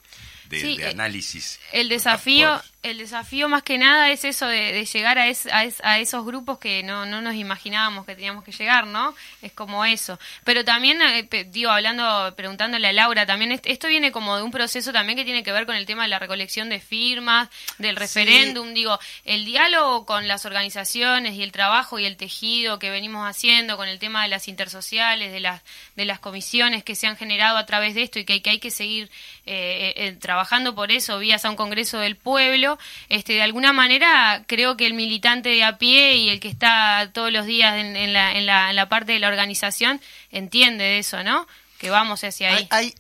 de, 0.49 0.74
eh, 0.74 0.88
análisis. 0.88 1.60
El 1.72 1.89
desafío, 1.89 2.62
el 2.84 3.00
desafío 3.00 3.50
más 3.50 3.64
que 3.64 3.78
nada 3.78 4.12
es 4.12 4.24
eso 4.24 4.48
de, 4.48 4.86
llegar 4.86 5.18
a, 5.18 5.24
a, 5.24 6.00
esos 6.00 6.26
grupos 6.26 6.60
que 6.60 6.84
no, 6.84 7.06
no 7.06 7.22
nos 7.22 7.36
imaginábamos 7.36 8.06
que 8.06 8.16
teníamos 8.16 8.44
que 8.44 8.52
llegar, 8.52 8.88
¿no? 8.88 9.14
Es 9.42 9.52
como 9.52 9.84
eso. 9.84 10.20
Pero 10.44 10.64
también, 10.64 11.02
eh, 11.02 11.28
digo, 11.50 11.72
hablando, 11.72 12.34
preguntándole 12.36 12.88
a 12.88 12.94
Laura, 12.94 13.26
también 13.26 13.60
esto 13.64 13.88
viene 13.88 14.12
como 14.12 14.38
de 14.38 14.44
un 14.44 14.52
proceso 14.52 14.94
también 14.94 15.18
que 15.18 15.26
tiene 15.26 15.44
que 15.44 15.52
ver 15.52 15.66
con 15.66 15.76
el 15.76 15.86
tema 15.86 16.04
de 16.04 16.10
la 16.10 16.20
recolección 16.20 16.70
de 16.70 16.80
firmas, 16.80 17.50
del 17.78 17.96
referéndum, 17.96 18.74
digo, 18.74 19.00
el 19.26 19.46
diálogo 19.46 20.06
con 20.06 20.28
las 20.28 20.46
organizaciones 20.46 21.36
y 21.36 21.44
el 21.44 21.52
trabajo 21.52 22.00
y 22.00 22.06
el 22.06 22.16
tejido 22.16 22.80
que 22.80 22.90
venimos 22.90 23.28
haciendo 23.28 23.76
con 23.76 23.90
el 23.90 24.00
tema 24.00 24.24
de 24.24 24.30
las 24.30 24.48
intersociales, 24.48 25.32
de 25.32 25.40
las, 25.40 25.62
de 25.96 26.06
las 26.06 26.20
comisiones 26.20 26.84
que 26.84 26.96
se 26.96 27.08
han 27.08 27.18
generado 27.18 27.58
a 27.58 27.66
través 27.66 27.96
de 27.96 28.04
esto 28.04 28.20
y 28.20 28.26
que, 28.26 28.42
que 28.42 28.52
hay 28.52 28.60
que 28.60 28.72
seguir 28.72 29.10
eh, 29.46 30.16
trabajando 30.22 30.76
por 30.76 30.92
eso, 30.92 31.20
vías 31.20 31.44
a 31.44 31.50
un 31.50 31.56
Congreso 31.56 32.00
del 32.00 32.16
Pueblo, 32.16 32.77
pero 32.78 33.20
este, 33.20 33.34
de 33.34 33.42
alguna 33.42 33.74
manera 33.74 34.44
creo 34.48 34.78
que 34.78 34.86
el 34.86 34.94
militante 34.94 35.50
de 35.50 35.64
a 35.64 35.78
pie 35.78 36.16
y 36.16 36.30
el 36.30 36.40
que 36.40 36.48
está 36.48 37.12
todos 37.14 37.32
los 37.32 37.46
días 37.46 37.76
en, 37.76 38.14
la, 38.14 38.34
en, 38.36 38.46
la, 38.46 38.70
en 38.70 38.76
la, 38.76 38.90
parte 38.90 39.12
de 39.12 39.20
la 39.20 39.28
organización 39.28 40.02
entiende 40.32 40.84
de 40.84 41.00
eso, 41.00 41.24
¿no? 41.24 41.48
Que 41.78 41.90
vamos 41.90 42.24
hacia 42.24 42.56
ahí. 42.56 42.68
Hay, 42.72 42.96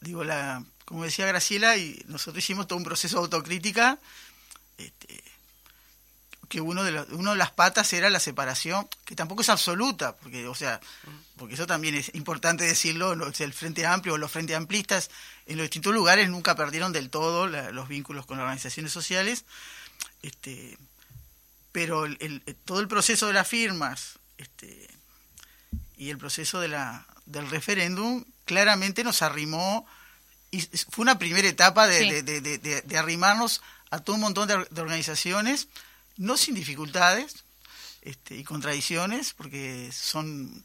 digo, 0.00 0.24
la, 0.24 0.62
como 0.84 1.04
decía 1.04 1.26
Graciela, 1.26 1.76
y 1.76 2.02
nosotros 2.06 2.44
hicimos 2.44 2.66
todo 2.66 2.78
un 2.78 2.84
proceso 2.84 3.16
de 3.16 3.22
autocrítica. 3.22 3.98
Este, 4.78 5.23
que 6.54 6.60
uno 6.60 6.84
de, 6.84 6.92
los, 6.92 7.08
uno 7.08 7.32
de 7.32 7.36
las 7.36 7.50
patas 7.50 7.92
era 7.94 8.08
la 8.10 8.20
separación, 8.20 8.88
que 9.04 9.16
tampoco 9.16 9.42
es 9.42 9.48
absoluta, 9.48 10.14
porque, 10.14 10.46
o 10.46 10.54
sea, 10.54 10.80
porque 11.36 11.54
eso 11.54 11.66
también 11.66 11.96
es 11.96 12.14
importante 12.14 12.62
decirlo, 12.62 13.12
el 13.12 13.52
Frente 13.52 13.84
Amplio 13.84 14.14
o 14.14 14.18
los 14.18 14.30
Frente 14.30 14.54
Amplistas 14.54 15.10
en 15.46 15.56
los 15.56 15.64
distintos 15.64 15.92
lugares 15.92 16.28
nunca 16.28 16.54
perdieron 16.54 16.92
del 16.92 17.10
todo 17.10 17.48
los 17.48 17.88
vínculos 17.88 18.24
con 18.24 18.36
las 18.36 18.44
organizaciones 18.44 18.92
sociales, 18.92 19.46
este, 20.22 20.78
pero 21.72 22.04
el, 22.04 22.40
todo 22.64 22.78
el 22.78 22.86
proceso 22.86 23.26
de 23.26 23.32
las 23.32 23.48
firmas 23.48 24.20
este, 24.38 24.86
y 25.96 26.10
el 26.10 26.18
proceso 26.18 26.60
de 26.60 26.68
la, 26.68 27.04
del 27.26 27.50
referéndum 27.50 28.24
claramente 28.44 29.02
nos 29.02 29.22
arrimó, 29.22 29.88
y 30.52 30.60
fue 30.60 31.02
una 31.02 31.18
primera 31.18 31.48
etapa 31.48 31.88
de, 31.88 32.22
de, 32.22 32.96
arrimarnos 32.96 33.60
a 33.90 33.98
todo 33.98 34.14
un 34.14 34.22
montón 34.22 34.46
de 34.46 34.80
organizaciones, 34.80 35.66
no 36.16 36.36
sin 36.36 36.54
dificultades 36.54 37.44
este, 38.02 38.36
y 38.36 38.44
contradicciones, 38.44 39.32
porque 39.32 39.90
son 39.92 40.64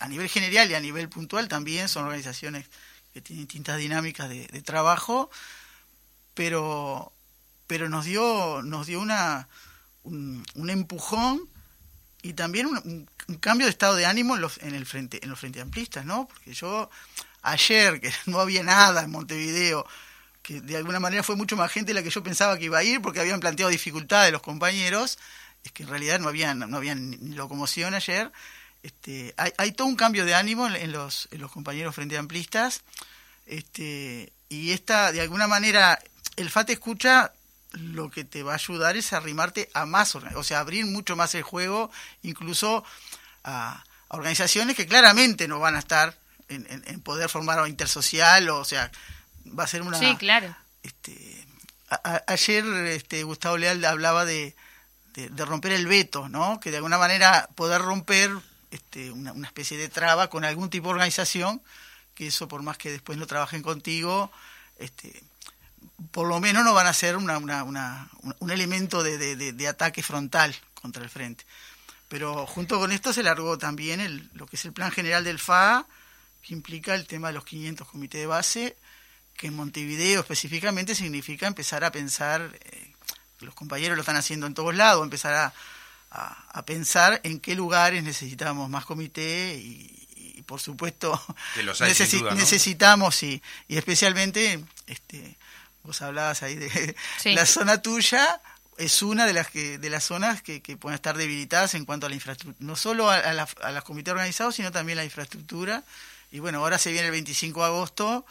a 0.00 0.08
nivel 0.08 0.28
general 0.28 0.70
y 0.70 0.74
a 0.74 0.80
nivel 0.80 1.08
puntual 1.08 1.48
también 1.48 1.88
son 1.88 2.04
organizaciones 2.04 2.66
que 3.12 3.20
tienen 3.20 3.46
distintas 3.46 3.78
dinámicas 3.78 4.28
de, 4.28 4.46
trabajo, 4.62 5.30
pero, 6.34 7.12
pero 7.66 7.88
nos 7.88 8.04
dio, 8.04 8.60
nos 8.62 8.86
dio 8.86 9.00
una, 9.00 9.48
un, 10.02 10.44
empujón 10.68 11.48
y 12.22 12.32
también 12.32 12.66
un, 12.66 13.08
cambio 13.40 13.66
de 13.66 13.70
estado 13.70 13.94
de 13.94 14.06
ánimo 14.06 14.34
en 14.34 14.40
los, 14.40 14.58
en 14.58 14.74
el 14.74 14.84
frente, 14.84 15.20
en 15.22 15.30
los 15.30 15.38
frente 15.38 15.60
amplistas, 15.60 16.04
¿no? 16.04 16.26
Porque 16.26 16.54
yo 16.54 16.90
ayer, 17.42 18.00
que 18.00 18.12
no 18.26 18.40
había 18.40 18.64
nada 18.64 19.04
en 19.04 19.10
Montevideo, 19.10 19.86
que 20.44 20.60
de 20.60 20.76
alguna 20.76 21.00
manera 21.00 21.24
fue 21.24 21.34
mucho 21.34 21.56
más 21.56 21.72
gente 21.72 21.94
la 21.94 22.02
que 22.02 22.10
yo 22.10 22.22
pensaba 22.22 22.56
que 22.58 22.66
iba 22.66 22.78
a 22.78 22.84
ir 22.84 23.00
porque 23.02 23.18
habían 23.18 23.40
planteado 23.40 23.70
dificultades 23.70 24.30
los 24.30 24.42
compañeros, 24.42 25.18
es 25.64 25.72
que 25.72 25.82
en 25.82 25.88
realidad 25.88 26.20
no 26.20 26.28
había, 26.28 26.54
no 26.54 26.76
había 26.76 26.94
ni 26.94 27.34
locomoción 27.34 27.94
ayer. 27.94 28.30
Este, 28.82 29.34
hay, 29.38 29.52
hay, 29.56 29.72
todo 29.72 29.88
un 29.88 29.96
cambio 29.96 30.26
de 30.26 30.34
ánimo 30.34 30.68
en, 30.68 30.92
los, 30.92 31.26
en 31.30 31.40
los 31.40 31.50
compañeros 31.50 31.94
frente 31.94 32.18
amplistas 32.18 32.82
este, 33.46 34.32
y 34.50 34.72
esta, 34.72 35.12
de 35.12 35.22
alguna 35.22 35.46
manera, 35.46 35.98
el 36.36 36.50
FAT 36.50 36.70
escucha 36.70 37.32
lo 37.72 38.10
que 38.10 38.24
te 38.24 38.42
va 38.42 38.52
a 38.52 38.56
ayudar 38.56 38.96
es 38.96 39.12
arrimarte 39.12 39.68
a 39.74 39.84
más, 39.84 40.14
o 40.14 40.44
sea, 40.44 40.60
abrir 40.60 40.86
mucho 40.86 41.16
más 41.16 41.34
el 41.34 41.42
juego, 41.42 41.90
incluso 42.22 42.84
a, 43.42 43.82
organizaciones 44.08 44.76
que 44.76 44.86
claramente 44.86 45.48
no 45.48 45.58
van 45.58 45.74
a 45.74 45.80
estar 45.80 46.16
en, 46.48 46.66
en, 46.68 47.00
poder 47.00 47.28
formar 47.28 47.66
intersocial, 47.66 48.48
o 48.50 48.64
sea, 48.64 48.92
va 49.46 49.64
a 49.64 49.68
ser 49.68 49.82
una... 49.82 49.98
Sí, 49.98 50.16
claro. 50.16 50.54
Este, 50.82 51.46
ayer 52.26 52.64
este, 52.86 53.22
Gustavo 53.24 53.56
Leal 53.56 53.84
hablaba 53.84 54.24
de, 54.24 54.54
de, 55.14 55.44
romper 55.44 55.72
el 55.72 55.86
veto, 55.86 56.28
¿no? 56.28 56.60
Que 56.60 56.70
de 56.70 56.78
alguna 56.78 56.98
manera 56.98 57.48
poder 57.54 57.80
romper 57.80 58.30
este, 58.70 59.10
una, 59.10 59.32
una, 59.32 59.46
especie 59.46 59.76
de 59.76 59.88
traba 59.88 60.28
con 60.28 60.44
algún 60.44 60.70
tipo 60.70 60.88
de 60.88 60.94
organización, 60.94 61.62
que 62.14 62.26
eso 62.26 62.48
por 62.48 62.62
más 62.62 62.78
que 62.78 62.90
después 62.90 63.18
no 63.18 63.26
trabajen 63.26 63.62
contigo, 63.62 64.30
este, 64.78 65.22
por 66.10 66.26
lo 66.26 66.40
menos 66.40 66.64
no 66.64 66.74
van 66.74 66.86
a 66.86 66.92
ser 66.92 67.16
una, 67.16 67.38
una, 67.38 68.08
un 68.38 68.50
elemento 68.50 69.02
de, 69.02 69.18
de, 69.18 69.52
de, 69.52 69.68
ataque 69.68 70.02
frontal 70.02 70.54
contra 70.74 71.02
el 71.02 71.10
frente. 71.10 71.44
Pero 72.08 72.46
junto 72.46 72.78
con 72.78 72.92
esto 72.92 73.12
se 73.12 73.22
largó 73.22 73.58
también 73.58 74.00
el, 74.00 74.30
lo 74.34 74.46
que 74.46 74.56
es 74.56 74.64
el 74.64 74.72
plan 74.72 74.90
general 74.90 75.24
del 75.24 75.38
FA, 75.38 75.86
que 76.42 76.52
implica 76.52 76.94
el 76.94 77.06
tema 77.06 77.28
de 77.28 77.34
los 77.34 77.44
500 77.44 77.88
comités 77.88 78.20
de 78.20 78.26
base, 78.26 78.76
que 79.36 79.48
en 79.48 79.56
Montevideo 79.56 80.20
específicamente 80.20 80.94
significa 80.94 81.46
empezar 81.46 81.84
a 81.84 81.92
pensar, 81.92 82.56
eh, 82.64 82.92
los 83.40 83.54
compañeros 83.54 83.96
lo 83.96 84.02
están 84.02 84.16
haciendo 84.16 84.46
en 84.46 84.54
todos 84.54 84.74
lados, 84.74 85.02
empezar 85.02 85.34
a, 85.34 85.54
a, 86.10 86.64
pensar 86.64 87.20
en 87.24 87.40
qué 87.40 87.54
lugares 87.54 88.02
necesitamos 88.04 88.70
más 88.70 88.84
comité 88.84 89.56
y, 89.56 89.90
por 90.46 90.60
supuesto 90.60 91.18
necesitamos 92.36 93.22
y, 93.22 93.42
y 93.66 93.78
especialmente 93.78 94.62
este 94.86 95.38
vos 95.82 96.02
hablabas 96.02 96.42
ahí 96.42 96.56
de 96.56 96.94
la 97.24 97.46
zona 97.46 97.80
tuya 97.80 98.42
es 98.76 99.02
una 99.02 99.24
de 99.26 99.32
las 99.32 99.48
que 99.48 99.78
de 99.78 99.88
las 99.88 100.04
zonas 100.04 100.42
que, 100.42 100.60
que 100.60 100.76
pueden 100.76 100.96
estar 100.96 101.16
debilitadas 101.16 101.74
en 101.74 101.86
cuanto 101.86 102.04
a 102.06 102.08
la 102.10 102.14
infraestructura 102.14 102.66
no 102.66 102.76
solo 102.76 103.10
a, 103.10 103.16
a, 103.16 103.48
a 103.62 103.72
los 103.72 103.84
comités 103.84 104.12
organizados 104.12 104.54
sino 104.54 104.70
también 104.70 104.98
la 104.98 105.04
infraestructura. 105.04 105.82
Y 106.30 106.40
bueno 106.40 106.58
ahora 106.58 106.78
se 106.78 106.92
viene 106.92 107.06
el 107.06 107.12
25 107.12 107.60
de 107.60 107.66
agosto 107.66 108.26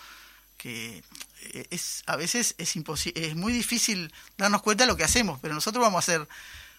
que 0.63 1.03
eh, 1.41 1.67
es 1.71 2.03
a 2.05 2.15
veces 2.15 2.55
es 2.57 2.77
imposible 2.77 3.27
es 3.27 3.35
muy 3.35 3.51
difícil 3.51 4.13
darnos 4.37 4.61
cuenta 4.61 4.85
de 4.85 4.87
lo 4.87 4.95
que 4.95 5.03
hacemos 5.03 5.39
pero 5.41 5.53
nosotros 5.53 5.81
vamos 5.81 5.97
a 5.97 5.99
hacer 5.99 6.27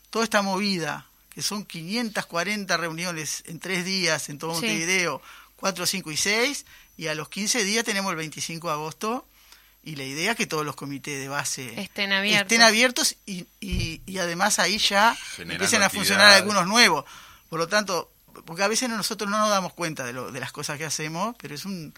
toda 0.09 0.25
esta 0.25 0.41
movida 0.41 1.07
que 1.29 1.43
son 1.43 1.67
540 1.67 2.75
reuniones 2.79 3.43
en 3.47 3.61
tres 3.61 3.85
días 3.85 4.31
en 4.31 4.39
todo 4.39 4.55
Montevideo 4.55 5.21
4, 5.57 5.85
5 5.85 6.11
y 6.11 6.17
6 6.17 6.67
y 6.97 7.09
a 7.09 7.15
los 7.15 7.29
15 7.29 7.63
días 7.63 7.85
tenemos 7.85 8.11
el 8.11 8.17
25 8.17 8.69
de 8.69 8.73
agosto 8.73 9.29
y 9.83 9.97
la 9.97 10.05
idea 10.05 10.31
es 10.31 10.37
que 10.39 10.47
todos 10.47 10.65
los 10.65 10.77
comités 10.77 11.21
de 11.21 11.29
base 11.29 11.79
estén 11.79 12.15
abiertos, 12.15 12.43
estén 12.43 12.63
abiertos 12.63 13.17
y, 13.27 13.47
y, 13.61 14.19
además 14.19 14.59
ahí 14.59 14.79
ya 14.79 15.15
empiecen 15.37 15.83
a 15.83 15.91
funcionar 15.91 16.33
algunos 16.33 16.67
nuevos. 16.67 17.05
Por 17.51 17.59
lo 17.59 17.69
tanto 17.69 18.11
porque 18.47 18.63
a 18.63 18.69
veces 18.69 18.89
nosotros 18.89 19.29
no 19.29 19.39
nos 19.39 19.51
damos 19.51 19.75
cuenta 19.75 20.05
de, 20.05 20.15
lo, 20.15 20.33
de 20.33 20.41
las 20.41 20.53
cosas 20.53 20.79
que 20.79 20.87
hacemos 20.87 21.37
pero 21.39 21.55
es 21.55 21.67
un 21.67 21.93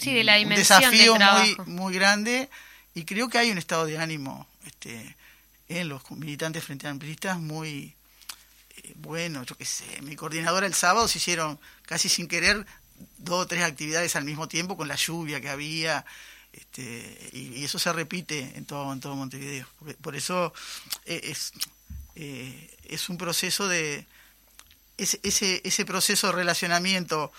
sí, 0.00 0.14
de 0.14 0.24
la 0.24 0.38
un 0.38 0.48
desafío 0.48 1.16
muy, 1.16 1.56
muy 1.66 1.94
grande 1.94 2.48
y 2.94 3.04
creo 3.04 3.28
que 3.28 3.38
hay 3.38 3.50
un 3.50 3.58
estado 3.58 3.86
de 3.86 3.98
ánimo 3.98 4.46
este, 4.66 5.16
en 5.68 5.88
los 5.88 6.10
militantes 6.10 6.64
frente 6.64 6.86
a 6.86 6.90
amplistas 6.90 7.38
muy 7.38 7.94
eh, 8.76 8.92
bueno, 8.96 9.44
yo 9.44 9.56
qué 9.56 9.64
sé, 9.64 9.84
mi 10.02 10.16
coordinadora 10.16 10.66
el 10.66 10.74
sábado 10.74 11.08
se 11.08 11.18
hicieron 11.18 11.58
casi 11.86 12.08
sin 12.08 12.28
querer 12.28 12.66
dos 13.18 13.44
o 13.44 13.46
tres 13.46 13.62
actividades 13.62 14.16
al 14.16 14.24
mismo 14.24 14.48
tiempo 14.48 14.76
con 14.76 14.88
la 14.88 14.96
lluvia 14.96 15.40
que 15.40 15.48
había 15.48 16.04
este, 16.52 17.30
y, 17.32 17.64
eso 17.64 17.78
se 17.78 17.92
repite 17.92 18.52
en 18.56 18.64
todo, 18.64 18.92
en 18.92 19.00
todo 19.00 19.14
Montevideo. 19.14 19.66
Por, 20.00 20.16
eso 20.16 20.52
eh, 21.04 21.20
es, 21.24 21.52
eh, 22.16 22.76
es 22.84 23.08
un 23.08 23.18
proceso 23.18 23.68
de... 23.68 24.06
Ese, 24.96 25.18
ese, 25.22 25.62
ese 25.64 25.86
proceso 25.86 26.26
de 26.26 26.34
relacionamiento 26.34 27.32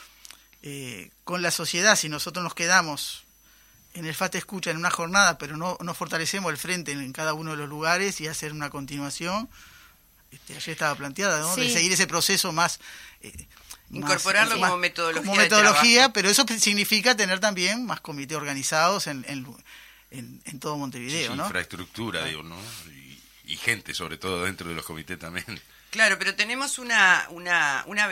eh, 0.64 1.10
con 1.24 1.42
la 1.42 1.52
sociedad, 1.52 1.96
si 1.96 2.10
nosotros 2.10 2.44
nos 2.44 2.54
quedamos 2.54 3.24
en 3.94 4.06
el 4.06 4.16
FAT 4.16 4.36
escucha 4.36 4.72
en 4.72 4.78
una 4.78 4.90
jornada, 4.90 5.38
pero 5.38 5.58
no, 5.58 5.78
no 5.82 5.94
fortalecemos 5.94 6.52
el 6.52 6.58
frente 6.58 6.92
en, 6.92 7.12
cada 7.14 7.34
uno 7.34 7.52
de 7.52 7.58
los 7.58 7.68
lugares 7.68 8.22
y 8.22 8.28
hacer 8.28 8.54
una 8.54 8.70
continuación, 8.70 9.50
este, 10.32 10.56
ayer 10.56 10.70
estaba 10.70 10.96
planteada, 10.96 11.42
¿no? 11.42 11.56
De 11.56 11.70
seguir 11.70 11.92
ese 11.92 12.08
proceso 12.08 12.52
más... 12.52 12.80
Eh, 13.22 13.48
Incorporarlo 13.94 14.58
como 14.58 14.78
metodología. 14.78 15.22
Como 15.22 15.36
metodología, 15.36 16.14
pero 16.14 16.30
eso 16.30 16.46
significa 16.58 17.18
tener 17.18 17.42
también 17.42 17.86
más 17.86 18.00
comités 18.00 18.38
organizados 18.38 19.08
en, 19.08 19.26
en, 19.28 20.42
en, 20.46 20.60
todo 20.62 20.78
Montevideo, 20.78 21.36
¿no? 21.36 21.44
Infraestructura, 21.44 22.24
digo, 22.24 22.42
¿no? 22.42 22.56
Y, 23.44 23.58
gente, 23.58 23.94
sobre 23.94 24.18
todo, 24.18 24.46
dentro 24.46 24.70
de 24.70 24.76
los 24.76 24.86
comités 24.86 25.20
también. 25.20 25.60
Claro, 25.90 26.18
pero 26.18 26.36
tenemos 26.36 26.80
una, 26.80 27.28
una, 27.32 27.84
una 27.86 28.10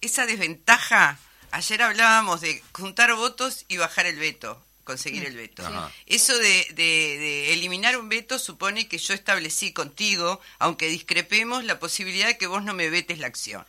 esa 0.00 0.24
desventaja 0.24 1.18
Ayer 1.52 1.82
hablábamos 1.82 2.40
de 2.40 2.62
juntar 2.72 3.12
votos 3.14 3.66
y 3.68 3.76
bajar 3.76 4.06
el 4.06 4.16
veto, 4.16 4.58
conseguir 4.84 5.26
el 5.26 5.36
veto. 5.36 5.62
Eso 6.06 6.36
de, 6.38 6.66
de, 6.74 7.52
eliminar 7.52 7.98
un 7.98 8.08
veto 8.08 8.38
supone 8.38 8.88
que 8.88 8.96
yo 8.96 9.12
establecí 9.12 9.70
contigo, 9.70 10.40
aunque 10.58 10.88
discrepemos, 10.88 11.64
la 11.64 11.78
posibilidad 11.78 12.26
de 12.26 12.38
que 12.38 12.46
vos 12.46 12.62
no 12.62 12.72
me 12.72 12.88
vetes 12.88 13.18
la 13.18 13.26
acción. 13.26 13.66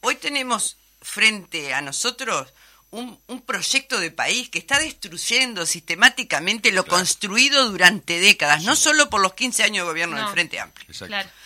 Hoy 0.00 0.14
tenemos 0.14 0.78
frente 1.02 1.74
a 1.74 1.82
nosotros 1.82 2.48
un, 2.92 3.20
un, 3.26 3.42
proyecto 3.42 4.00
de 4.00 4.10
país 4.10 4.48
que 4.48 4.58
está 4.58 4.78
destruyendo 4.78 5.66
sistemáticamente 5.66 6.72
lo 6.72 6.86
construido 6.86 7.68
durante 7.70 8.20
décadas, 8.20 8.62
no 8.62 8.74
solo 8.74 9.10
por 9.10 9.20
los 9.20 9.34
15 9.34 9.64
años 9.64 9.84
de 9.84 9.90
gobierno 9.90 10.16
del 10.16 10.28
Frente 10.28 10.60
Amplio, 10.60 10.88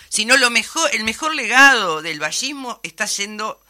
sino 0.09 0.37
lo 0.37 0.51
mejor, 0.51 0.95
el 0.95 1.03
mejor 1.03 1.35
legado 1.35 2.03
del 2.03 2.20
vallismo 2.20 2.78
está 2.85 3.07
yendo 3.07 3.61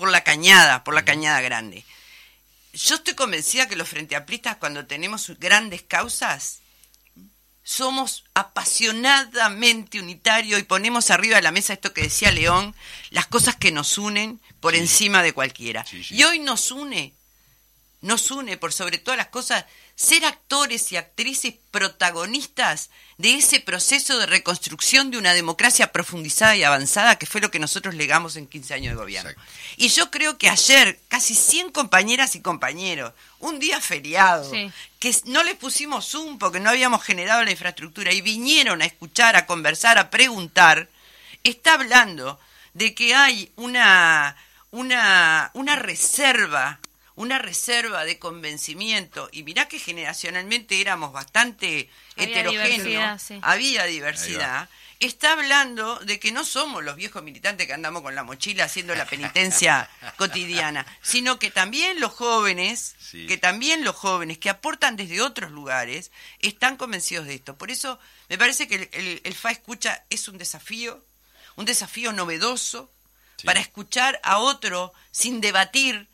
por 0.00 0.10
la 0.10 0.24
cañada, 0.24 0.82
por 0.82 0.94
la 0.94 1.04
cañada 1.04 1.40
grande. 1.40 1.84
Yo 2.72 2.96
estoy 2.96 3.14
convencida 3.14 3.68
que 3.68 3.76
los 3.76 3.88
frente 3.88 4.16
amplistas 4.16 4.56
cuando 4.56 4.86
tenemos 4.86 5.30
grandes 5.38 5.82
causas 5.82 6.60
somos 7.62 8.24
apasionadamente 8.34 10.00
unitarios 10.00 10.58
y 10.58 10.64
ponemos 10.64 11.10
arriba 11.10 11.36
de 11.36 11.42
la 11.42 11.52
mesa 11.52 11.74
esto 11.74 11.92
que 11.92 12.02
decía 12.02 12.32
León, 12.32 12.74
las 13.10 13.26
cosas 13.26 13.54
que 13.56 13.70
nos 13.70 13.98
unen 13.98 14.40
por 14.58 14.74
encima 14.74 15.22
de 15.22 15.32
cualquiera. 15.32 15.84
Y 16.10 16.24
hoy 16.24 16.40
nos 16.40 16.72
une 16.72 17.12
nos 18.00 18.30
une 18.30 18.56
por 18.56 18.72
sobre 18.72 18.96
todas 18.96 19.18
las 19.18 19.28
cosas 19.28 19.66
ser 20.00 20.24
actores 20.24 20.92
y 20.92 20.96
actrices 20.96 21.52
protagonistas 21.70 22.88
de 23.18 23.34
ese 23.34 23.60
proceso 23.60 24.18
de 24.18 24.24
reconstrucción 24.24 25.10
de 25.10 25.18
una 25.18 25.34
democracia 25.34 25.92
profundizada 25.92 26.56
y 26.56 26.62
avanzada 26.64 27.16
que 27.18 27.26
fue 27.26 27.42
lo 27.42 27.50
que 27.50 27.58
nosotros 27.58 27.94
legamos 27.94 28.36
en 28.36 28.46
15 28.46 28.72
años 28.72 28.92
de 28.94 28.96
gobierno. 28.96 29.28
Exacto. 29.28 29.52
Y 29.76 29.88
yo 29.88 30.10
creo 30.10 30.38
que 30.38 30.48
ayer 30.48 30.98
casi 31.08 31.34
100 31.34 31.70
compañeras 31.72 32.34
y 32.34 32.40
compañeros, 32.40 33.12
un 33.40 33.58
día 33.58 33.78
feriado, 33.78 34.50
Sí. 34.50 34.72
que 34.98 35.14
no 35.26 35.42
les 35.42 35.56
pusimos 35.56 36.06
Zoom 36.08 36.38
porque 36.38 36.60
no 36.60 36.70
habíamos 36.70 37.04
generado 37.04 37.44
la 37.44 37.50
infraestructura 37.50 38.10
y 38.10 38.22
vinieron 38.22 38.80
a 38.80 38.86
escuchar, 38.86 39.36
a 39.36 39.44
conversar, 39.44 39.98
a 39.98 40.08
preguntar, 40.08 40.88
está 41.44 41.74
hablando 41.74 42.40
de 42.72 42.94
que 42.94 43.14
hay 43.14 43.52
una, 43.56 44.34
una, 44.70 45.50
una 45.52 45.76
reserva, 45.76 46.79
una 47.20 47.38
reserva 47.38 48.04
de 48.04 48.18
convencimiento, 48.18 49.28
y 49.32 49.42
mirá 49.42 49.68
que 49.68 49.78
generacionalmente 49.78 50.80
éramos 50.80 51.12
bastante 51.12 51.90
Había 52.16 52.28
heterogéneos, 52.28 52.68
diversidad, 52.84 53.18
sí. 53.18 53.38
había 53.42 53.84
diversidad, 53.84 54.68
está 55.00 55.32
hablando 55.32 55.98
de 56.00 56.18
que 56.18 56.32
no 56.32 56.44
somos 56.44 56.82
los 56.84 56.96
viejos 56.96 57.22
militantes 57.22 57.66
que 57.66 57.72
andamos 57.72 58.02
con 58.02 58.14
la 58.14 58.22
mochila 58.24 58.64
haciendo 58.64 58.94
la 58.94 59.04
penitencia 59.06 59.88
cotidiana, 60.16 60.86
sino 61.02 61.38
que 61.38 61.50
también 61.50 62.00
los 62.00 62.12
jóvenes, 62.12 62.96
Sí. 62.98 63.26
que 63.26 63.38
también 63.38 63.82
los 63.84 63.96
jóvenes 63.96 64.38
que 64.38 64.50
aportan 64.50 64.96
desde 64.96 65.20
otros 65.20 65.50
lugares 65.50 66.10
están 66.40 66.76
convencidos 66.76 67.26
de 67.26 67.34
esto. 67.34 67.56
Por 67.56 67.70
eso 67.70 67.98
me 68.28 68.38
parece 68.38 68.66
que 68.68 68.76
el, 68.76 68.88
el- 68.92 69.20
el 69.24 69.34
FA 69.34 69.50
escucha 69.50 70.04
es 70.10 70.26
un 70.28 70.38
desafío, 70.38 71.04
un 71.56 71.64
desafío 71.66 72.12
novedoso 72.12 72.90
Sí. 73.36 73.46
para 73.46 73.60
escuchar 73.60 74.20
a 74.22 74.36
otro 74.38 74.92
sin 75.12 75.40
debatir, 75.40 76.09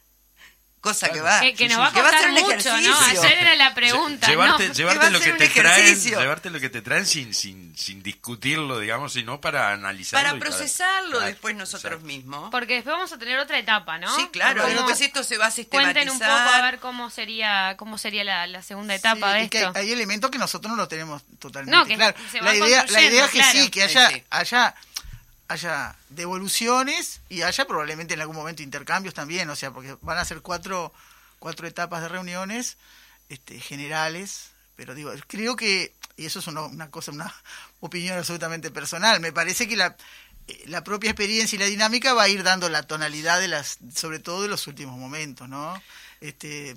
cosa 0.86 1.08
que 1.10 1.20
va, 1.20 1.40
Que, 1.40 1.54
que 1.54 1.68
Sí, 1.68 1.74
nos 1.74 1.74
sí, 1.74 1.80
va 1.80 1.86
a 1.88 1.92
que 1.92 2.02
va 2.02 2.08
a 2.08 2.10
costar 2.12 2.30
ser 2.34 2.42
un 2.42 2.50
mucho, 2.56 2.70
¿no? 2.70 2.78
ejercicio. 2.78 3.22
Ayer 3.22 3.38
era 3.38 3.56
la 3.56 3.74
pregunta, 3.74 4.26
llevarte, 4.26 4.68
¿no? 4.68 4.74
llevarte 4.74 5.10
lo 5.10 5.20
que 5.20 5.32
te 5.32 5.48
traen, 5.48 6.00
llevarte 6.00 6.50
lo 6.50 6.60
que 6.60 6.68
te 6.70 6.82
traen 6.82 7.06
sin, 7.06 7.34
sin, 7.34 7.76
sin 7.76 8.02
discutirlo, 8.02 8.78
digamos, 8.78 9.12
sino 9.12 9.40
para 9.40 9.72
analizarlo. 9.72 10.28
para 10.28 10.40
procesarlo 10.40 11.20
después 11.20 11.54
nosotros 11.56 11.84
exacto. 11.94 12.06
mismos. 12.06 12.50
Porque 12.50 12.74
después 12.74 12.94
vamos 12.96 13.12
a 13.12 13.18
tener 13.18 13.38
otra 13.38 13.58
etapa, 13.58 13.98
¿no? 13.98 14.14
Sí, 14.16 14.28
claro, 14.32 14.62
Como- 14.62 14.74
después 14.74 15.00
esto 15.00 15.22
se 15.24 15.38
va 15.38 15.46
a 15.46 15.50
sistematizar. 15.50 15.94
Cuenten 15.94 16.10
un 16.12 16.18
poco 16.18 16.30
a 16.54 16.62
ver 16.62 16.78
cómo 16.78 17.10
sería 17.10 17.74
cómo 17.76 17.98
sería 17.98 18.24
la, 18.24 18.46
la 18.46 18.62
segunda 18.62 18.94
etapa 18.94 19.32
Sí, 19.32 19.38
de 19.38 19.58
esto. 19.58 19.72
hay, 19.74 19.86
hay 19.86 19.92
elementos 19.92 20.30
que 20.30 20.38
nosotros 20.38 20.70
no 20.70 20.76
lo 20.76 20.88
tenemos 20.88 21.22
totalmente 21.38 21.76
No, 21.76 21.84
que 21.84 21.94
claro. 21.96 22.16
se 22.30 22.40
La 22.40 22.54
idea, 22.54 22.84
la 22.88 23.02
idea 23.02 23.24
es 23.24 23.30
que 23.30 23.38
claro. 23.38 23.52
sí, 23.58 23.70
que 23.70 23.82
haya, 23.82 24.08
Sí, 24.08 24.14
sí. 24.16 24.22
haya, 24.30 24.74
haya 25.48 25.96
devoluciones 26.08 27.20
y 27.28 27.42
haya 27.42 27.66
probablemente 27.66 28.14
en 28.14 28.20
algún 28.20 28.36
momento 28.36 28.62
intercambios 28.62 29.14
también, 29.14 29.48
o 29.50 29.56
sea, 29.56 29.70
porque 29.70 29.96
van 30.02 30.18
a 30.18 30.24
ser 30.24 30.40
cuatro, 30.40 30.92
cuatro 31.38 31.66
etapas 31.66 32.02
de 32.02 32.08
reuniones 32.08 32.76
este, 33.28 33.60
generales, 33.60 34.50
pero 34.76 34.94
digo, 34.94 35.12
creo 35.26 35.56
que, 35.56 35.92
y 36.16 36.26
eso 36.26 36.40
es 36.40 36.46
una, 36.46 36.62
una 36.62 36.90
cosa, 36.90 37.12
una 37.12 37.32
opinión 37.80 38.18
absolutamente 38.18 38.70
personal, 38.70 39.20
me 39.20 39.32
parece 39.32 39.68
que 39.68 39.76
la, 39.76 39.96
eh, 40.48 40.64
la 40.66 40.84
propia 40.84 41.10
experiencia 41.10 41.56
y 41.56 41.60
la 41.60 41.66
dinámica 41.66 42.14
va 42.14 42.24
a 42.24 42.28
ir 42.28 42.42
dando 42.42 42.68
la 42.68 42.82
tonalidad 42.82 43.40
de 43.40 43.48
las, 43.48 43.78
sobre 43.94 44.18
todo 44.18 44.42
de 44.42 44.48
los 44.48 44.66
últimos 44.66 44.98
momentos, 44.98 45.48
¿no? 45.48 45.80
Este, 46.20 46.76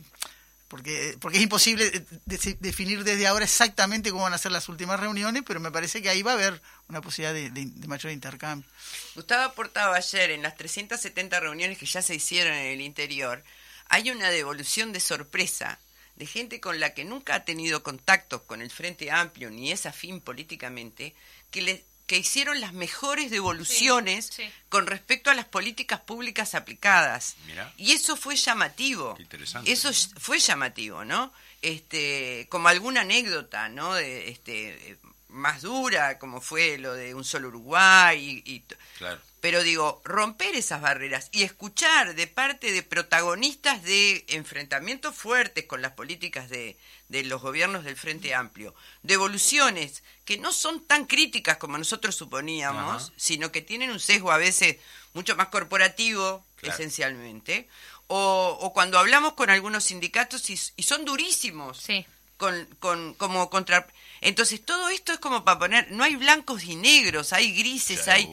porque, 0.69 1.17
porque 1.19 1.37
es 1.39 1.43
imposible 1.43 1.85
eh, 1.87 2.05
de- 2.25 2.57
definir 2.61 3.03
desde 3.03 3.27
ahora 3.27 3.43
exactamente 3.43 4.11
cómo 4.11 4.23
van 4.23 4.33
a 4.33 4.37
ser 4.37 4.53
las 4.53 4.69
últimas 4.69 4.99
reuniones, 4.99 5.43
pero 5.45 5.59
me 5.59 5.71
parece 5.71 6.01
que 6.01 6.09
ahí 6.09 6.21
va 6.21 6.31
a 6.31 6.35
haber 6.35 6.61
una 6.87 7.01
posibilidad 7.01 7.33
de, 7.33 7.49
de- 7.49 7.87
mayor 7.87 8.11
intercambio. 8.13 8.69
Gustavo 9.15 9.43
aportaba 9.43 9.97
ayer 9.97 10.31
en 10.31 10.43
las 10.43 10.55
370 10.55 11.39
reuniones 11.41 11.77
que 11.77 11.85
ya 11.85 12.01
se 12.01 12.15
hicieron 12.15 12.53
en 12.53 12.67
el 12.67 12.81
interior, 12.81 13.43
hay 13.89 14.11
una 14.11 14.29
devolución 14.29 14.93
de 14.93 14.99
sorpresa 15.01 15.79
de 16.15 16.25
gente 16.25 16.59
con 16.59 16.79
la 16.79 16.93
que 16.93 17.03
nunca 17.05 17.33
ha 17.35 17.45
tenido 17.45 17.81
contactos 17.81 18.41
con 18.41 18.61
el 18.61 18.69
Frente 18.69 19.09
Amplio 19.09 19.49
ni 19.49 19.71
es 19.71 19.85
afín 19.85 20.21
políticamente, 20.21 21.15
que, 21.49 21.61
le, 21.61 21.83
que 22.09 22.17
hicieron 22.17 22.59
las 22.59 22.73
mejores 22.73 23.29
devoluciones 23.29 24.25
Sí, 24.33 24.43
sí. 24.45 24.49
con 24.67 24.87
respecto 24.87 25.29
a 25.29 25.35
las 25.35 25.45
políticas 25.45 25.99
públicas 25.99 26.55
aplicadas. 26.55 27.35
Mirá. 27.45 27.71
Y 27.77 27.91
eso 27.91 28.17
fue 28.17 28.35
llamativo. 28.35 29.13
Qué 29.13 29.21
interesante. 29.21 29.71
Eso 29.71 29.89
es- 29.89 30.09
fue 30.17 30.39
llamativo, 30.39 31.05
¿no? 31.05 31.31
Este, 31.61 32.47
como 32.49 32.67
alguna 32.67 33.01
anécdota, 33.01 33.69
¿no? 33.69 33.93
De, 33.93 34.27
este, 34.29 34.97
más 35.29 35.61
dura, 35.61 36.17
como 36.19 36.41
fue 36.41 36.77
lo 36.77 36.93
de 36.93 37.13
un 37.15 37.23
solo 37.23 37.47
Uruguay 37.49 38.41
y, 38.45 38.63
Claro. 38.97 39.21
pero 39.41 39.63
digo, 39.63 40.01
romper 40.03 40.55
esas 40.55 40.81
barreras 40.81 41.29
y 41.31 41.43
escuchar 41.43 42.15
de 42.15 42.27
parte 42.27 42.71
de 42.71 42.83
protagonistas 42.83 43.81
de 43.83 44.25
enfrentamientos 44.29 45.15
fuertes 45.15 45.65
con 45.65 45.81
las 45.81 45.93
políticas 45.93 46.49
de, 46.49 46.77
de 47.09 47.23
los 47.23 47.41
gobiernos 47.41 47.83
del 47.83 47.95
Frente 47.95 48.33
Amplio, 48.35 48.73
devoluciones 49.03 50.03
que 50.25 50.37
no 50.37 50.51
son 50.51 50.83
tan 50.85 51.05
críticas 51.05 51.57
como 51.57 51.77
nosotros 51.77 52.15
suponíamos, 52.15 53.03
Ajá. 53.03 53.13
sino 53.17 53.51
que 53.51 53.61
tienen 53.61 53.91
un 53.91 53.99
sesgo 53.99 54.31
a 54.31 54.37
veces 54.37 54.77
mucho 55.13 55.35
más 55.35 55.47
corporativo, 55.49 56.43
Claro. 56.57 56.73
esencialmente, 56.75 57.69
o, 58.07 58.57
o 58.59 58.73
cuando 58.73 58.99
hablamos 58.99 59.33
con 59.33 59.49
algunos 59.49 59.85
sindicatos 59.85 60.49
y, 60.49 60.59
y 60.75 60.83
son 60.83 61.05
durísimos 61.05 61.77
Sí. 61.79 62.05
con, 62.37 62.65
con, 62.79 63.13
como 63.13 63.49
contra... 63.49 63.87
Entonces 64.21 64.63
todo 64.63 64.89
esto 64.89 65.13
es 65.13 65.19
como 65.19 65.43
para 65.43 65.59
poner, 65.59 65.91
no 65.91 66.03
hay 66.03 66.15
blancos 66.15 66.63
y 66.63 66.75
negros, 66.75 67.33
hay 67.33 67.51
grises, 67.57 68.07
hay... 68.07 68.29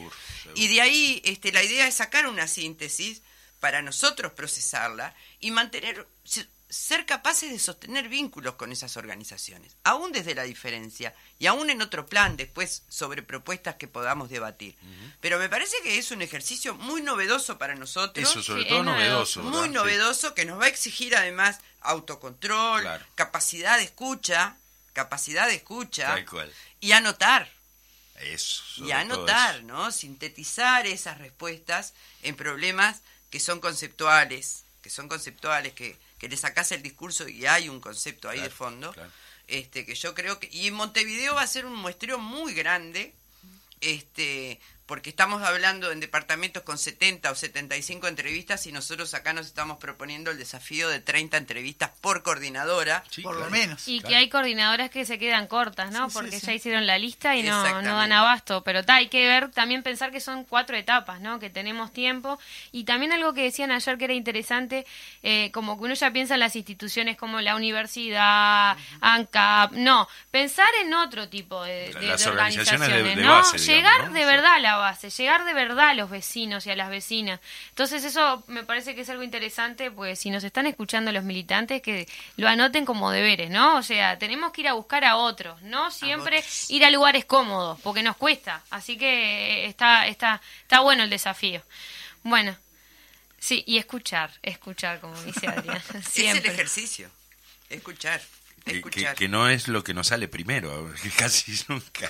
Y 0.55 0.67
de 0.67 0.81
ahí 0.81 1.21
este, 1.25 1.51
la 1.51 1.63
idea 1.63 1.87
es 1.87 1.95
sacar 1.95 2.25
una 2.27 2.47
síntesis 2.47 3.21
para 3.59 3.81
nosotros 3.81 4.31
procesarla 4.33 5.13
y 5.39 5.51
mantener, 5.51 6.07
se- 6.23 6.47
ser 6.69 7.05
capaces 7.05 7.51
de 7.51 7.59
sostener 7.59 8.07
vínculos 8.07 8.55
con 8.55 8.71
esas 8.71 8.97
organizaciones, 8.97 9.75
aún 9.83 10.11
desde 10.11 10.35
la 10.35 10.43
diferencia 10.43 11.13
y 11.39 11.47
aún 11.47 11.69
en 11.69 11.81
otro 11.81 12.05
plan 12.05 12.37
después 12.37 12.83
sobre 12.89 13.23
propuestas 13.23 13.75
que 13.75 13.87
podamos 13.87 14.29
debatir. 14.29 14.75
Pero 15.21 15.37
me 15.39 15.49
parece 15.49 15.75
que 15.83 15.97
es 15.97 16.11
un 16.11 16.21
ejercicio 16.21 16.75
muy 16.75 17.01
novedoso 17.01 17.57
para 17.57 17.75
nosotros 17.75 18.29
Eso 18.29 18.41
sobre 18.43 18.63
Sí, 18.63 18.69
todo 18.69 18.79
es 18.79 18.85
novedoso. 18.85 19.41
muy 19.43 19.51
¿verdad? 19.51 19.65
Sí. 19.65 19.71
novedoso 19.71 20.33
que 20.33 20.45
nos 20.45 20.59
va 20.59 20.65
a 20.65 20.69
exigir 20.69 21.15
además 21.15 21.59
autocontrol, 21.81 22.81
Claro. 22.81 23.05
capacidad 23.15 23.77
de 23.77 23.83
escucha, 23.83 24.57
capacidad 24.97 25.47
de 25.47 25.53
escucha 25.55 26.07
Tal 26.07 26.25
cual. 26.25 26.51
y 26.81 26.91
anotar 26.91 27.49
Eso. 28.19 28.63
y 28.77 28.91
anotar, 28.91 29.55
eso. 29.57 29.63
¿no? 29.67 29.91
Sintetizar 29.91 30.87
esas 30.87 31.19
respuestas 31.19 31.93
en 32.23 32.35
problemas 32.35 33.01
que 33.29 33.39
son 33.39 33.59
conceptuales, 33.59 34.63
que 34.81 34.89
son 34.89 35.07
conceptuales, 35.07 35.73
que, 35.73 35.95
que 36.19 36.27
le 36.29 36.35
sacás 36.35 36.71
el 36.71 36.81
discurso 36.81 37.27
y 37.27 37.45
hay 37.45 37.69
un 37.69 37.79
concepto 37.79 38.27
ahí 38.27 38.37
Claro, 38.39 38.49
de 38.49 38.55
fondo. 38.55 38.91
claro. 38.93 39.11
Este, 39.47 39.85
que 39.85 39.95
yo 39.95 40.13
creo 40.13 40.39
que. 40.39 40.49
Y 40.51 40.67
en 40.67 40.73
Montevideo 40.73 41.35
va 41.35 41.41
a 41.43 41.47
ser 41.47 41.65
un 41.65 41.75
muestreo 41.75 42.17
muy 42.19 42.53
grande. 42.53 43.13
Este, 43.79 44.59
porque 44.87 45.09
estamos 45.11 45.43
hablando 45.43 45.91
en 45.91 45.99
departamentos 45.99 46.63
con 46.63 46.77
70 46.79 47.29
o 47.29 47.35
75 47.35 48.07
entrevistas 48.07 48.65
y 48.65 48.71
nosotros 48.71 49.13
acá 49.13 49.33
nos 49.33 49.45
estamos 49.45 49.77
proponiendo 49.77 50.31
el 50.31 50.37
desafío 50.39 50.89
de 50.89 50.99
30 51.01 51.37
entrevistas 51.37 51.91
por 52.01 52.23
coordinadora. 52.23 53.03
Sí, 53.11 53.21
por 53.21 53.35
claro. 53.35 53.51
lo 53.51 53.51
menos. 53.55 53.87
Y 53.87 53.99
Claro. 53.99 54.09
que 54.09 54.15
hay 54.15 54.29
coordinadoras 54.29 54.89
que 54.89 55.05
se 55.05 55.19
quedan 55.19 55.47
cortas, 55.47 55.91
¿no? 55.91 56.09
Sí, 56.09 56.13
Porque 56.15 56.39
sí. 56.39 56.47
ya 56.47 56.53
hicieron 56.53 56.87
la 56.87 56.97
lista 56.97 57.35
y 57.35 57.43
no, 57.43 57.81
no 57.81 57.97
dan 57.97 58.11
abasto. 58.13 58.63
Pero 58.63 58.83
ta, 58.83 58.95
hay 58.95 59.09
que 59.09 59.27
ver, 59.27 59.51
también 59.51 59.83
pensar 59.83 60.11
que 60.11 60.19
son 60.21 60.43
cuatro 60.45 60.75
etapas, 60.77 61.19
¿no? 61.19 61.37
Que 61.39 61.49
tenemos 61.49 61.91
tiempo. 61.93 62.39
Y 62.71 62.85
también 62.85 63.11
algo 63.11 63.33
que 63.33 63.43
decían 63.43 63.71
ayer 63.71 63.97
que 63.97 64.05
era 64.05 64.13
interesante, 64.13 64.85
eh, 65.21 65.51
como 65.53 65.77
que 65.77 65.83
uno 65.83 65.93
ya 65.95 66.11
piensa 66.11 66.35
en 66.35 66.39
las 66.39 66.55
instituciones 66.55 67.17
como 67.17 67.41
la 67.41 67.55
universidad, 67.55 68.77
ANCAP. 69.01 69.73
No, 69.73 70.07
pensar 70.31 70.69
en 70.81 70.93
otro 70.93 71.27
tipo 71.29 71.63
de, 71.63 71.93
de- 71.93 72.07
Las 72.07 72.23
de 72.23 72.29
organizaciones 72.29 72.79
de- 72.79 72.85
organizaciones, 72.85 73.15
de 73.17 73.23
¿no? 73.23 73.31
base, 73.35 73.57
digamos, 73.57 73.67
llegar 73.67 74.07
¿no? 74.07 74.13
de 74.13 74.25
verdad 74.25 74.53
a 74.55 74.59
la 74.59 74.76
base, 74.77 75.09
llegar 75.09 75.45
de 75.45 75.53
verdad 75.53 75.89
a 75.89 75.93
los 75.93 76.09
vecinos 76.09 76.65
y 76.65 76.71
a 76.71 76.75
las 76.75 76.89
vecinas. 76.89 77.39
Entonces 77.69 78.03
eso 78.03 78.43
me 78.47 78.63
parece 78.63 78.95
que 78.95 79.01
es 79.01 79.09
algo 79.09 79.23
interesante, 79.23 79.91
pues 79.91 80.19
si 80.19 80.29
nos 80.29 80.43
están 80.43 80.65
escuchando 80.67 81.11
los 81.11 81.23
militantes, 81.23 81.81
que 81.81 82.07
lo 82.37 82.47
anoten 82.47 82.85
como 82.85 83.11
deberes, 83.11 83.49
¿no? 83.49 83.77
O 83.77 83.83
sea, 83.83 84.17
tenemos 84.17 84.51
que 84.51 84.61
ir 84.61 84.67
a 84.67 84.73
buscar 84.73 85.03
a 85.05 85.17
otros, 85.17 85.61
no 85.63 85.91
siempre 85.91 86.39
otros. 86.39 86.69
ir 86.69 86.85
a 86.85 86.89
lugares 86.91 87.25
cómodos, 87.25 87.79
porque 87.81 88.03
nos 88.03 88.17
cuesta. 88.17 88.63
Así 88.69 88.97
que 88.97 89.63
eh, 89.63 89.65
está, 89.67 90.07
está, 90.07 90.41
está 90.61 90.79
bueno 90.81 91.03
el 91.03 91.09
desafío. 91.09 91.61
Bueno, 92.23 92.55
sí, 93.39 93.63
y 93.67 93.77
escuchar, 93.77 94.31
escuchar, 94.43 94.99
como 94.99 95.21
dice 95.23 95.47
Adrián, 95.47 95.77
Es 95.77 95.95
el 95.95 96.03
siempre. 96.03 96.51
ejercicio. 96.51 97.09
Escuchar. 97.69 98.21
Que, 98.67 98.73
que- 98.73 98.77
Escuchar. 98.79 99.15
que 99.15 99.27
no 99.27 99.49
es 99.49 99.67
lo 99.67 99.83
que 99.83 99.93
nos 99.93 100.07
sale 100.07 100.27
primero, 100.27 100.91
casi 101.17 101.57
nunca. 101.67 102.09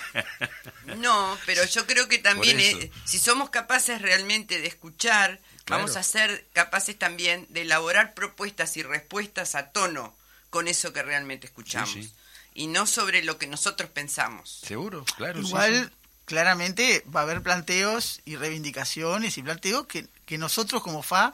No, 0.97 1.37
pero 1.45 1.63
yo 1.65 1.85
creo 1.85 2.07
que 2.07 2.17
también, 2.17 2.59
eh, 2.59 2.91
si 3.05 3.19
somos 3.19 3.49
capaces 3.49 4.01
realmente 4.01 4.59
de 4.61 4.67
escuchar, 4.67 5.39
Claro. 5.65 5.83
vamos 5.83 5.97
a 5.97 6.03
ser 6.03 6.45
capaces 6.53 6.97
también 6.97 7.45
de 7.49 7.63
elaborar 7.63 8.13
propuestas 8.13 8.77
y 8.77 8.83
respuestas 8.83 9.53
a 9.55 9.71
tono 9.71 10.15
con 10.49 10.69
eso 10.69 10.93
que 10.93 11.03
realmente 11.03 11.45
escuchamos. 11.47 11.89
Sí, 11.91 12.03
sí. 12.03 12.13
Y 12.53 12.67
no 12.67 12.87
sobre 12.87 13.21
lo 13.23 13.37
que 13.37 13.47
nosotros 13.47 13.89
pensamos. 13.89 14.61
Seguro, 14.65 15.03
claro. 15.17 15.41
sí, 15.41 15.47
Igual, 15.49 15.91
sí. 15.91 16.09
claramente 16.25 17.03
va 17.13 17.19
a 17.19 17.23
haber 17.23 17.41
planteos 17.43 18.21
y 18.23 18.37
reivindicaciones 18.37 19.37
y 19.37 19.43
planteos 19.43 19.87
que, 19.87 20.07
que 20.25 20.37
nosotros 20.37 20.81
como 20.81 21.03
FA 21.03 21.33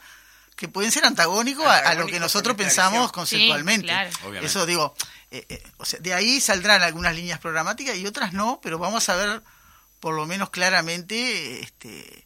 que 0.55 0.67
pueden 0.67 0.91
ser 0.91 1.05
antagónicos 1.05 1.65
a, 1.65 1.77
a 1.89 1.93
lo 1.95 2.05
que 2.07 2.19
nosotros 2.19 2.55
pensamos 2.55 3.11
conceptualmente. 3.11 3.87
claro. 3.87 4.09
Obviamente. 4.23 4.45
Eso 4.47 4.65
digo, 4.65 4.95
eh, 5.31 5.45
eh, 5.49 5.63
o 5.77 5.85
sea, 5.85 5.99
de 5.99 6.13
ahí 6.13 6.39
saldrán 6.39 6.81
algunas 6.83 7.15
líneas 7.15 7.39
programáticas 7.39 7.95
y 7.97 8.05
otras 8.05 8.33
no, 8.33 8.59
pero 8.61 8.77
vamos 8.79 9.09
a 9.09 9.15
ver 9.15 9.41
por 9.99 10.13
lo 10.15 10.25
menos 10.25 10.49
claramente 10.49 11.61
este, 11.61 12.25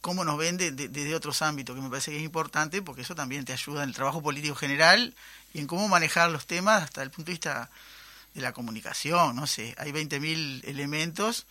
cómo 0.00 0.24
nos 0.24 0.36
ven 0.36 0.56
de- 0.56 0.72
de- 0.72 0.88
desde 0.88 1.14
otros 1.14 1.40
ámbitos, 1.42 1.74
que 1.76 1.80
me 1.82 1.88
parece 1.88 2.10
que 2.10 2.18
es 2.18 2.22
importante 2.24 2.82
porque 2.82 3.02
eso 3.02 3.14
también 3.14 3.44
te 3.44 3.52
ayuda 3.52 3.82
en 3.84 3.88
el 3.90 3.94
trabajo 3.94 4.22
político 4.22 4.54
general 4.54 5.14
y 5.54 5.60
en 5.60 5.66
cómo 5.66 5.88
manejar 5.88 6.30
los 6.30 6.46
temas 6.46 6.82
hasta 6.82 7.02
el 7.02 7.10
punto 7.10 7.26
de 7.30 7.32
vista 7.34 7.70
de 8.34 8.40
la 8.42 8.52
comunicación, 8.52 9.36
no 9.36 9.46
sé, 9.46 9.74
hay 9.78 9.92
20.000 9.92 10.62
elementos. 10.66 11.46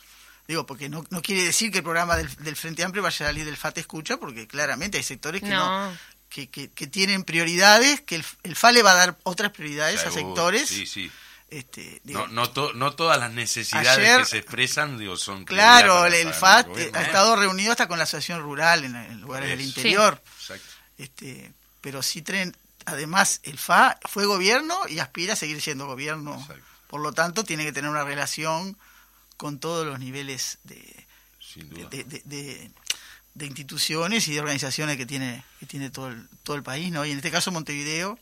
Digo, 0.51 0.65
porque 0.65 0.89
no, 0.89 1.05
no 1.11 1.21
quiere 1.21 1.43
decir 1.45 1.71
que 1.71 1.77
el 1.77 1.83
programa 1.85 2.17
del, 2.17 2.27
del 2.43 2.57
Frente 2.57 2.83
Amplio 2.83 3.01
vaya 3.01 3.25
a 3.25 3.29
salir 3.29 3.45
del 3.45 3.55
FAT 3.55 3.77
Escucha, 3.77 4.17
porque 4.17 4.47
claramente 4.47 4.97
hay 4.97 5.03
sectores 5.03 5.41
que 5.41 5.47
no, 5.47 5.89
No. 5.91 5.97
que, 6.27 6.49
que, 6.49 6.69
que 6.69 6.87
tienen 6.87 7.23
prioridades, 7.23 8.01
que 8.01 8.15
el, 8.15 8.25
el 8.43 8.57
FA 8.57 8.73
le 8.73 8.83
va 8.83 8.91
a 8.91 8.95
dar 8.95 9.17
otras 9.23 9.51
prioridades 9.51 10.05
a 10.05 10.11
sectores. 10.11 10.67
Sí, 10.67 10.85
sí. 10.85 11.09
Este, 11.49 12.01
digo, 12.03 12.27
No, 12.27 12.33
no, 12.33 12.49
to- 12.49 12.73
no 12.73 12.91
todas 12.95 13.17
las 13.17 13.31
necesidades 13.31 13.87
Ayer- 13.97 14.19
que 14.19 14.25
se 14.25 14.37
expresan 14.39 14.97
digo, 14.97 15.15
son 15.15 15.45
claro, 15.45 16.05
el, 16.05 16.33
FAT 16.33 16.67
ha 16.95 17.01
estado 17.01 17.37
reunido 17.37 17.71
hasta 17.71 17.87
con 17.87 17.97
la 17.97 18.03
asociación 18.03 18.41
rural 18.41 18.83
en, 18.83 18.93
en 18.97 19.21
lugares 19.21 19.47
del 19.47 19.61
interior. 19.61 20.21
Exacto. 20.37 20.67
Este, 20.97 21.53
pero 21.79 22.03
sí 22.03 22.21
tren, 22.21 22.53
además 22.85 23.39
el 23.43 23.57
FA 23.57 23.97
fue 24.03 24.25
gobierno 24.25 24.77
y 24.89 24.99
aspira 24.99 25.31
a 25.31 25.37
seguir 25.37 25.61
siendo 25.61 25.85
gobierno. 25.85 26.37
Exacto. 26.41 26.61
Por 26.87 26.99
lo 26.99 27.13
tanto, 27.13 27.45
tiene 27.45 27.63
que 27.63 27.71
tener 27.71 27.89
una 27.89 28.03
relación 28.03 28.77
con 29.41 29.59
todos 29.59 29.87
los 29.87 29.97
niveles 29.97 30.59
de, 30.65 31.07
Sin 31.39 31.67
de, 31.71 31.79
duda. 31.79 31.89
de- 31.89 32.03
de- 32.03 32.21
de- 32.25 32.71
de 33.33 33.45
instituciones 33.47 34.27
y 34.27 34.33
de 34.33 34.39
organizaciones 34.39 34.97
que 34.97 35.07
tiene 35.07 35.43
que 35.59 35.65
tiene 35.65 35.89
todo 35.89 36.09
el, 36.09 36.27
todo 36.43 36.55
el 36.57 36.61
país, 36.61 36.91
¿no? 36.91 37.03
Y 37.05 37.09
en 37.11 37.17
este 37.17 37.31
caso 37.31 37.51
Montevideo, 37.51 38.19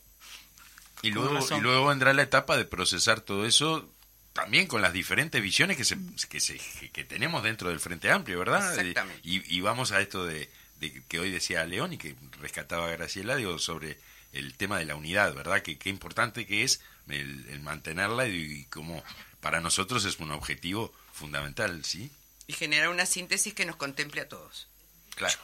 Y 1.02 1.12
luego, 1.12 1.46
y 1.58 1.60
luego 1.60 1.88
vendrá 1.88 2.14
la 2.14 2.22
etapa 2.22 2.56
de 2.56 2.64
procesar 2.64 3.20
todo 3.20 3.46
eso 3.46 3.92
también 4.32 4.68
con 4.68 4.82
las 4.82 4.94
diferentes 4.94 5.42
visiones 5.42 5.76
que, 5.76 5.84
se, 5.84 5.98
que, 6.30 6.40
se, 6.40 6.58
que 6.94 7.04
tenemos 7.04 7.44
dentro 7.44 7.68
del 7.70 7.82
Frente 7.82 8.10
Amplio, 8.12 8.40
¿verdad? 8.40 8.72
Exactamente. 8.80 9.20
Y, 9.28 9.58
y 9.58 9.60
vamos 9.60 9.92
a 9.92 10.00
esto 10.00 10.26
de, 10.26 10.50
de 10.80 11.04
que 11.10 11.20
hoy 11.20 11.32
decía 11.32 11.66
León 11.66 11.92
y 11.92 11.98
que 11.98 12.16
rescataba 12.40 12.88
Graciela, 12.92 13.36
digo, 13.36 13.60
sobre 13.60 14.00
el 14.32 14.54
tema 14.54 14.78
de 14.80 14.86
la 14.86 14.96
unidad, 14.96 15.34
¿verdad? 15.34 15.62
Que 15.64 15.78
qué 15.78 15.90
importante 15.90 16.46
que 16.46 16.64
es 16.64 16.80
el, 17.10 17.46
el 17.50 17.60
mantenerla 17.62 18.28
y, 18.28 18.36
y 18.40 18.64
como 18.66 19.04
para 19.42 19.60
nosotros 19.60 20.06
es 20.06 20.20
un 20.20 20.32
objetivo 20.32 20.94
fundamental, 21.20 21.84
¿sí? 21.86 22.10
Y 22.48 22.54
generar 22.54 22.90
una 22.90 23.06
síntesis 23.06 23.54
que 23.54 23.66
nos 23.66 23.76
contemple 23.76 24.22
a 24.22 24.28
todos. 24.30 24.68
Claro. 25.16 25.36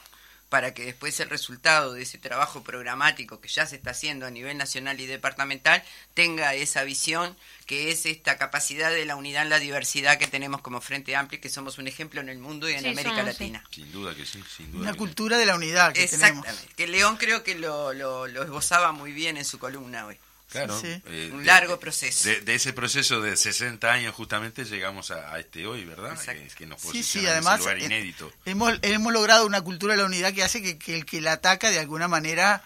para 0.48 0.72
que 0.72 0.84
después 0.86 1.18
el 1.20 1.28
resultado 1.28 1.92
de 1.92 2.02
ese 2.02 2.18
trabajo 2.18 2.62
programático 2.62 3.40
que 3.40 3.48
ya 3.48 3.66
se 3.66 3.76
está 3.76 3.90
haciendo 3.90 4.26
a 4.26 4.30
nivel 4.30 4.56
nacional 4.56 4.98
y 5.00 5.06
departamental 5.06 5.82
tenga 6.14 6.54
esa 6.54 6.84
visión 6.84 7.36
que 7.66 7.90
es 7.90 8.06
esta 8.06 8.38
capacidad 8.38 8.90
de 8.92 9.04
la 9.04 9.16
unidad 9.16 9.42
en 9.42 9.50
la 9.50 9.58
diversidad 9.58 10.18
que 10.18 10.28
tenemos 10.28 10.60
como 10.62 10.80
Frente 10.80 11.16
Amplio 11.16 11.38
y 11.38 11.40
que 11.42 11.50
somos 11.50 11.78
un 11.78 11.88
ejemplo 11.88 12.20
en 12.20 12.28
el 12.28 12.38
mundo 12.38 12.70
y 12.70 12.74
en 12.74 12.84
Sí, 12.84 12.88
América 12.88 13.16
somos, 13.16 13.26
Latina. 13.26 13.64
Sin 13.70 13.90
duda 13.92 14.14
que 14.14 14.24
sí, 14.24 14.42
sin 14.56 14.70
duda 14.70 14.82
una 14.82 14.92
que 14.92 14.98
sí. 14.98 14.98
cultura 14.98 15.36
de 15.36 15.46
la 15.46 15.56
unidad 15.56 15.92
que 15.92 16.06
tenemos. 16.06 16.46
Exactamente. 16.46 16.74
Que 16.76 16.86
León 16.86 17.16
creo 17.16 17.42
que 17.42 17.56
lo, 17.56 17.92
lo, 17.92 18.28
lo 18.28 18.42
esbozaba 18.44 18.92
muy 18.92 19.12
bien 19.12 19.36
en 19.36 19.44
su 19.44 19.58
columna 19.58 20.06
hoy. 20.06 20.16
Claro, 20.50 20.80
Sí, 20.80 20.86
sí. 20.94 21.02
eh, 21.06 21.30
Un 21.32 21.40
de- 21.40 21.44
largo 21.44 21.78
proceso. 21.80 22.28
De, 22.28 22.40
de 22.40 22.54
ese 22.54 22.72
proceso 22.72 23.20
de 23.20 23.36
60 23.36 23.92
años 23.92 24.14
justamente 24.14 24.64
llegamos 24.64 25.10
a, 25.10 25.32
a 25.34 25.40
este 25.40 25.66
hoy, 25.66 25.84
¿verdad? 25.84 26.16
Que, 26.18 26.48
que 26.56 26.66
nos 26.66 26.80
Sí, 26.80 26.86
posiciona 26.88 27.04
sí, 27.04 27.18
en 27.26 27.26
además 27.32 27.54
ese 27.54 27.62
lugar 27.62 27.78
eh, 27.78 27.84
inédito. 27.84 28.32
hemos, 28.44 28.72
hemos 28.82 29.12
logrado 29.12 29.44
una 29.44 29.60
cultura 29.60 29.94
de 29.94 30.00
la 30.02 30.06
unidad 30.06 30.32
que 30.32 30.44
hace 30.44 30.62
que, 30.62 30.78
que 30.78 30.94
el 30.96 31.04
que 31.04 31.20
la 31.20 31.32
ataca 31.32 31.70
de 31.70 31.78
alguna 31.80 32.08
manera 32.08 32.62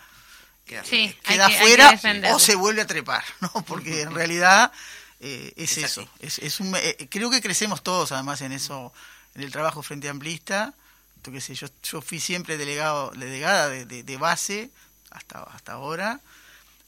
Queda- 0.67 0.85
Sí, 0.85 1.17
queda 1.25 1.49
que- 1.49 1.55
hay 1.55 1.59
que 1.93 1.99
fuera 1.99 2.35
o 2.35 2.39
se 2.39 2.55
vuelve 2.55 2.83
a 2.83 2.87
trepar, 2.87 3.25
¿no? 3.41 3.51
Porque 3.67 4.03
en 4.03 4.15
realidad 4.15 4.71
eh, 5.19 5.53
es, 5.57 5.79
Es 5.79 5.85
eso. 5.85 6.09
Es, 6.21 6.39
es 6.39 6.61
un, 6.61 6.75
eh, 6.77 7.09
creo 7.11 7.31
que 7.31 7.41
crecemos 7.41 7.83
todos 7.83 8.13
además 8.13 8.41
en 8.43 8.53
eso, 8.53 8.93
en 9.35 9.43
el 9.43 9.51
trabajo 9.51 9.83
frente 9.83 10.09
amplista. 10.09 10.75
Yo, 11.25 11.33
qué 11.33 11.41
sé, 11.41 11.55
yo, 11.55 11.67
yo 11.83 12.01
fui 12.03 12.21
siempre 12.21 12.57
delegado, 12.57 13.11
delegada 13.17 13.69
de, 13.69 13.85
de- 13.87 14.03
de 14.03 14.17
base 14.19 14.71
hasta, 15.11 15.43
hasta 15.43 15.73
ahora 15.73 16.21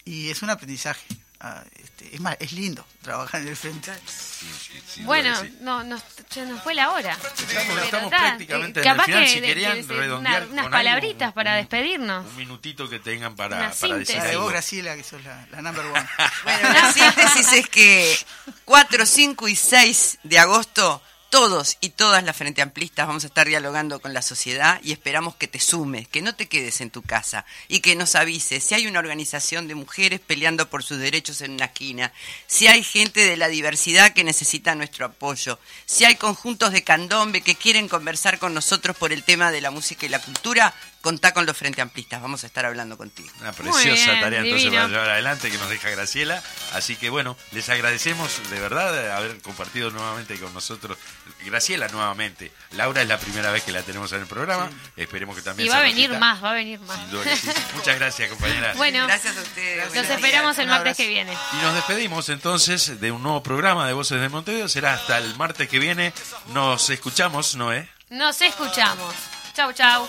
y 0.04 0.30
es 0.30 0.42
un 0.42 0.50
aprendizaje. 0.50 1.06
Ah, 1.44 1.64
este, 1.82 2.14
es 2.14 2.20
más, 2.20 2.36
es 2.38 2.52
lindo 2.52 2.86
trabajar 3.02 3.40
en 3.42 3.48
el 3.48 3.56
frente. 3.56 3.92
Sí, 4.06 4.46
sí, 4.86 5.02
Bueno, 5.02 5.34
sí. 5.40 5.56
no, 5.60 5.82
nos, 5.82 6.00
se 6.30 6.46
nos 6.46 6.62
fue 6.62 6.72
la 6.72 6.92
hora. 6.92 7.14
Estamos, 7.14 7.82
estamos 7.82 8.12
está, 8.12 8.18
prácticamente 8.18 8.78
eh, 8.78 8.82
en 8.84 8.88
el 8.88 8.94
capaz 8.96 9.04
final. 9.06 9.24
que 9.24 9.28
si 9.28 9.40
querían 9.40 9.84
que 9.84 9.92
redondear 9.92 10.42
una- 10.42 10.52
unas 10.52 10.62
con 10.66 10.70
palabritas 10.72 11.22
algo, 11.22 11.34
para 11.34 11.50
un- 11.54 11.56
despedirnos. 11.56 12.26
Un 12.26 12.36
minutito 12.36 12.88
que 12.88 13.00
tengan 13.00 13.34
para, 13.34 13.56
Una 13.56 13.70
para 13.70 13.96
decir 13.98 14.16
La 14.18 14.22
de 14.22 14.36
vos, 14.36 14.42
algo. 14.42 14.48
Graciela, 14.50 14.94
que 14.94 15.02
sos 15.02 15.24
la, 15.24 15.44
la 15.50 15.62
number 15.62 15.84
one. 15.84 16.08
Bueno, 16.44 16.68
la 16.74 16.92
síntesis 16.92 17.52
es 17.54 17.68
que 17.68 18.16
4, 18.64 19.04
5 19.04 19.48
y 19.48 19.56
6 19.56 20.18
de 20.22 20.38
agosto 20.38 21.02
todos 21.32 21.78
y 21.80 21.88
todas 21.88 22.22
las 22.22 22.36
Frente 22.36 22.60
Amplistas 22.60 23.06
vamos 23.06 23.24
a 23.24 23.28
estar 23.28 23.48
dialogando 23.48 24.00
con 24.00 24.12
la 24.12 24.20
sociedad 24.20 24.78
y 24.84 24.92
esperamos 24.92 25.34
que 25.34 25.48
te 25.48 25.60
sumes, 25.60 26.06
que 26.06 26.20
no 26.20 26.34
te 26.34 26.46
quedes 26.46 26.82
en 26.82 26.90
tu 26.90 27.00
casa 27.00 27.46
y 27.68 27.80
que 27.80 27.96
nos 27.96 28.16
avises 28.16 28.62
si 28.62 28.74
hay 28.74 28.86
una 28.86 28.98
organización 28.98 29.66
de 29.66 29.74
mujeres 29.74 30.20
peleando 30.20 30.68
por 30.68 30.82
sus 30.82 30.98
derechos 30.98 31.40
en 31.40 31.52
una 31.52 31.64
esquina, 31.64 32.12
si 32.46 32.66
hay 32.66 32.84
gente 32.84 33.20
de 33.20 33.38
la 33.38 33.48
diversidad 33.48 34.12
que 34.12 34.24
necesita 34.24 34.74
nuestro 34.74 35.06
apoyo, 35.06 35.58
si 35.86 36.04
hay 36.04 36.16
conjuntos 36.16 36.70
de 36.70 36.84
candombe 36.84 37.40
que 37.40 37.54
quieren 37.54 37.88
conversar 37.88 38.38
con 38.38 38.52
nosotros 38.52 38.94
por 38.94 39.10
el 39.10 39.24
tema 39.24 39.50
de 39.50 39.62
la 39.62 39.70
música 39.70 40.04
y 40.04 40.10
la 40.10 40.20
cultura, 40.20 40.74
contá 41.02 41.34
con 41.34 41.44
los 41.44 41.56
Frente 41.56 41.82
Amplistas, 41.82 42.22
vamos 42.22 42.44
a 42.44 42.46
estar 42.46 42.64
hablando 42.64 42.96
contigo. 42.96 43.28
Una 43.40 43.52
preciosa 43.52 44.12
bien, 44.12 44.20
tarea 44.20 44.40
entonces 44.40 44.62
divino. 44.64 44.82
para 44.82 44.88
llevar 44.92 45.10
adelante 45.10 45.50
que 45.50 45.58
nos 45.58 45.68
deja 45.68 45.90
Graciela. 45.90 46.42
Así 46.72 46.96
que 46.96 47.10
bueno, 47.10 47.36
les 47.50 47.68
agradecemos 47.68 48.40
de 48.50 48.60
verdad 48.60 49.16
haber 49.16 49.40
compartido 49.42 49.90
nuevamente 49.90 50.38
con 50.38 50.54
nosotros. 50.54 50.96
Graciela 51.44 51.88
nuevamente. 51.88 52.52
Laura 52.70 53.02
es 53.02 53.08
la 53.08 53.18
primera 53.18 53.50
vez 53.50 53.64
que 53.64 53.72
la 53.72 53.82
tenemos 53.82 54.12
en 54.12 54.20
el 54.20 54.26
programa. 54.26 54.70
Esperemos 54.96 55.36
que 55.36 55.42
también 55.42 55.66
Y 55.66 55.70
va 55.70 55.78
a 55.78 55.82
venir 55.82 56.16
más, 56.18 56.42
va 56.42 56.52
a 56.52 56.54
venir 56.54 56.78
más. 56.80 56.98
Sin 56.98 57.10
duda 57.10 57.24
que 57.24 57.36
sí. 57.36 57.50
Muchas 57.74 57.98
gracias, 57.98 58.30
compañera. 58.30 58.72
Bueno, 58.82 59.06
Gracias 59.06 59.36
a 59.36 59.42
ustedes. 59.42 59.84
nos 59.84 59.92
buenos 59.94 60.10
esperamos 60.10 60.58
el 60.58 60.66
martes 60.68 60.96
que 60.96 61.08
viene. 61.08 61.36
Y 61.52 61.56
nos 61.62 61.74
despedimos 61.74 62.28
entonces 62.28 63.00
de 63.00 63.12
un 63.12 63.22
nuevo 63.22 63.42
programa 63.42 63.86
de 63.86 63.92
Voces 63.92 64.20
de 64.20 64.28
Montevideo. 64.28 64.68
Será 64.68 64.94
hasta 64.94 65.18
el 65.18 65.36
martes 65.36 65.68
que 65.68 65.78
viene. 65.78 66.12
Nos 66.48 66.88
escuchamos, 66.90 67.56
Noé. 67.56 67.88
Nos 68.08 68.40
escuchamos. 68.40 69.14
Chau, 69.54 69.72
chau. 69.72 70.00